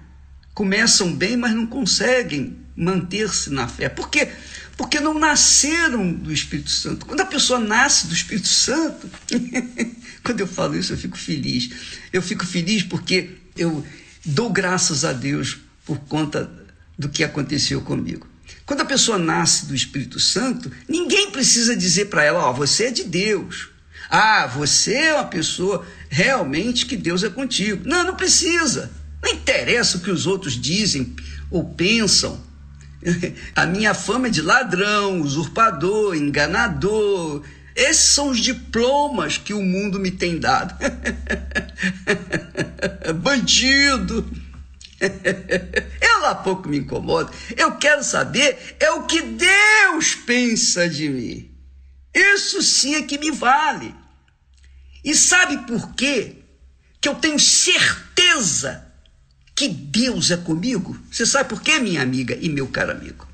começam 0.53 1.11
bem, 1.13 1.35
mas 1.35 1.53
não 1.53 1.65
conseguem 1.65 2.57
manter-se 2.75 3.49
na 3.49 3.67
fé. 3.67 3.89
Por 3.89 4.09
quê? 4.09 4.31
Porque 4.77 4.99
não 4.99 5.17
nasceram 5.17 6.11
do 6.11 6.31
Espírito 6.31 6.69
Santo. 6.69 7.05
Quando 7.05 7.21
a 7.21 7.25
pessoa 7.25 7.59
nasce 7.59 8.07
do 8.07 8.13
Espírito 8.13 8.47
Santo, 8.47 9.09
quando 10.23 10.39
eu 10.39 10.47
falo 10.47 10.77
isso, 10.77 10.93
eu 10.93 10.97
fico 10.97 11.17
feliz. 11.17 11.69
Eu 12.11 12.21
fico 12.21 12.45
feliz 12.45 12.83
porque 12.83 13.37
eu 13.55 13.83
dou 14.23 14.51
graças 14.51 15.03
a 15.03 15.13
Deus 15.13 15.59
por 15.85 15.97
conta 15.99 16.51
do 16.97 17.09
que 17.09 17.23
aconteceu 17.23 17.81
comigo. 17.81 18.32
Quando 18.65 18.81
a 18.81 18.85
pessoa 18.85 19.17
nasce 19.17 19.65
do 19.65 19.75
Espírito 19.75 20.19
Santo, 20.19 20.71
ninguém 20.87 21.31
precisa 21.31 21.75
dizer 21.75 22.05
para 22.05 22.23
ela: 22.23 22.45
Ó, 22.45 22.51
oh, 22.51 22.53
você 22.53 22.85
é 22.85 22.91
de 22.91 23.03
Deus. 23.03 23.69
Ah, 24.09 24.47
você 24.47 24.93
é 24.93 25.15
uma 25.15 25.25
pessoa 25.25 25.85
realmente 26.09 26.85
que 26.85 26.95
Deus 26.95 27.23
é 27.23 27.29
contigo. 27.29 27.87
Não, 27.87 28.03
não 28.03 28.15
precisa. 28.15 28.91
Não 29.21 29.31
interessa 29.31 29.97
o 29.97 30.01
que 30.01 30.11
os 30.11 30.27
outros 30.27 30.53
dizem 30.53 31.15
ou 31.49 31.73
pensam. 31.73 32.39
A 33.55 33.65
minha 33.65 33.93
fama 33.93 34.27
é 34.27 34.29
de 34.29 34.41
ladrão, 34.41 35.21
usurpador, 35.21 36.15
enganador. 36.15 37.43
Esses 37.75 38.09
são 38.09 38.29
os 38.29 38.39
diplomas 38.39 39.37
que 39.37 39.53
o 39.53 39.63
mundo 39.63 39.99
me 39.99 40.11
tem 40.11 40.37
dado. 40.37 40.75
Bandido. 43.15 44.42
Eu 46.01 46.19
lá 46.21 46.35
pouco 46.35 46.69
me 46.69 46.77
incomodo. 46.77 47.31
Eu 47.55 47.77
quero 47.77 48.03
saber 48.03 48.75
é 48.79 48.91
o 48.91 49.03
que 49.03 49.21
Deus 49.21 50.15
pensa 50.15 50.87
de 50.87 51.09
mim. 51.09 51.51
Isso 52.13 52.61
sim 52.61 52.95
é 52.95 53.03
que 53.03 53.17
me 53.17 53.31
vale. 53.31 53.93
E 55.03 55.15
sabe 55.15 55.57
por 55.65 55.93
quê? 55.95 56.37
Que 57.01 57.09
eu 57.09 57.15
tenho 57.15 57.39
certeza 57.39 58.87
que 59.55 59.67
Deus 59.67 60.31
é 60.31 60.37
comigo. 60.37 60.97
Você 61.11 61.25
sabe 61.25 61.49
por 61.49 61.61
quê, 61.61 61.79
minha 61.79 62.01
amiga 62.01 62.37
e 62.39 62.49
meu 62.49 62.67
caro 62.67 62.91
amigo? 62.91 63.27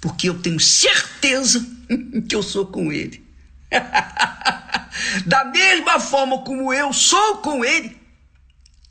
Porque 0.00 0.28
eu 0.28 0.38
tenho 0.38 0.60
certeza 0.60 1.64
que 2.28 2.36
eu 2.36 2.42
sou 2.42 2.66
com 2.66 2.92
Ele. 2.92 3.24
da 5.26 5.44
mesma 5.46 5.98
forma 5.98 6.42
como 6.42 6.72
eu 6.72 6.92
sou 6.92 7.38
com 7.38 7.64
Ele, 7.64 7.95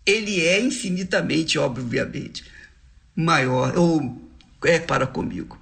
Ele 0.06 0.42
é 0.42 0.60
infinitamente, 0.60 1.58
obviamente, 1.58 2.46
maior 3.16 3.78
ou 3.78 4.22
é 4.64 4.80
para 4.80 5.08
comigo. 5.08 5.60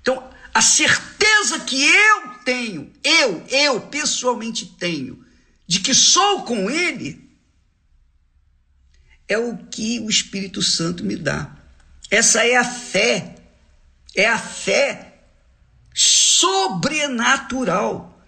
Então, 0.00 0.28
a 0.52 0.62
certeza 0.62 1.60
que 1.60 1.82
eu 1.82 2.28
tenho, 2.44 2.92
eu, 3.02 3.44
eu 3.48 3.80
pessoalmente 3.82 4.66
tenho, 4.78 5.24
de 5.66 5.80
que 5.80 5.94
sou 5.94 6.42
com 6.42 6.70
Ele, 6.70 7.26
é 9.28 9.36
o 9.38 9.56
que 9.56 9.98
o 10.00 10.08
Espírito 10.08 10.62
Santo 10.62 11.04
me 11.04 11.16
dá. 11.16 11.54
Essa 12.10 12.46
é 12.46 12.56
a 12.56 12.64
fé, 12.64 13.34
é 14.14 14.26
a 14.26 14.38
fé 14.38 15.18
sobrenatural, 15.92 18.18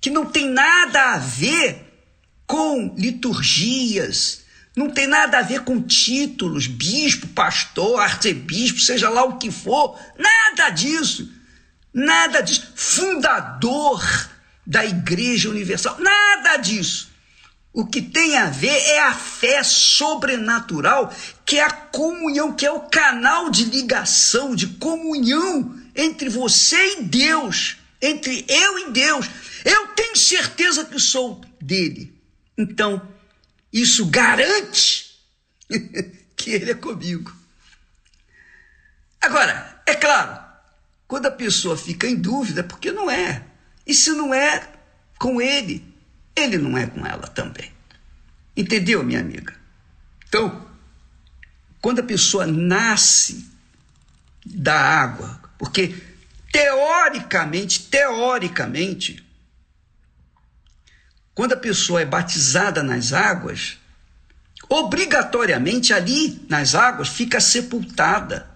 que 0.00 0.10
não 0.10 0.26
tem 0.26 0.50
nada 0.50 1.14
a 1.14 1.18
ver 1.18 1.84
com 2.46 2.94
liturgias, 2.96 4.44
não 4.76 4.90
tem 4.90 5.06
nada 5.06 5.38
a 5.38 5.42
ver 5.42 5.62
com 5.62 5.80
títulos, 5.80 6.66
bispo, 6.66 7.26
pastor, 7.28 7.98
arcebispo, 7.98 8.78
seja 8.78 9.08
lá 9.08 9.24
o 9.24 9.38
que 9.38 9.50
for, 9.50 9.98
nada 10.18 10.68
disso, 10.68 11.32
nada 11.94 12.42
disso, 12.42 12.70
fundador 12.76 14.04
da 14.66 14.84
Igreja 14.84 15.48
Universal. 15.48 15.96
Nada 15.98 16.58
disso. 16.58 17.08
O 17.72 17.86
que 17.86 18.02
tem 18.02 18.36
a 18.36 18.46
ver 18.46 18.76
é 18.88 19.02
a 19.02 19.14
fé 19.14 19.62
sobrenatural, 19.62 21.14
que 21.44 21.58
é 21.58 21.62
a 21.62 21.70
comunhão, 21.70 22.52
que 22.52 22.66
é 22.66 22.70
o 22.70 22.80
canal 22.80 23.48
de 23.50 23.64
ligação, 23.64 24.54
de 24.54 24.66
comunhão 24.66 25.74
entre 25.94 26.28
você 26.28 26.98
e 26.98 27.02
Deus, 27.02 27.76
entre 28.00 28.44
eu 28.48 28.78
e 28.78 28.90
Deus. 28.90 29.26
Eu 29.64 29.88
tenho 29.88 30.16
certeza 30.16 30.84
que 30.84 30.98
sou 30.98 31.40
dele. 31.60 32.14
Então, 32.56 33.00
isso 33.80 34.06
garante 34.06 35.18
que 36.36 36.50
ele 36.50 36.70
é 36.70 36.74
comigo. 36.74 37.34
Agora, 39.20 39.82
é 39.84 39.94
claro, 39.94 40.40
quando 41.06 41.26
a 41.26 41.30
pessoa 41.30 41.76
fica 41.76 42.06
em 42.06 42.16
dúvida, 42.16 42.60
é 42.60 42.62
porque 42.62 42.92
não 42.92 43.10
é. 43.10 43.44
E 43.86 43.92
se 43.92 44.10
não 44.10 44.32
é 44.32 44.68
com 45.18 45.40
ele, 45.40 45.84
ele 46.34 46.58
não 46.58 46.76
é 46.76 46.86
com 46.86 47.04
ela 47.04 47.26
também. 47.28 47.72
Entendeu, 48.56 49.02
minha 49.04 49.20
amiga? 49.20 49.54
Então, 50.28 50.66
quando 51.80 52.00
a 52.00 52.04
pessoa 52.04 52.46
nasce 52.46 53.50
da 54.44 54.78
água, 54.78 55.40
porque 55.58 55.94
teoricamente, 56.52 57.82
teoricamente, 57.88 59.25
quando 61.36 61.52
a 61.52 61.58
pessoa 61.58 62.00
é 62.00 62.06
batizada 62.06 62.82
nas 62.82 63.12
águas, 63.12 63.76
obrigatoriamente 64.70 65.92
ali 65.92 66.42
nas 66.48 66.74
águas 66.74 67.10
fica 67.10 67.42
sepultada 67.42 68.48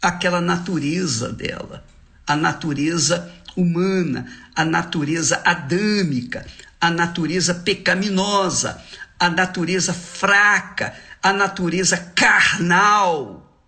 aquela 0.00 0.40
natureza 0.40 1.30
dela, 1.30 1.84
a 2.26 2.34
natureza 2.34 3.30
humana, 3.54 4.26
a 4.54 4.64
natureza 4.64 5.42
adâmica, 5.44 6.46
a 6.80 6.90
natureza 6.90 7.54
pecaminosa, 7.54 8.82
a 9.20 9.28
natureza 9.28 9.92
fraca, 9.92 10.94
a 11.22 11.34
natureza 11.34 11.98
carnal. 12.14 13.60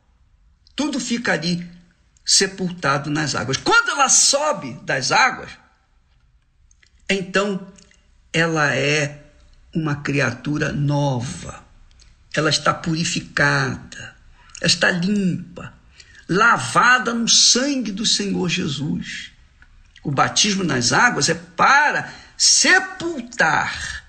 Tudo 0.75 0.99
fica 0.99 1.35
ali 1.35 1.71
sepultado 2.25 3.11
nas 3.11 3.35
águas. 3.35 3.59
Quando 3.59 3.91
ela 3.91 4.09
sobe 4.09 4.73
das 4.85 5.13
águas, 5.13 5.51
então 7.09 7.67
ela 8.33 8.75
é 8.75 9.23
uma 9.75 9.97
criatura 9.97 10.73
nova. 10.73 11.65
Ela 12.35 12.51
está 12.51 12.75
purificada, 12.75 14.15
está 14.63 14.91
limpa, 14.91 15.73
lavada 16.29 17.15
no 17.15 17.29
sangue 17.29 17.91
do 17.91 18.05
Senhor 18.05 18.49
Jesus. 18.49 19.31
O 20.03 20.11
batismo 20.11 20.63
nas 20.63 20.93
águas 20.93 21.29
é 21.29 21.35
para 21.35 22.13
sepultar 22.37 24.05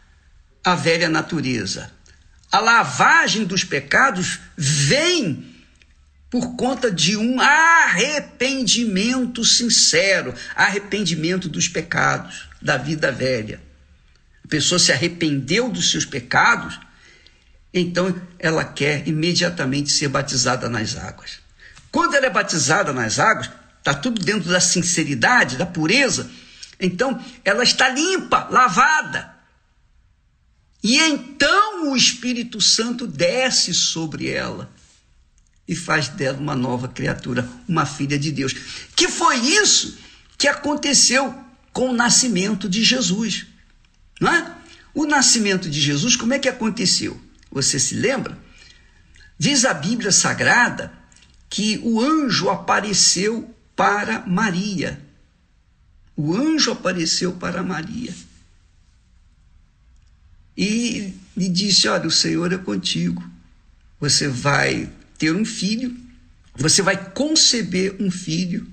a 0.63 0.75
velha 0.75 1.09
natureza. 1.09 1.91
A 2.51 2.59
lavagem 2.59 3.45
dos 3.45 3.63
pecados 3.63 4.39
vem 4.57 5.55
por 6.29 6.55
conta 6.55 6.91
de 6.91 7.17
um 7.17 7.39
arrependimento 7.39 9.45
sincero, 9.45 10.33
arrependimento 10.55 11.49
dos 11.49 11.67
pecados 11.67 12.48
da 12.61 12.77
vida 12.77 13.11
velha. 13.11 13.61
A 14.43 14.47
pessoa 14.47 14.79
se 14.79 14.91
arrependeu 14.91 15.69
dos 15.69 15.91
seus 15.91 16.05
pecados, 16.05 16.79
então 17.73 18.19
ela 18.37 18.63
quer 18.63 19.07
imediatamente 19.07 19.91
ser 19.91 20.07
batizada 20.07 20.67
nas 20.67 20.95
águas. 20.97 21.39
Quando 21.91 22.15
ela 22.15 22.25
é 22.25 22.29
batizada 22.29 22.93
nas 22.93 23.19
águas, 23.19 23.49
está 23.77 23.93
tudo 23.93 24.23
dentro 24.23 24.49
da 24.49 24.59
sinceridade, 24.59 25.57
da 25.57 25.65
pureza, 25.65 26.29
então 26.79 27.23
ela 27.43 27.63
está 27.63 27.89
limpa, 27.89 28.47
lavada. 28.49 29.37
E 30.83 30.97
então 30.97 31.91
o 31.91 31.95
Espírito 31.95 32.61
Santo 32.61 33.05
desce 33.05 33.73
sobre 33.73 34.29
ela 34.29 34.71
e 35.67 35.75
faz 35.75 36.07
dela 36.07 36.37
uma 36.37 36.55
nova 36.55 36.87
criatura, 36.87 37.47
uma 37.67 37.85
filha 37.85 38.17
de 38.17 38.31
Deus. 38.31 38.53
Que 38.95 39.07
foi 39.07 39.37
isso 39.37 39.97
que 40.37 40.47
aconteceu 40.47 41.45
com 41.73 41.89
o 41.89 41.93
nascimento 41.93 42.67
de 42.67 42.83
Jesus. 42.83 43.47
Não 44.19 44.31
é? 44.31 44.55
O 44.93 45.05
nascimento 45.05 45.69
de 45.69 45.79
Jesus, 45.79 46.15
como 46.15 46.33
é 46.33 46.39
que 46.39 46.49
aconteceu? 46.49 47.19
Você 47.51 47.79
se 47.79 47.95
lembra? 47.95 48.37
Diz 49.37 49.65
a 49.65 49.73
Bíblia 49.73 50.11
Sagrada 50.11 50.91
que 51.49 51.79
o 51.83 52.01
anjo 52.01 52.49
apareceu 52.49 53.53
para 53.75 54.25
Maria. 54.27 55.01
O 56.15 56.35
anjo 56.35 56.71
apareceu 56.71 57.33
para 57.33 57.63
Maria 57.63 58.13
e 60.59 61.13
lhe 61.37 61.47
disse: 61.47 61.87
Olha, 61.87 62.05
o 62.05 62.11
Senhor 62.11 62.51
é 62.51 62.57
contigo. 62.57 63.23
Você 63.97 64.27
vai 64.27 64.91
ter 65.17 65.33
um 65.33 65.45
filho, 65.45 65.95
você 66.53 66.81
vai 66.81 67.11
conceber 67.11 67.95
um 67.97 68.11
filho, 68.11 68.67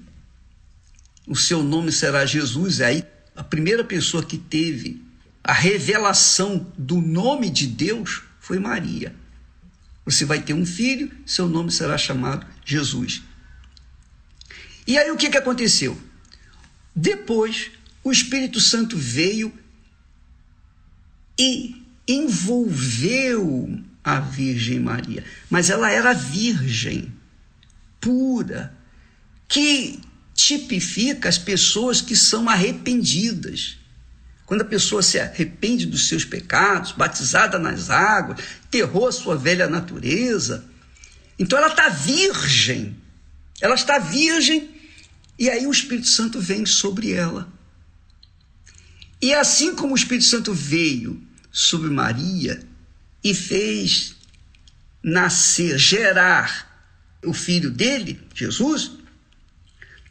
o 1.26 1.34
seu 1.34 1.62
nome 1.62 1.90
será 1.90 2.24
Jesus. 2.24 2.80
Aí, 2.80 3.04
a 3.34 3.42
primeira 3.42 3.84
pessoa 3.84 4.22
que 4.22 4.38
teve 4.38 5.04
a 5.42 5.52
revelação 5.52 6.72
do 6.76 7.00
nome 7.00 7.50
de 7.50 7.66
Deus 7.66 8.22
foi 8.40 8.58
Maria. 8.58 9.14
Você 10.04 10.24
vai 10.24 10.40
ter 10.40 10.54
um 10.54 10.64
filho, 10.64 11.10
seu 11.24 11.48
nome 11.48 11.70
será 11.70 11.98
chamado 11.98 12.46
Jesus. 12.64 13.22
E 14.86 14.96
aí 14.96 15.10
o 15.10 15.16
que, 15.16 15.30
que 15.30 15.36
aconteceu? 15.36 16.00
Depois, 16.94 17.70
o 18.02 18.12
Espírito 18.12 18.60
Santo 18.60 18.96
veio 18.96 19.52
e 21.38 21.84
envolveu 22.08 23.82
a 24.02 24.20
Virgem 24.20 24.78
Maria. 24.78 25.24
Mas 25.50 25.70
ela 25.70 25.90
era 25.90 26.12
virgem, 26.12 27.12
pura, 28.00 28.72
que 29.48 30.00
tipifica 30.36 31.28
as 31.28 31.38
pessoas 31.38 32.02
que 32.02 32.14
são 32.14 32.48
arrependidas. 32.48 33.78
Quando 34.44 34.60
a 34.60 34.66
pessoa 34.66 35.02
se 35.02 35.18
arrepende 35.18 35.86
dos 35.86 36.06
seus 36.06 36.24
pecados, 36.24 36.92
batizada 36.92 37.58
nas 37.58 37.90
águas, 37.90 38.38
terrou 38.70 39.08
a 39.08 39.12
sua 39.12 39.34
velha 39.36 39.66
natureza, 39.66 40.64
então 41.38 41.58
ela 41.58 41.68
está 41.68 41.88
virgem. 41.88 42.96
Ela 43.60 43.74
está 43.74 43.98
virgem 43.98 44.70
e 45.38 45.50
aí 45.50 45.66
o 45.66 45.72
Espírito 45.72 46.08
Santo 46.08 46.38
vem 46.38 46.64
sobre 46.64 47.12
ela. 47.12 47.50
E 49.20 49.34
assim 49.34 49.74
como 49.74 49.94
o 49.94 49.96
Espírito 49.96 50.26
Santo 50.26 50.52
veio 50.52 51.20
sobre 51.50 51.88
Maria 51.90 52.62
e 53.24 53.34
fez 53.34 54.14
nascer, 55.02 55.78
gerar 55.78 56.66
o 57.24 57.32
filho 57.32 57.70
dele, 57.70 58.20
Jesus, 58.34 58.95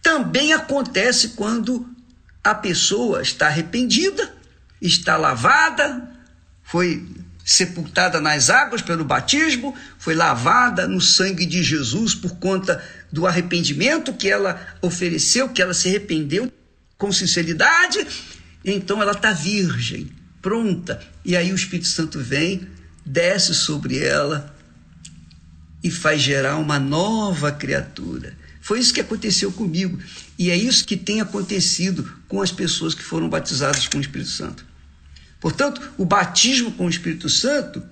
também 0.06 0.54
acontece 0.54 1.30
quando 1.30 1.90
a 2.44 2.54
pessoa 2.54 3.24
está 3.24 3.48
arrependida, 3.48 4.32
está 4.80 5.18
lavada, 5.18 6.12
foi 6.62 7.04
sepultada 7.44 8.22
nas 8.22 8.52
águas 8.52 8.84
pelo 8.84 9.04
batismo, 9.04 9.76
foi 9.98 10.14
lavada 10.14 10.88
no 10.88 11.02
sangue 11.02 11.44
de 11.44 11.64
Jesus 11.64 12.14
por 12.14 12.36
conta 12.36 12.84
do 13.12 13.26
arrependimento 13.26 14.14
que 14.14 14.30
ela 14.30 14.78
ofereceu, 14.80 15.50
que 15.50 15.60
ela 15.60 15.74
se 15.74 15.88
arrependeu 15.88 16.54
com 17.00 17.12
sinceridade, 17.12 18.06
então 18.64 19.02
ela 19.02 19.14
está 19.14 19.32
virgem 19.32 20.12
pronta. 20.40 21.02
E 21.26 21.36
aí 21.36 21.52
o 21.52 21.56
Espírito 21.56 21.88
Santo 21.88 22.20
vem, 22.20 22.68
desce 23.04 23.56
sobre 23.56 23.98
ela 23.98 24.56
e 25.84 25.90
faz 25.90 26.22
gerar 26.22 26.58
uma 26.58 26.78
nova 26.78 27.52
criatura. 27.52 28.45
Foi 28.66 28.80
isso 28.80 28.96
que 28.96 29.00
aconteceu 29.00 29.52
comigo. 29.52 30.00
E 30.40 30.50
é 30.50 30.56
isso 30.56 30.88
que 30.88 30.98
tem 30.98 31.22
acontecido 31.22 32.18
com 32.28 32.42
as 32.42 32.52
pessoas 32.52 32.96
que 32.96 33.04
foram 33.04 33.30
batizadas 33.30 33.88
com 33.88 34.00
o 34.00 34.02
Espírito 34.02 34.32
Santo. 34.32 34.66
Portanto, 35.40 35.94
o 36.00 36.04
batismo 36.04 36.72
com 36.72 36.88
o 36.88 36.90
Espírito 36.90 37.30
Santo, 37.30 37.84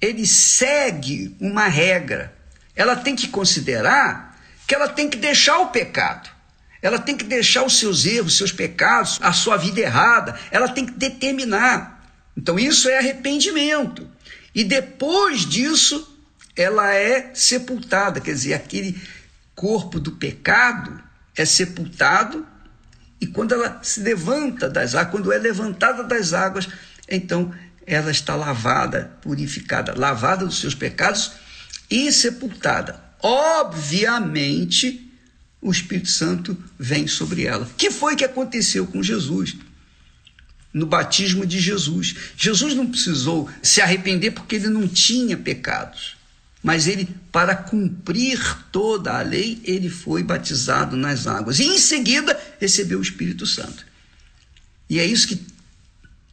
ele 0.00 0.26
segue 0.26 1.36
uma 1.38 1.68
regra. 1.68 2.34
Ela 2.74 2.96
tem 2.96 3.14
que 3.14 3.28
considerar 3.28 4.40
que 4.66 4.74
ela 4.74 4.88
tem 4.88 5.10
que 5.10 5.18
deixar 5.18 5.58
o 5.58 5.66
pecado. 5.66 6.30
Ela 6.80 6.98
tem 6.98 7.14
que 7.14 7.24
deixar 7.24 7.62
os 7.64 7.78
seus 7.78 8.06
erros, 8.06 8.32
os 8.32 8.38
seus 8.38 8.52
pecados, 8.52 9.18
a 9.20 9.34
sua 9.34 9.58
vida 9.58 9.80
errada. 9.80 10.40
Ela 10.50 10.70
tem 10.70 10.86
que 10.86 10.92
determinar. 10.92 12.02
Então, 12.34 12.58
isso 12.58 12.88
é 12.88 12.96
arrependimento. 12.96 14.08
E 14.54 14.64
depois 14.64 15.44
disso, 15.44 16.18
ela 16.56 16.94
é 16.94 17.30
sepultada. 17.34 18.22
Quer 18.22 18.32
dizer, 18.32 18.54
aquele 18.54 18.98
corpo 19.58 19.98
do 19.98 20.12
pecado 20.12 21.02
é 21.36 21.44
sepultado. 21.44 22.46
E 23.20 23.26
quando 23.26 23.52
ela 23.54 23.80
se 23.82 24.00
levanta 24.00 24.70
das 24.70 24.94
águas, 24.94 25.10
quando 25.10 25.32
é 25.32 25.38
levantada 25.38 26.04
das 26.04 26.32
águas, 26.32 26.68
então 27.08 27.52
ela 27.84 28.12
está 28.12 28.36
lavada, 28.36 29.18
purificada, 29.20 29.98
lavada 29.98 30.46
dos 30.46 30.60
seus 30.60 30.76
pecados 30.76 31.32
e 31.90 32.12
sepultada. 32.12 33.02
Obviamente, 33.20 35.12
o 35.60 35.72
Espírito 35.72 36.08
Santo 36.08 36.56
vem 36.78 37.08
sobre 37.08 37.44
ela. 37.44 37.68
Que 37.76 37.90
foi 37.90 38.14
que 38.14 38.24
aconteceu 38.24 38.86
com 38.86 39.02
Jesus? 39.02 39.56
No 40.72 40.86
batismo 40.86 41.44
de 41.44 41.58
Jesus. 41.58 42.14
Jesus 42.36 42.74
não 42.74 42.86
precisou 42.86 43.50
se 43.60 43.80
arrepender 43.80 44.30
porque 44.30 44.54
ele 44.54 44.68
não 44.68 44.86
tinha 44.86 45.36
pecados. 45.36 46.17
Mas 46.68 46.86
ele, 46.86 47.08
para 47.32 47.56
cumprir 47.56 48.38
toda 48.70 49.18
a 49.18 49.22
lei, 49.22 49.58
ele 49.64 49.88
foi 49.88 50.22
batizado 50.22 50.98
nas 50.98 51.26
águas. 51.26 51.60
E 51.60 51.64
em 51.64 51.78
seguida 51.78 52.38
recebeu 52.60 52.98
o 52.98 53.02
Espírito 53.02 53.46
Santo. 53.46 53.86
E 54.86 54.98
é 54.98 55.06
isso 55.06 55.28
que, 55.28 55.46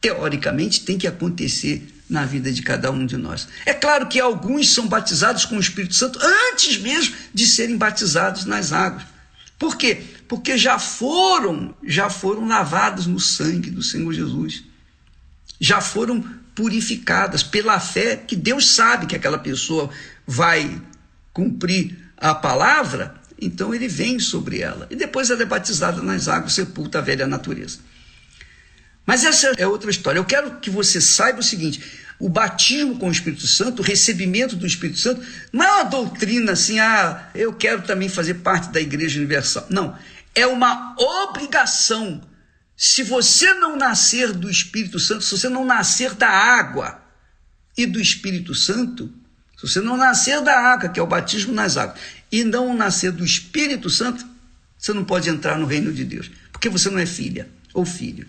teoricamente, 0.01 0.81
tem 0.81 0.97
que 0.97 1.07
acontecer 1.07 1.87
na 2.09 2.25
vida 2.25 2.51
de 2.51 2.61
cada 2.63 2.91
um 2.91 3.05
de 3.05 3.15
nós. 3.15 3.47
É 3.65 3.73
claro 3.73 4.09
que 4.09 4.19
alguns 4.19 4.73
são 4.73 4.89
batizados 4.89 5.45
com 5.45 5.55
o 5.55 5.61
Espírito 5.61 5.95
Santo 5.95 6.19
antes 6.51 6.79
mesmo 6.79 7.15
de 7.33 7.47
serem 7.47 7.77
batizados 7.77 8.43
nas 8.43 8.73
águas. 8.73 9.03
Por 9.57 9.77
quê? 9.77 10.03
Porque 10.27 10.57
já 10.57 10.77
foram, 10.77 11.73
já 11.81 12.09
foram 12.09 12.45
lavados 12.45 13.07
no 13.07 13.21
sangue 13.21 13.71
do 13.71 13.81
Senhor 13.81 14.11
Jesus. 14.11 14.65
Já 15.61 15.79
foram 15.79 16.21
purificadas 16.53 17.41
pela 17.41 17.79
fé 17.79 18.17
que 18.17 18.35
Deus 18.35 18.73
sabe 18.73 19.05
que 19.05 19.15
aquela 19.15 19.37
pessoa 19.37 19.89
vai 20.25 20.81
cumprir 21.33 21.97
a 22.17 22.33
palavra, 22.33 23.15
então 23.39 23.73
ele 23.73 23.87
vem 23.87 24.19
sobre 24.19 24.61
ela. 24.61 24.87
E 24.89 24.95
depois 24.95 25.29
ela 25.29 25.41
é 25.41 25.45
batizada 25.45 26.01
nas 26.01 26.27
águas, 26.27 26.53
sepulta 26.53 26.99
a 26.99 27.01
velha 27.01 27.27
natureza. 27.27 27.79
Mas 29.05 29.23
essa 29.23 29.53
é 29.57 29.67
outra 29.67 29.91
história. 29.91 30.17
Eu 30.17 30.25
quero 30.25 30.59
que 30.59 30.69
você 30.69 30.99
saiba 30.99 31.39
o 31.39 31.43
seguinte: 31.43 31.83
o 32.19 32.27
batismo 32.29 32.97
com 32.97 33.09
o 33.09 33.11
Espírito 33.11 33.45
Santo, 33.45 33.81
o 33.81 33.85
recebimento 33.85 34.55
do 34.55 34.65
Espírito 34.65 34.99
Santo, 34.99 35.25
não 35.51 35.65
é 35.65 35.71
uma 35.73 35.83
doutrina 35.83 36.53
assim, 36.53 36.79
ah, 36.79 37.29
eu 37.35 37.53
quero 37.53 37.83
também 37.83 38.09
fazer 38.09 38.35
parte 38.35 38.69
da 38.69 38.81
Igreja 38.81 39.19
Universal. 39.19 39.67
Não. 39.69 39.97
É 40.33 40.47
uma 40.47 40.95
obrigação. 40.97 42.21
Se 42.75 43.03
você 43.03 43.53
não 43.53 43.77
nascer 43.77 44.33
do 44.33 44.49
Espírito 44.49 44.99
Santo, 44.99 45.23
se 45.23 45.37
você 45.37 45.47
não 45.47 45.63
nascer 45.63 46.13
da 46.13 46.27
água, 46.27 47.05
e 47.77 47.85
do 47.85 47.99
Espírito 47.99 48.55
Santo, 48.55 49.11
você 49.67 49.81
não 49.81 49.97
nascer 49.97 50.41
da 50.41 50.57
água, 50.57 50.89
que 50.89 50.99
é 50.99 51.03
o 51.03 51.07
batismo 51.07 51.53
nas 51.53 51.77
águas, 51.77 51.99
e 52.31 52.43
não 52.43 52.75
nascer 52.75 53.11
do 53.11 53.25
Espírito 53.25 53.89
Santo, 53.89 54.25
você 54.77 54.93
não 54.93 55.03
pode 55.03 55.29
entrar 55.29 55.57
no 55.57 55.65
reino 55.65 55.91
de 55.91 56.03
Deus, 56.03 56.29
porque 56.51 56.69
você 56.69 56.89
não 56.89 56.99
é 56.99 57.05
filha 57.05 57.49
ou 57.73 57.85
filho. 57.85 58.27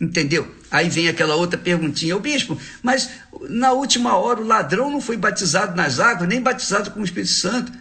Entendeu? 0.00 0.52
Aí 0.70 0.88
vem 0.88 1.08
aquela 1.08 1.36
outra 1.36 1.58
perguntinha, 1.58 2.16
o 2.16 2.20
bispo, 2.20 2.58
mas 2.82 3.10
na 3.48 3.72
última 3.72 4.16
hora 4.16 4.40
o 4.40 4.46
ladrão 4.46 4.90
não 4.90 5.00
foi 5.00 5.16
batizado 5.16 5.76
nas 5.76 6.00
águas, 6.00 6.28
nem 6.28 6.40
batizado 6.40 6.90
com 6.90 7.00
o 7.00 7.04
Espírito 7.04 7.32
Santo. 7.32 7.72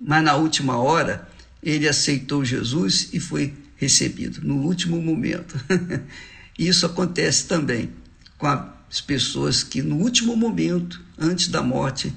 Mas 0.00 0.24
na 0.24 0.34
última 0.34 0.78
hora 0.78 1.28
ele 1.62 1.86
aceitou 1.86 2.44
Jesus 2.44 3.10
e 3.12 3.20
foi 3.20 3.54
recebido, 3.76 4.40
no 4.42 4.62
último 4.62 5.00
momento. 5.00 5.58
Isso 6.58 6.86
acontece 6.86 7.46
também 7.46 7.90
com 8.38 8.46
as 8.90 9.00
pessoas 9.00 9.62
que 9.62 9.82
no 9.82 9.96
último 9.96 10.36
momento, 10.36 11.00
antes 11.16 11.48
da 11.48 11.62
morte, 11.62 12.12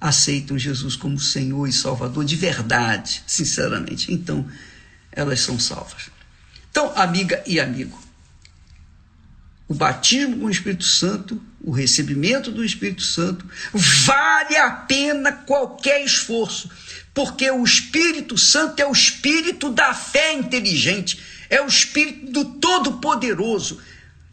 aceitam 0.00 0.58
Jesus 0.58 0.94
como 0.94 1.18
Senhor 1.18 1.66
e 1.66 1.72
Salvador 1.72 2.24
de 2.24 2.36
verdade, 2.36 3.22
sinceramente. 3.26 4.12
Então, 4.12 4.46
elas 5.10 5.40
são 5.40 5.58
salvas. 5.58 6.10
Então, 6.70 6.92
amiga 6.94 7.42
e 7.46 7.58
amigo, 7.58 8.00
o 9.66 9.74
batismo 9.74 10.38
com 10.38 10.46
o 10.46 10.50
Espírito 10.50 10.84
Santo, 10.84 11.40
o 11.60 11.70
recebimento 11.70 12.52
do 12.52 12.64
Espírito 12.64 13.02
Santo, 13.02 13.48
vale 13.72 14.56
a 14.56 14.70
pena 14.70 15.32
qualquer 15.32 16.04
esforço, 16.04 16.70
porque 17.14 17.50
o 17.50 17.64
Espírito 17.64 18.36
Santo 18.36 18.80
é 18.80 18.86
o 18.86 18.92
espírito 18.92 19.70
da 19.70 19.94
fé 19.94 20.34
inteligente, 20.34 21.18
é 21.48 21.62
o 21.62 21.66
espírito 21.66 22.30
do 22.30 22.44
Todo-Poderoso, 22.44 23.80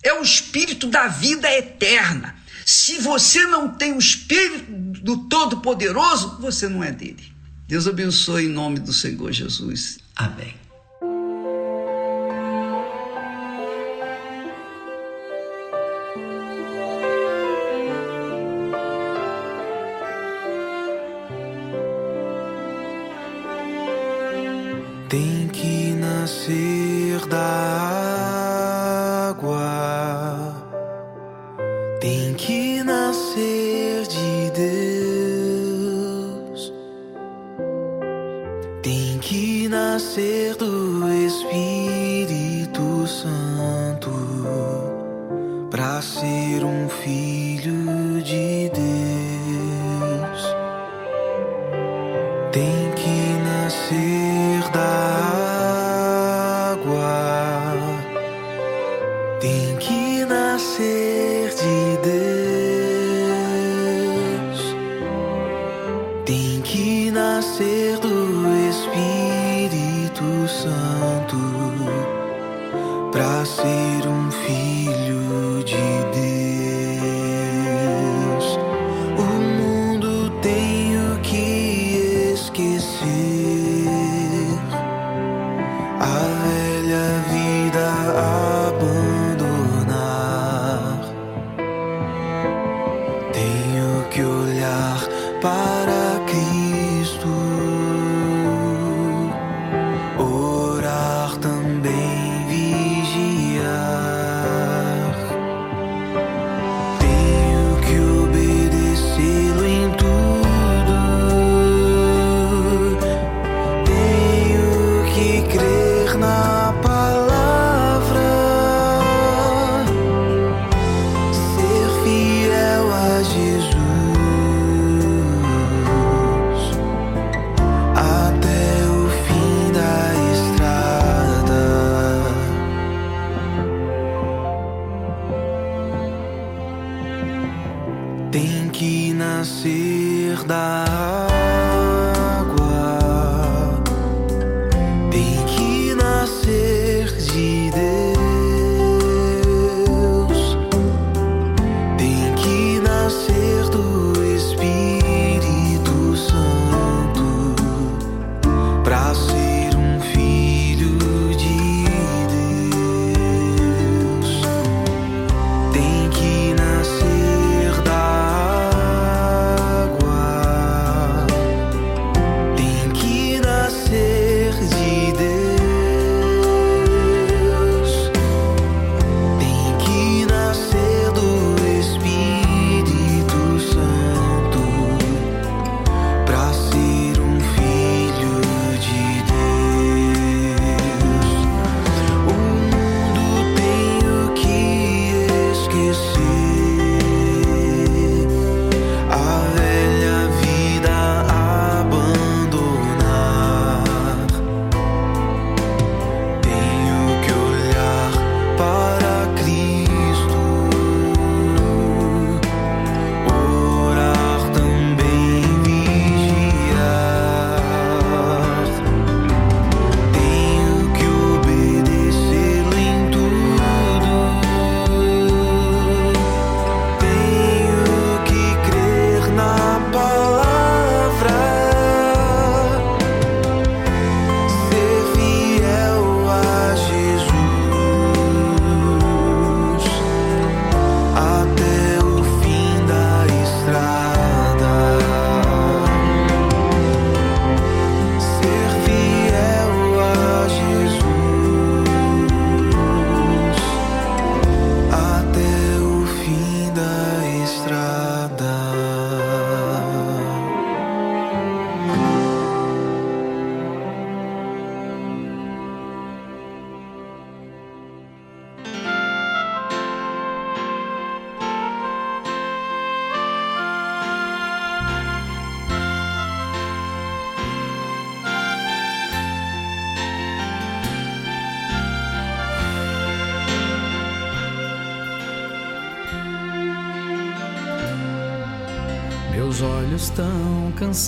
é 0.03 0.13
o 0.13 0.21
espírito 0.21 0.87
da 0.87 1.07
vida 1.07 1.51
eterna. 1.51 2.35
Se 2.65 2.99
você 2.99 3.45
não 3.45 3.69
tem 3.69 3.93
o 3.93 3.99
espírito 3.99 4.71
do 5.01 5.27
Todo-Poderoso, 5.27 6.39
você 6.39 6.67
não 6.67 6.83
é 6.83 6.91
dele. 6.91 7.31
Deus 7.67 7.87
abençoe 7.87 8.45
em 8.45 8.49
nome 8.49 8.79
do 8.79 8.93
Senhor 8.93 9.31
Jesus. 9.31 9.99
Amém. 10.15 10.60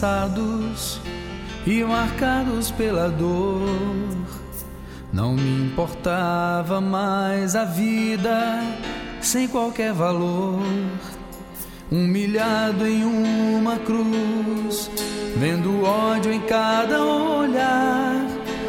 Cansados 0.04 1.00
e 1.66 1.82
marcados 1.82 2.70
pela 2.72 3.10
dor. 3.10 3.70
Não 5.14 5.34
me 5.34 5.68
importava 5.68 6.82
mais 6.82 7.56
a 7.56 7.64
vida 7.64 8.62
sem 9.22 9.48
qualquer 9.48 9.94
valor. 9.94 10.62
Humilhado 11.90 12.86
em 12.86 13.06
uma 13.06 13.78
cruz, 13.78 14.92
vendo 15.38 15.84
ódio 15.84 16.34
em 16.34 16.42
cada 16.42 17.02
olhar. 17.02 18.26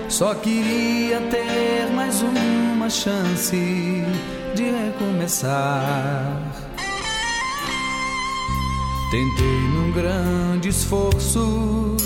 Só 0.09 0.35
queria 0.37 1.21
ter 1.23 1.91
mais 1.93 2.23
uma 2.23 2.89
chance 2.89 3.57
de 4.55 4.63
recomeçar. 4.63 6.41
Tentei 9.11 9.69
num 9.73 9.84
grande 9.95 10.69
esforço 10.69 11.97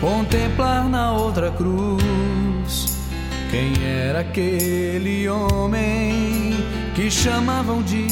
contemplar 0.00 0.88
na 0.88 1.12
outra 1.12 1.52
cruz 1.52 2.98
quem 3.50 3.72
era 3.82 4.20
aquele 4.20 5.28
homem 5.28 6.52
que 6.94 7.10
chamavam 7.10 7.80
de 7.82 8.06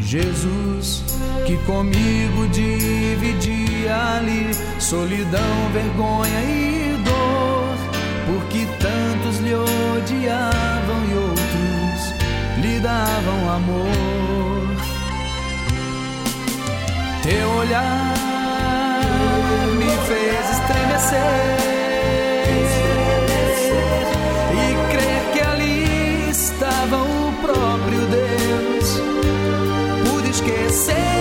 Jesus, 0.00 1.04
que 1.46 1.56
comigo 1.58 2.48
dividia 2.48 4.16
ali 4.16 4.50
solidão, 4.80 5.70
vergonha 5.72 6.40
e 6.40 6.96
dor, 7.04 7.76
porque 8.26 8.66
tantos 8.80 9.38
lhe 9.40 9.54
odiavam 9.54 11.04
e 11.10 11.14
outros 11.14 12.64
lhe 12.64 12.80
davam 12.80 13.50
amor. 13.50 13.84
Teu 17.22 17.48
olhar 17.50 18.23
fez 20.06 20.50
estremecer. 20.50 21.56
E 24.52 24.92
crer 24.92 25.22
que 25.32 25.40
ali 25.40 26.30
estava 26.30 26.96
o 26.96 27.32
próprio 27.42 28.00
Deus. 28.06 29.00
Pude 30.10 30.30
esquecer 30.30 31.13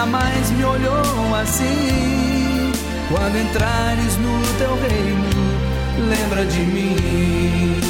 jamais 0.00 0.50
me 0.52 0.64
olhou 0.64 1.34
assim. 1.42 2.72
Quando 3.10 3.36
entrares 3.36 4.16
no 4.16 4.40
teu 4.56 4.74
reino, 4.76 5.28
lembra 6.08 6.46
de 6.46 6.60
mim. 6.60 7.89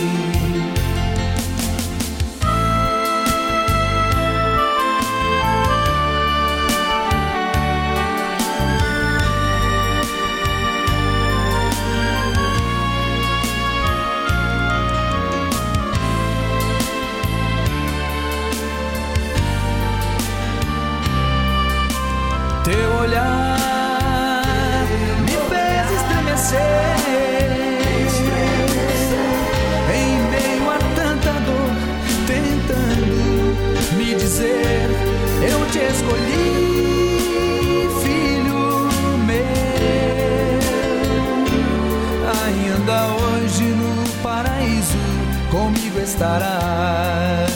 Estarás. 46.20 47.50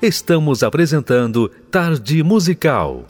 Estamos 0.00 0.64
apresentando 0.64 1.48
Tarde 1.70 2.24
Musical. 2.24 3.04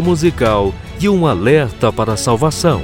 Musical 0.00 0.72
e 1.00 1.08
um 1.08 1.26
alerta 1.26 1.92
para 1.92 2.14
a 2.14 2.16
salvação. 2.16 2.82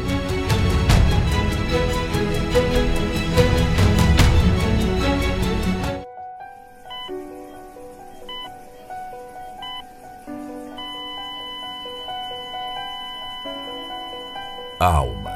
Alma. 14.81 15.31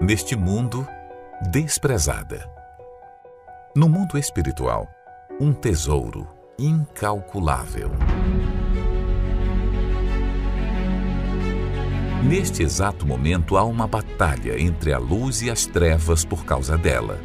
Neste 0.00 0.34
mundo, 0.34 0.86
desprezada. 1.50 2.48
No 3.74 3.90
mundo 3.90 4.16
espiritual, 4.16 4.88
um 5.38 5.52
tesouro 5.52 6.26
incalculável. 6.58 7.90
Neste 12.26 12.64
exato 12.64 13.06
momento 13.06 13.56
há 13.56 13.62
uma 13.62 13.86
batalha 13.86 14.60
entre 14.60 14.92
a 14.92 14.98
luz 14.98 15.42
e 15.42 15.50
as 15.50 15.64
trevas 15.64 16.24
por 16.24 16.44
causa 16.44 16.76
dela. 16.76 17.20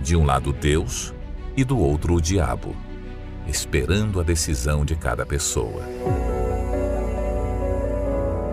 De 0.00 0.16
um 0.16 0.24
lado 0.24 0.50
Deus 0.50 1.12
e 1.54 1.62
do 1.62 1.78
outro 1.78 2.14
o 2.14 2.22
diabo, 2.22 2.74
esperando 3.46 4.18
a 4.18 4.22
decisão 4.22 4.82
de 4.82 4.96
cada 4.96 5.26
pessoa. 5.26 5.82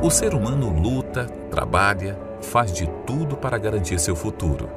O 0.03 0.09
ser 0.09 0.33
humano 0.33 0.77
luta, 0.77 1.25
trabalha, 1.49 2.19
faz 2.41 2.73
de 2.73 2.89
tudo 3.07 3.37
para 3.37 3.57
garantir 3.57 3.97
seu 3.97 4.15
futuro. 4.15 4.69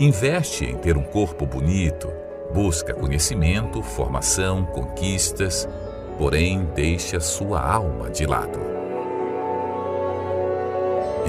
Investe 0.00 0.64
em 0.64 0.78
ter 0.78 0.96
um 0.96 1.04
corpo 1.04 1.44
bonito, 1.44 2.10
busca 2.54 2.94
conhecimento, 2.94 3.82
formação, 3.82 4.64
conquistas, 4.64 5.68
porém 6.16 6.66
deixa 6.74 7.20
sua 7.20 7.60
alma 7.60 8.08
de 8.08 8.24
lado. 8.24 8.77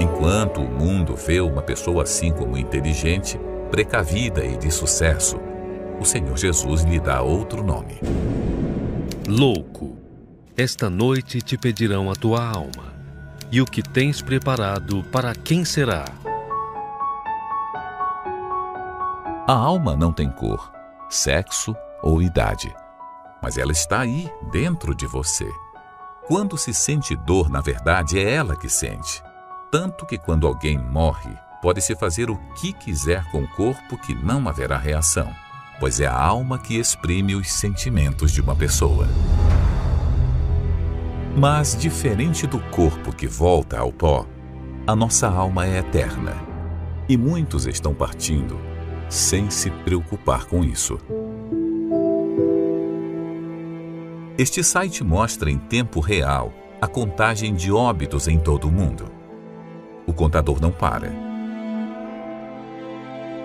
Enquanto 0.00 0.62
o 0.62 0.66
mundo 0.66 1.14
vê 1.14 1.42
uma 1.42 1.60
pessoa 1.60 2.04
assim 2.04 2.32
como 2.32 2.56
inteligente, 2.56 3.38
precavida 3.70 4.42
e 4.42 4.56
de 4.56 4.70
sucesso, 4.70 5.38
o 6.00 6.06
Senhor 6.06 6.38
Jesus 6.38 6.82
lhe 6.84 6.98
dá 6.98 7.20
outro 7.20 7.62
nome. 7.62 8.00
Louco, 9.28 9.98
esta 10.56 10.88
noite 10.88 11.42
te 11.42 11.58
pedirão 11.58 12.10
a 12.10 12.14
tua 12.14 12.42
alma, 12.42 12.94
e 13.52 13.60
o 13.60 13.66
que 13.66 13.82
tens 13.82 14.22
preparado 14.22 15.04
para 15.12 15.34
quem 15.34 15.66
será? 15.66 16.06
A 19.46 19.52
alma 19.52 19.94
não 19.94 20.14
tem 20.14 20.30
cor, 20.30 20.72
sexo 21.10 21.76
ou 22.02 22.22
idade, 22.22 22.74
mas 23.42 23.58
ela 23.58 23.72
está 23.72 24.00
aí 24.00 24.32
dentro 24.50 24.94
de 24.94 25.06
você. 25.06 25.46
Quando 26.26 26.56
se 26.56 26.72
sente 26.72 27.14
dor, 27.14 27.50
na 27.50 27.60
verdade, 27.60 28.18
é 28.18 28.32
ela 28.32 28.56
que 28.56 28.68
sente. 28.70 29.22
Tanto 29.70 30.04
que 30.04 30.18
quando 30.18 30.48
alguém 30.48 30.76
morre, 30.76 31.30
pode-se 31.62 31.94
fazer 31.94 32.28
o 32.28 32.36
que 32.56 32.72
quiser 32.72 33.24
com 33.30 33.44
o 33.44 33.48
corpo 33.48 33.96
que 33.96 34.12
não 34.12 34.48
haverá 34.48 34.76
reação, 34.76 35.32
pois 35.78 36.00
é 36.00 36.06
a 36.06 36.20
alma 36.20 36.58
que 36.58 36.76
exprime 36.76 37.36
os 37.36 37.52
sentimentos 37.52 38.32
de 38.32 38.40
uma 38.40 38.56
pessoa. 38.56 39.06
Mas, 41.36 41.76
diferente 41.76 42.48
do 42.48 42.58
corpo 42.58 43.14
que 43.14 43.28
volta 43.28 43.78
ao 43.78 43.92
pó, 43.92 44.26
a 44.84 44.96
nossa 44.96 45.28
alma 45.28 45.64
é 45.64 45.78
eterna. 45.78 46.34
E 47.08 47.16
muitos 47.16 47.66
estão 47.66 47.94
partindo 47.94 48.58
sem 49.08 49.50
se 49.50 49.70
preocupar 49.70 50.46
com 50.46 50.64
isso. 50.64 50.98
Este 54.36 54.64
site 54.64 55.04
mostra 55.04 55.48
em 55.48 55.58
tempo 55.58 56.00
real 56.00 56.52
a 56.80 56.88
contagem 56.88 57.54
de 57.54 57.70
óbitos 57.70 58.26
em 58.26 58.38
todo 58.38 58.66
o 58.66 58.72
mundo. 58.72 59.19
O 60.10 60.12
contador 60.12 60.60
não 60.60 60.72
para. 60.72 61.08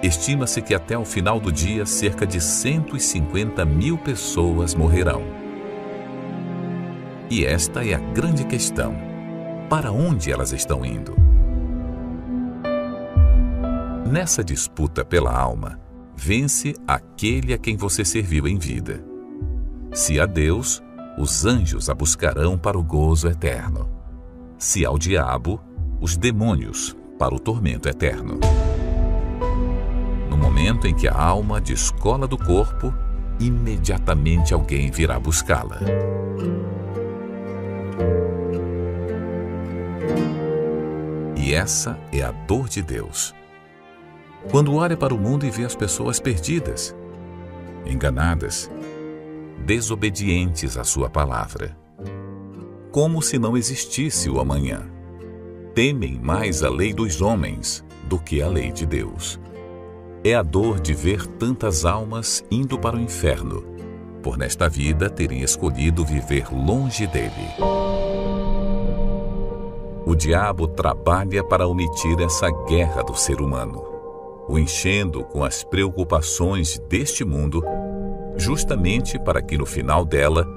Estima-se 0.01 0.63
que 0.63 0.73
até 0.73 0.97
o 0.97 1.05
final 1.05 1.39
do 1.39 1.51
dia 1.51 1.85
cerca 1.85 2.25
de 2.25 2.41
150 2.41 3.63
mil 3.63 3.99
pessoas 3.99 4.73
morrerão. 4.73 5.21
E 7.29 7.45
esta 7.45 7.85
é 7.85 7.93
a 7.93 7.99
grande 7.99 8.45
questão: 8.45 8.95
para 9.69 9.91
onde 9.91 10.31
elas 10.31 10.53
estão 10.53 10.83
indo? 10.83 11.15
Nessa 14.11 14.43
disputa 14.43 15.05
pela 15.05 15.37
alma, 15.37 15.79
vence 16.15 16.73
aquele 16.87 17.53
a 17.53 17.59
quem 17.59 17.77
você 17.77 18.03
serviu 18.03 18.47
em 18.47 18.57
vida. 18.57 19.05
Se 19.93 20.19
a 20.19 20.25
Deus, 20.25 20.81
os 21.15 21.45
anjos 21.45 21.91
a 21.91 21.93
buscarão 21.93 22.57
para 22.57 22.75
o 22.75 22.83
gozo 22.83 23.27
eterno. 23.27 23.87
Se 24.57 24.83
ao 24.83 24.97
diabo, 24.97 25.61
os 25.99 26.17
demônios 26.17 26.95
para 27.17 27.33
o 27.33 27.39
tormento 27.39 27.87
eterno. 27.87 28.39
No 30.29 30.37
momento 30.37 30.87
em 30.87 30.93
que 30.93 31.07
a 31.07 31.15
alma 31.15 31.61
descola 31.61 32.27
do 32.27 32.37
corpo, 32.37 32.93
imediatamente 33.39 34.53
alguém 34.53 34.91
virá 34.91 35.19
buscá-la. 35.19 35.79
E 41.37 41.53
essa 41.53 41.97
é 42.11 42.21
a 42.21 42.31
dor 42.31 42.67
de 42.67 42.81
Deus. 42.81 43.33
Quando 44.49 44.73
olha 44.75 44.97
para 44.97 45.13
o 45.13 45.17
mundo 45.17 45.45
e 45.45 45.51
vê 45.51 45.63
as 45.63 45.75
pessoas 45.75 46.19
perdidas, 46.19 46.95
enganadas, 47.85 48.69
desobedientes 49.65 50.77
à 50.77 50.83
sua 50.83 51.09
palavra. 51.09 51.77
Como 52.91 53.21
se 53.21 53.37
não 53.37 53.57
existisse 53.57 54.29
o 54.29 54.39
amanhã. 54.39 54.94
Temem 55.75 56.17
mais 56.23 56.63
a 56.63 56.69
lei 56.69 56.93
dos 56.93 57.21
homens 57.21 57.83
do 58.05 58.17
que 58.17 58.41
a 58.41 58.47
lei 58.47 58.71
de 58.71 58.85
Deus. 58.85 59.37
É 60.23 60.33
a 60.33 60.41
dor 60.41 60.79
de 60.79 60.93
ver 60.93 61.27
tantas 61.27 61.83
almas 61.83 62.45
indo 62.49 62.79
para 62.79 62.95
o 62.95 62.99
inferno, 62.99 63.61
por 64.23 64.37
nesta 64.37 64.69
vida 64.69 65.09
terem 65.09 65.41
escolhido 65.41 66.05
viver 66.05 66.47
longe 66.49 67.05
dele. 67.05 67.49
O 70.05 70.15
diabo 70.15 70.65
trabalha 70.65 71.43
para 71.43 71.67
omitir 71.67 72.21
essa 72.21 72.49
guerra 72.65 73.03
do 73.03 73.13
ser 73.13 73.41
humano, 73.41 73.83
o 74.47 74.57
enchendo 74.57 75.25
com 75.25 75.43
as 75.43 75.61
preocupações 75.61 76.79
deste 76.87 77.25
mundo 77.25 77.61
justamente 78.37 79.19
para 79.19 79.41
que 79.41 79.57
no 79.57 79.65
final 79.65 80.05
dela 80.05 80.47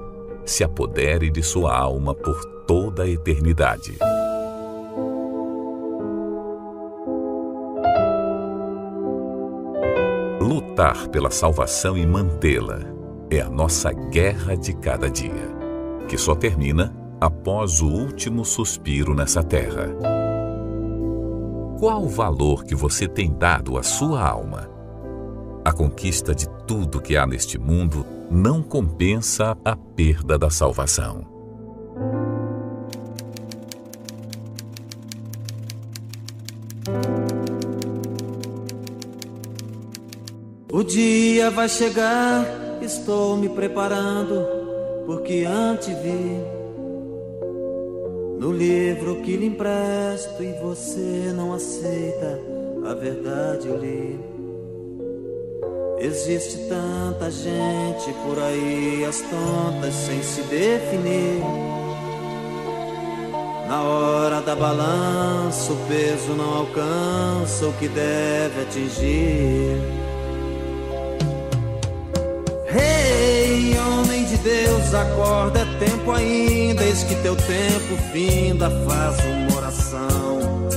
se 0.45 0.63
apodere 0.63 1.29
de 1.29 1.43
sua 1.43 1.77
alma 1.77 2.15
por 2.15 2.41
toda 2.69 3.03
a 3.03 3.09
eternidade. 3.09 3.99
Lutar 10.41 11.09
pela 11.09 11.33
salvação 11.33 11.99
e 11.99 12.07
mantê-la 12.07 12.79
é 13.29 13.41
a 13.41 13.51
nossa 13.51 13.93
guerra 13.93 14.57
de 14.57 14.73
cada 14.73 15.11
dia, 15.11 15.57
que 16.09 16.17
só 16.17 16.33
termina 16.35 16.95
após 17.21 17.81
o 17.81 17.89
último 17.89 18.45
suspiro 18.45 19.15
nessa 19.15 19.43
terra. 19.43 19.89
Qual 21.81 22.05
o 22.05 22.09
valor 22.09 22.65
que 22.65 22.75
você 22.75 23.09
tem 23.09 23.33
dado 23.33 23.77
à 23.77 23.83
sua 23.83 24.23
alma? 24.23 24.71
A 25.65 25.73
conquista 25.73 26.33
de 26.33 26.49
tudo 26.67 27.01
que 27.03 27.17
há 27.17 27.27
neste 27.27 27.59
mundo 27.59 28.07
não 28.31 28.63
compensa 28.63 29.57
a 29.65 29.75
perda 29.75 30.39
da 30.39 30.51
salvação. 30.51 31.38
O 40.79 40.85
dia 40.85 41.51
vai 41.51 41.69
chegar, 41.69 42.47
estou 42.81 43.37
me 43.37 43.49
preparando, 43.49 44.47
porque 45.07 45.45
antes 45.45 45.89
vi 45.89 46.41
no 48.39 48.53
livro 48.53 49.17
que 49.17 49.37
lhe 49.37 49.47
empresto 49.47 50.41
e 50.41 50.53
você 50.63 51.33
não 51.35 51.53
aceita, 51.53 52.39
a 52.87 52.95
verdade 52.95 53.67
eu 53.67 53.77
li. 53.77 54.21
Existe 55.99 56.69
tanta 56.69 57.29
gente 57.29 58.13
por 58.25 58.39
aí, 58.39 59.05
as 59.05 59.21
tontas 59.23 59.93
sem 59.93 60.23
se 60.23 60.43
definir. 60.43 61.43
Na 63.67 63.83
hora 63.83 64.41
da 64.41 64.55
balança, 64.55 65.73
o 65.73 65.77
peso 65.89 66.35
não 66.35 66.59
alcança 66.59 67.67
o 67.67 67.73
que 67.73 67.89
deve 67.89 68.63
atingir. 68.63 70.08
Rei, 73.69 73.79
homem 73.79 74.25
de 74.25 74.37
Deus, 74.39 74.95
acorda, 74.95 75.61
é 75.61 75.79
tempo 75.85 76.11
ainda, 76.11 76.85
eis 76.85 77.03
que 77.03 77.15
teu 77.17 77.37
tempo 77.37 77.97
finda, 78.13 78.71
faz 78.87 79.17
uma 79.25 79.57
oração. 79.57 80.69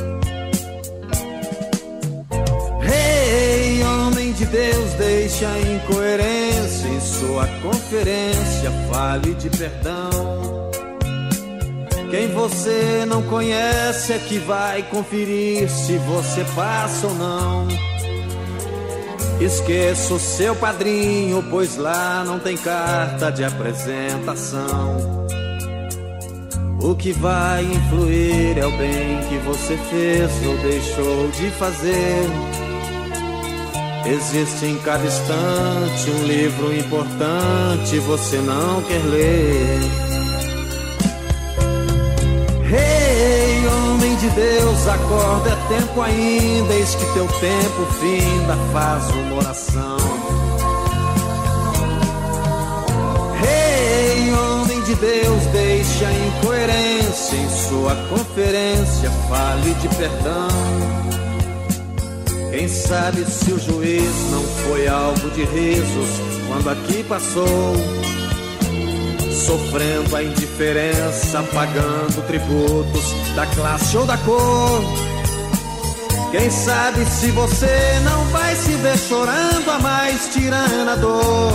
de 4.42 4.46
Deus 4.48 4.94
deixa 4.94 5.48
a 5.48 5.60
incoerência 5.60 6.88
em 6.88 7.00
sua 7.00 7.46
conferência, 7.62 8.72
fale 8.90 9.36
de 9.36 9.52
perdão. 9.52 10.10
Quem 12.10 12.28
você 12.30 13.06
não 13.08 13.22
conhece 13.24 14.14
é 14.14 14.18
que 14.18 14.40
vai 14.40 14.82
conferir 14.90 15.70
se 15.70 15.96
você 15.98 16.44
passa 16.56 17.06
ou 17.06 17.14
não. 17.14 17.68
Esqueça 19.42 20.14
o 20.14 20.20
seu 20.20 20.56
padrinho, 20.56 21.44
pois 21.50 21.76
lá 21.76 22.24
não 22.24 22.38
tem 22.38 22.56
carta 22.56 23.32
de 23.32 23.44
apresentação. 23.44 25.26
O 26.80 26.96
que 26.96 27.12
vai 27.12 27.64
influir 27.64 28.60
é 28.60 28.66
o 28.66 28.78
bem 28.78 29.20
que 29.30 29.38
você 29.40 29.76
fez 29.90 30.32
ou 30.46 30.58
deixou 30.58 31.28
de 31.30 31.50
fazer. 31.58 32.30
Existe 34.06 34.66
em 34.66 34.78
cada 34.78 35.04
instante 35.04 36.12
um 36.12 36.24
livro 36.24 36.76
importante, 36.78 37.98
você 38.00 38.38
não 38.38 38.82
quer 38.84 39.04
ler. 39.06 39.80
Hey, 42.72 43.68
homem 43.68 43.81
de 44.22 44.30
Deus, 44.30 44.88
acorda, 44.88 45.50
é 45.50 45.80
tempo 45.80 46.00
ainda, 46.00 46.74
eis 46.76 46.94
que 46.94 47.06
teu 47.14 47.26
tempo 47.26 47.86
finda, 48.00 48.56
faz 48.72 49.10
uma 49.10 49.38
oração. 49.38 49.98
Rei, 53.42 54.28
hey, 54.28 54.34
homem 54.34 54.80
de 54.84 54.94
Deus, 54.94 55.44
deixa 55.52 56.06
a 56.06 56.14
incoerência 56.14 57.36
em 57.36 57.50
sua 57.50 57.96
conferência, 58.10 59.10
fale 59.28 59.74
de 59.74 59.88
perdão. 59.96 60.50
Quem 62.52 62.68
sabe 62.68 63.26
se 63.26 63.52
o 63.52 63.60
juiz 63.60 64.30
não 64.30 64.44
foi 64.44 64.88
alvo 64.88 65.32
de 65.32 65.46
risos 65.46 66.10
quando 66.48 66.70
aqui 66.70 67.04
passou, 67.06 67.74
sofrendo 69.46 70.16
a 70.16 70.24
indiferença, 70.24 71.44
pagando 71.54 72.26
tributos 72.28 73.14
da 73.36 73.46
classe 73.48 73.98
ou 73.98 74.06
da 74.06 74.18
cor. 74.18 74.82
Quem 76.32 76.50
sabe 76.50 77.06
se 77.06 77.32
você 77.32 78.00
não 78.04 78.24
vai 78.26 78.56
se 78.56 78.72
ver 78.74 78.98
chorando 78.98 79.70
a 79.70 79.80
mais 79.80 80.30
tirana 80.34 80.96
dor 80.96 81.54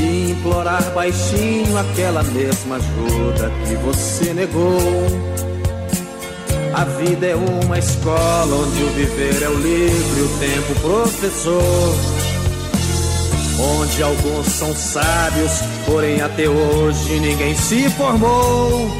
e 0.00 0.32
implorar 0.32 0.82
baixinho 0.92 1.78
aquela 1.78 2.22
mesma 2.22 2.76
ajuda 2.76 3.50
que 3.66 3.74
você 3.76 4.34
negou. 4.34 5.06
A 6.74 6.84
vida 6.84 7.26
é 7.26 7.34
uma 7.34 7.78
escola 7.78 8.56
onde 8.56 8.82
o 8.82 8.88
viver 8.90 9.42
é 9.42 9.48
o 9.48 9.54
livre, 9.54 10.22
o 10.22 10.38
tempo 10.38 10.80
professor. 10.80 12.25
Onde 13.58 14.02
alguns 14.02 14.46
são 14.48 14.74
sábios, 14.74 15.52
porém 15.86 16.20
até 16.20 16.48
hoje 16.48 17.18
ninguém 17.20 17.54
se 17.54 17.88
formou. 17.90 18.90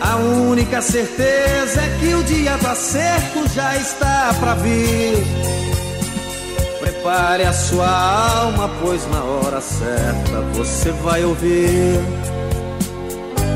A 0.00 0.16
única 0.16 0.80
certeza 0.80 1.82
é 1.82 1.98
que 2.00 2.14
o 2.14 2.22
dia 2.24 2.56
do 2.56 2.66
acerto 2.66 3.46
já 3.54 3.76
está 3.76 4.34
pra 4.40 4.54
vir. 4.54 5.22
Prepare 6.80 7.44
a 7.44 7.52
sua 7.52 7.86
alma, 7.86 8.70
pois 8.80 9.06
na 9.10 9.22
hora 9.22 9.60
certa 9.60 10.40
você 10.54 10.90
vai 10.92 11.22
ouvir 11.24 12.00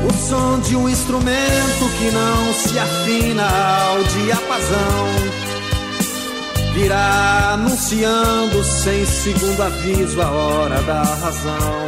o 0.07 0.13
som 0.13 0.59
de 0.59 0.75
um 0.75 0.87
instrumento 0.87 1.89
que 1.97 2.11
não 2.11 2.53
se 2.53 2.77
afina 2.77 3.43
ao 3.43 4.03
diapasão. 4.03 5.54
Virá 6.75 7.53
anunciando 7.53 8.61
sem 8.61 9.05
segundo 9.05 9.63
aviso 9.63 10.21
a 10.21 10.29
hora 10.29 10.81
da 10.81 11.03
razão. 11.03 11.85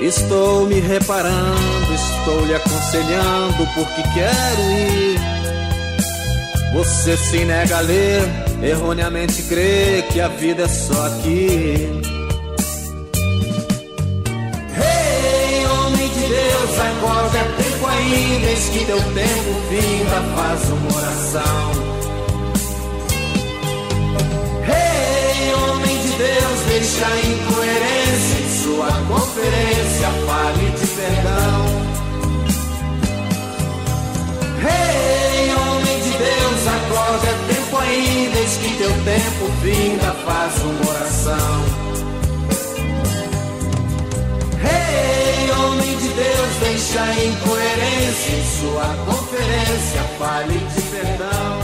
Estou 0.00 0.66
me 0.66 0.80
reparando, 0.80 1.94
estou 1.94 2.44
lhe 2.44 2.54
aconselhando 2.56 3.64
porque 3.74 4.02
quero 4.12 4.62
ir. 4.72 5.20
Você 6.74 7.16
se 7.16 7.44
nega 7.44 7.78
a 7.78 7.80
ler, 7.80 8.22
erroneamente 8.60 9.40
crê 9.42 10.04
que 10.12 10.20
a 10.20 10.26
vida 10.26 10.64
é 10.64 10.68
só 10.68 11.06
aqui. 11.06 12.02
Hey, 14.76 15.64
homem 15.64 16.08
de 16.08 16.26
Deus, 16.26 16.80
acorda, 16.80 17.38
tempo 17.56 17.86
ainda, 17.86 18.46
eis 18.48 18.68
que 18.68 18.84
teu 18.84 18.98
tempo 18.98 19.60
vinda, 19.70 20.22
faz 20.34 20.70
uma 20.70 20.96
oração. 20.96 21.97
Deixa 26.78 27.06
incoerência 27.26 28.38
em 28.38 28.62
sua 28.62 28.86
conferência, 29.08 30.08
fale 30.26 30.70
de 30.70 30.86
perdão. 30.86 31.58
Hey, 34.62 35.54
homem 35.54 35.98
de 36.02 36.10
Deus, 36.10 36.66
acorda, 36.68 37.26
é 37.26 37.52
tempo 37.52 37.76
ainda, 37.78 38.38
eis 38.38 38.56
que 38.58 38.76
teu 38.76 38.92
tempo 38.92 39.52
vinda, 39.60 40.12
faz 40.24 40.54
uma 40.62 40.90
oração. 40.90 41.64
Hey, 44.62 45.50
homem 45.50 45.96
de 45.96 46.08
Deus, 46.08 46.50
deixa 46.60 47.24
incoerência 47.24 48.36
em 48.36 48.44
sua 48.60 48.86
conferência, 49.04 50.02
fale 50.16 50.58
de 50.58 50.82
perdão. 50.82 51.57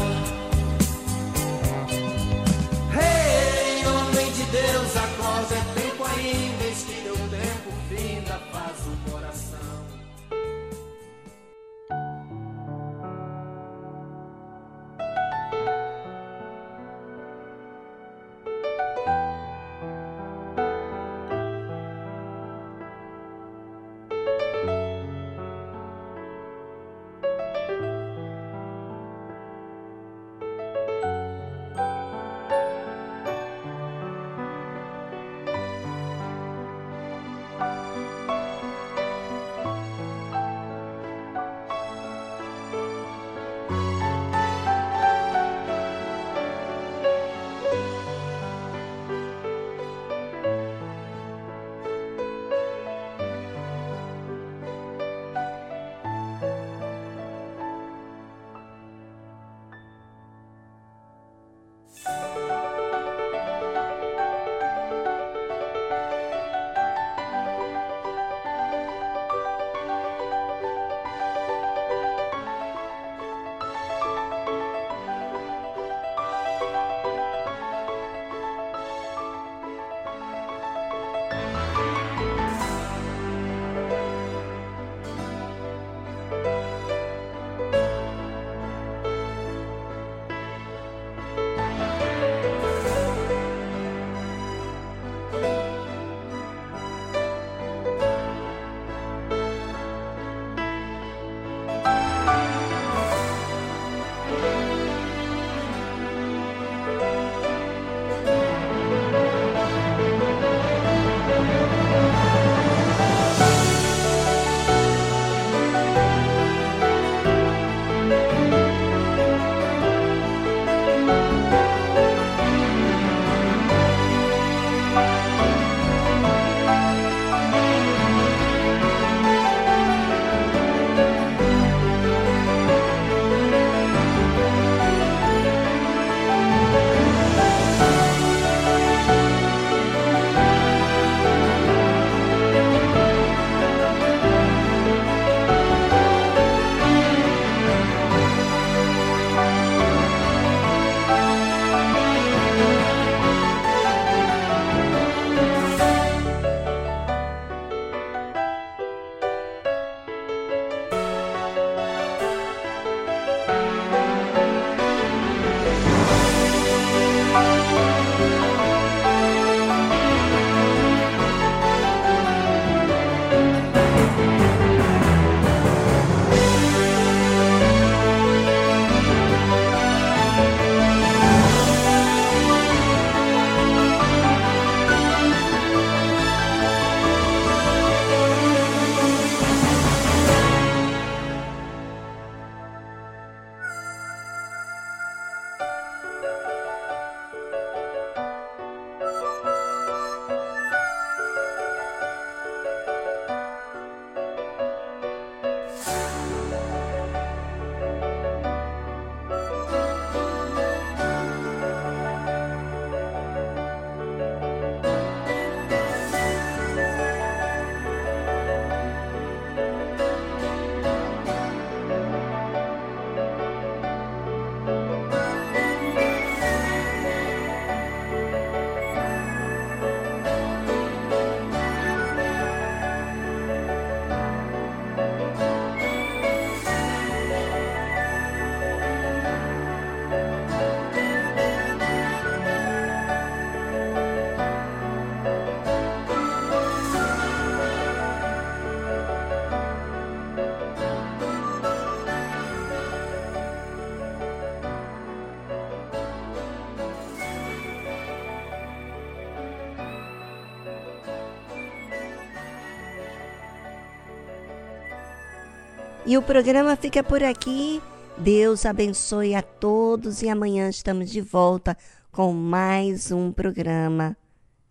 E 266.06 266.18
o 266.18 266.22
programa 266.22 266.76
fica 266.76 267.02
por 267.02 267.22
aqui. 267.22 267.80
Deus 268.18 268.66
abençoe 268.66 269.34
a 269.34 269.42
todos 269.42 270.22
e 270.22 270.28
amanhã 270.28 270.68
estamos 270.68 271.10
de 271.10 271.20
volta 271.20 271.76
com 272.12 272.32
mais 272.32 273.10
um 273.10 273.32
programa. 273.32 274.16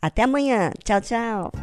Até 0.02 0.24
amanhã. 0.24 0.72
Tchau, 0.84 1.02
tchau. 1.02 1.62